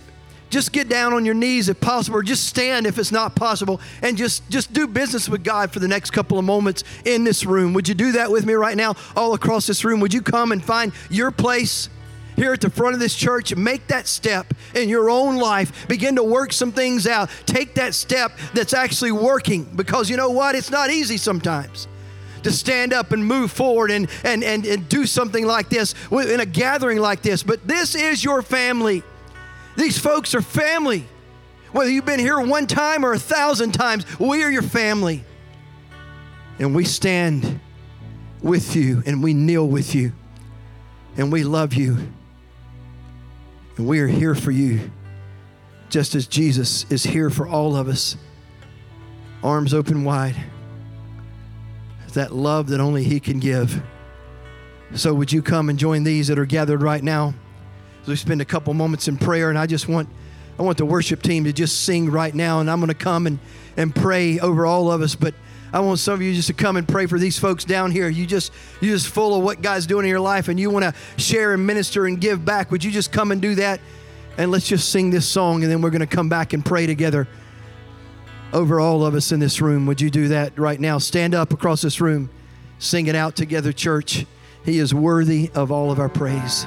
just 0.54 0.70
get 0.70 0.88
down 0.88 1.12
on 1.12 1.24
your 1.24 1.34
knees 1.34 1.68
if 1.68 1.80
possible, 1.80 2.18
or 2.18 2.22
just 2.22 2.46
stand 2.46 2.86
if 2.86 2.96
it's 2.96 3.10
not 3.10 3.34
possible, 3.34 3.80
and 4.02 4.16
just, 4.16 4.48
just 4.48 4.72
do 4.72 4.86
business 4.86 5.28
with 5.28 5.42
God 5.42 5.72
for 5.72 5.80
the 5.80 5.88
next 5.88 6.12
couple 6.12 6.38
of 6.38 6.44
moments 6.44 6.84
in 7.04 7.24
this 7.24 7.44
room. 7.44 7.74
Would 7.74 7.88
you 7.88 7.94
do 7.94 8.12
that 8.12 8.30
with 8.30 8.46
me 8.46 8.54
right 8.54 8.76
now, 8.76 8.94
all 9.16 9.34
across 9.34 9.66
this 9.66 9.84
room? 9.84 9.98
Would 9.98 10.14
you 10.14 10.22
come 10.22 10.52
and 10.52 10.64
find 10.64 10.92
your 11.10 11.30
place? 11.30 11.90
here 12.36 12.52
at 12.52 12.60
the 12.60 12.68
front 12.68 12.94
of 12.94 13.00
this 13.00 13.14
church, 13.14 13.54
make 13.54 13.86
that 13.86 14.08
step 14.08 14.52
in 14.74 14.88
your 14.88 15.08
own 15.08 15.36
life. 15.36 15.86
Begin 15.86 16.16
to 16.16 16.24
work 16.24 16.52
some 16.52 16.72
things 16.72 17.06
out. 17.06 17.30
Take 17.46 17.76
that 17.76 17.94
step 17.94 18.32
that's 18.52 18.74
actually 18.74 19.12
working 19.12 19.62
because 19.76 20.10
you 20.10 20.16
know 20.16 20.30
what? 20.30 20.56
It's 20.56 20.68
not 20.68 20.90
easy 20.90 21.16
sometimes 21.16 21.86
to 22.42 22.50
stand 22.50 22.92
up 22.92 23.12
and 23.12 23.24
move 23.24 23.52
forward 23.52 23.92
and, 23.92 24.08
and, 24.24 24.42
and, 24.42 24.66
and 24.66 24.88
do 24.88 25.06
something 25.06 25.46
like 25.46 25.68
this 25.68 25.94
in 26.10 26.40
a 26.40 26.44
gathering 26.44 26.98
like 26.98 27.22
this. 27.22 27.44
But 27.44 27.68
this 27.68 27.94
is 27.94 28.24
your 28.24 28.42
family. 28.42 29.04
These 29.76 29.98
folks 29.98 30.34
are 30.34 30.42
family. 30.42 31.06
Whether 31.72 31.90
you've 31.90 32.06
been 32.06 32.20
here 32.20 32.38
one 32.40 32.66
time 32.66 33.04
or 33.04 33.12
a 33.12 33.18
thousand 33.18 33.72
times, 33.72 34.06
we 34.18 34.44
are 34.44 34.50
your 34.50 34.62
family. 34.62 35.24
And 36.58 36.74
we 36.74 36.84
stand 36.84 37.60
with 38.40 38.76
you 38.76 39.02
and 39.06 39.22
we 39.22 39.34
kneel 39.34 39.66
with 39.66 39.94
you 39.94 40.12
and 41.16 41.32
we 41.32 41.44
love 41.44 41.74
you. 41.74 41.96
And 43.76 43.88
we 43.88 43.98
are 44.00 44.06
here 44.06 44.34
for 44.34 44.52
you, 44.52 44.90
just 45.88 46.14
as 46.14 46.26
Jesus 46.28 46.86
is 46.90 47.02
here 47.02 47.28
for 47.28 47.48
all 47.48 47.74
of 47.74 47.88
us. 47.88 48.16
Arms 49.42 49.74
open 49.74 50.04
wide. 50.04 50.36
That 52.12 52.32
love 52.32 52.68
that 52.68 52.80
only 52.80 53.02
He 53.02 53.18
can 53.18 53.40
give. 53.40 53.82
So, 54.94 55.12
would 55.12 55.32
you 55.32 55.42
come 55.42 55.68
and 55.68 55.76
join 55.76 56.04
these 56.04 56.28
that 56.28 56.38
are 56.38 56.46
gathered 56.46 56.80
right 56.80 57.02
now? 57.02 57.34
As 58.04 58.08
we 58.08 58.16
spend 58.16 58.40
a 58.40 58.44
couple 58.44 58.72
moments 58.74 59.08
in 59.08 59.16
prayer. 59.16 59.50
And 59.50 59.58
I 59.58 59.66
just 59.66 59.88
want, 59.88 60.08
I 60.58 60.62
want 60.62 60.78
the 60.78 60.84
worship 60.84 61.22
team 61.22 61.44
to 61.44 61.52
just 61.52 61.84
sing 61.84 62.10
right 62.10 62.34
now. 62.34 62.60
And 62.60 62.70
I'm 62.70 62.78
going 62.78 62.88
to 62.88 62.94
come 62.94 63.26
and, 63.26 63.38
and 63.76 63.94
pray 63.94 64.38
over 64.38 64.66
all 64.66 64.92
of 64.92 65.00
us. 65.00 65.14
But 65.14 65.34
I 65.72 65.80
want 65.80 65.98
some 65.98 66.14
of 66.14 66.22
you 66.22 66.32
just 66.32 66.46
to 66.46 66.54
come 66.54 66.76
and 66.76 66.86
pray 66.86 67.06
for 67.06 67.18
these 67.18 67.36
folks 67.36 67.64
down 67.64 67.90
here. 67.90 68.08
You 68.08 68.26
just 68.26 68.52
you 68.80 68.92
just 68.92 69.08
full 69.08 69.36
of 69.36 69.42
what 69.42 69.60
God's 69.60 69.86
doing 69.86 70.04
in 70.04 70.10
your 70.10 70.20
life, 70.20 70.46
and 70.46 70.60
you 70.60 70.70
want 70.70 70.84
to 70.84 70.94
share 71.20 71.52
and 71.52 71.66
minister 71.66 72.06
and 72.06 72.20
give 72.20 72.44
back. 72.44 72.70
Would 72.70 72.84
you 72.84 72.92
just 72.92 73.10
come 73.10 73.32
and 73.32 73.42
do 73.42 73.56
that? 73.56 73.80
And 74.38 74.52
let's 74.52 74.68
just 74.68 74.90
sing 74.90 75.10
this 75.10 75.26
song, 75.26 75.64
and 75.64 75.72
then 75.72 75.82
we're 75.82 75.90
going 75.90 76.00
to 76.00 76.06
come 76.06 76.28
back 76.28 76.52
and 76.52 76.64
pray 76.64 76.86
together 76.86 77.26
over 78.52 78.78
all 78.78 79.04
of 79.04 79.16
us 79.16 79.32
in 79.32 79.40
this 79.40 79.60
room. 79.60 79.86
Would 79.86 80.00
you 80.00 80.10
do 80.10 80.28
that 80.28 80.56
right 80.56 80.78
now? 80.78 80.98
Stand 80.98 81.34
up 81.34 81.52
across 81.52 81.82
this 81.82 82.00
room, 82.00 82.30
sing 82.78 83.08
it 83.08 83.16
out 83.16 83.34
together, 83.34 83.72
church. 83.72 84.26
He 84.64 84.78
is 84.78 84.94
worthy 84.94 85.50
of 85.56 85.72
all 85.72 85.90
of 85.90 85.98
our 85.98 86.08
praise. 86.08 86.66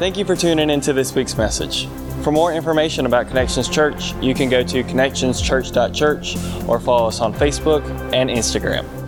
Thank 0.00 0.16
you 0.16 0.24
for 0.24 0.34
tuning 0.34 0.70
into 0.70 0.94
this 0.94 1.14
week's 1.14 1.36
message. 1.36 1.86
For 2.22 2.32
more 2.32 2.54
information 2.54 3.04
about 3.04 3.28
Connections 3.28 3.68
Church, 3.68 4.14
you 4.14 4.32
can 4.34 4.48
go 4.48 4.62
to 4.62 4.82
connectionschurch.church 4.82 6.36
or 6.66 6.80
follow 6.80 7.08
us 7.08 7.20
on 7.20 7.34
Facebook 7.34 7.84
and 8.14 8.30
Instagram. 8.30 8.99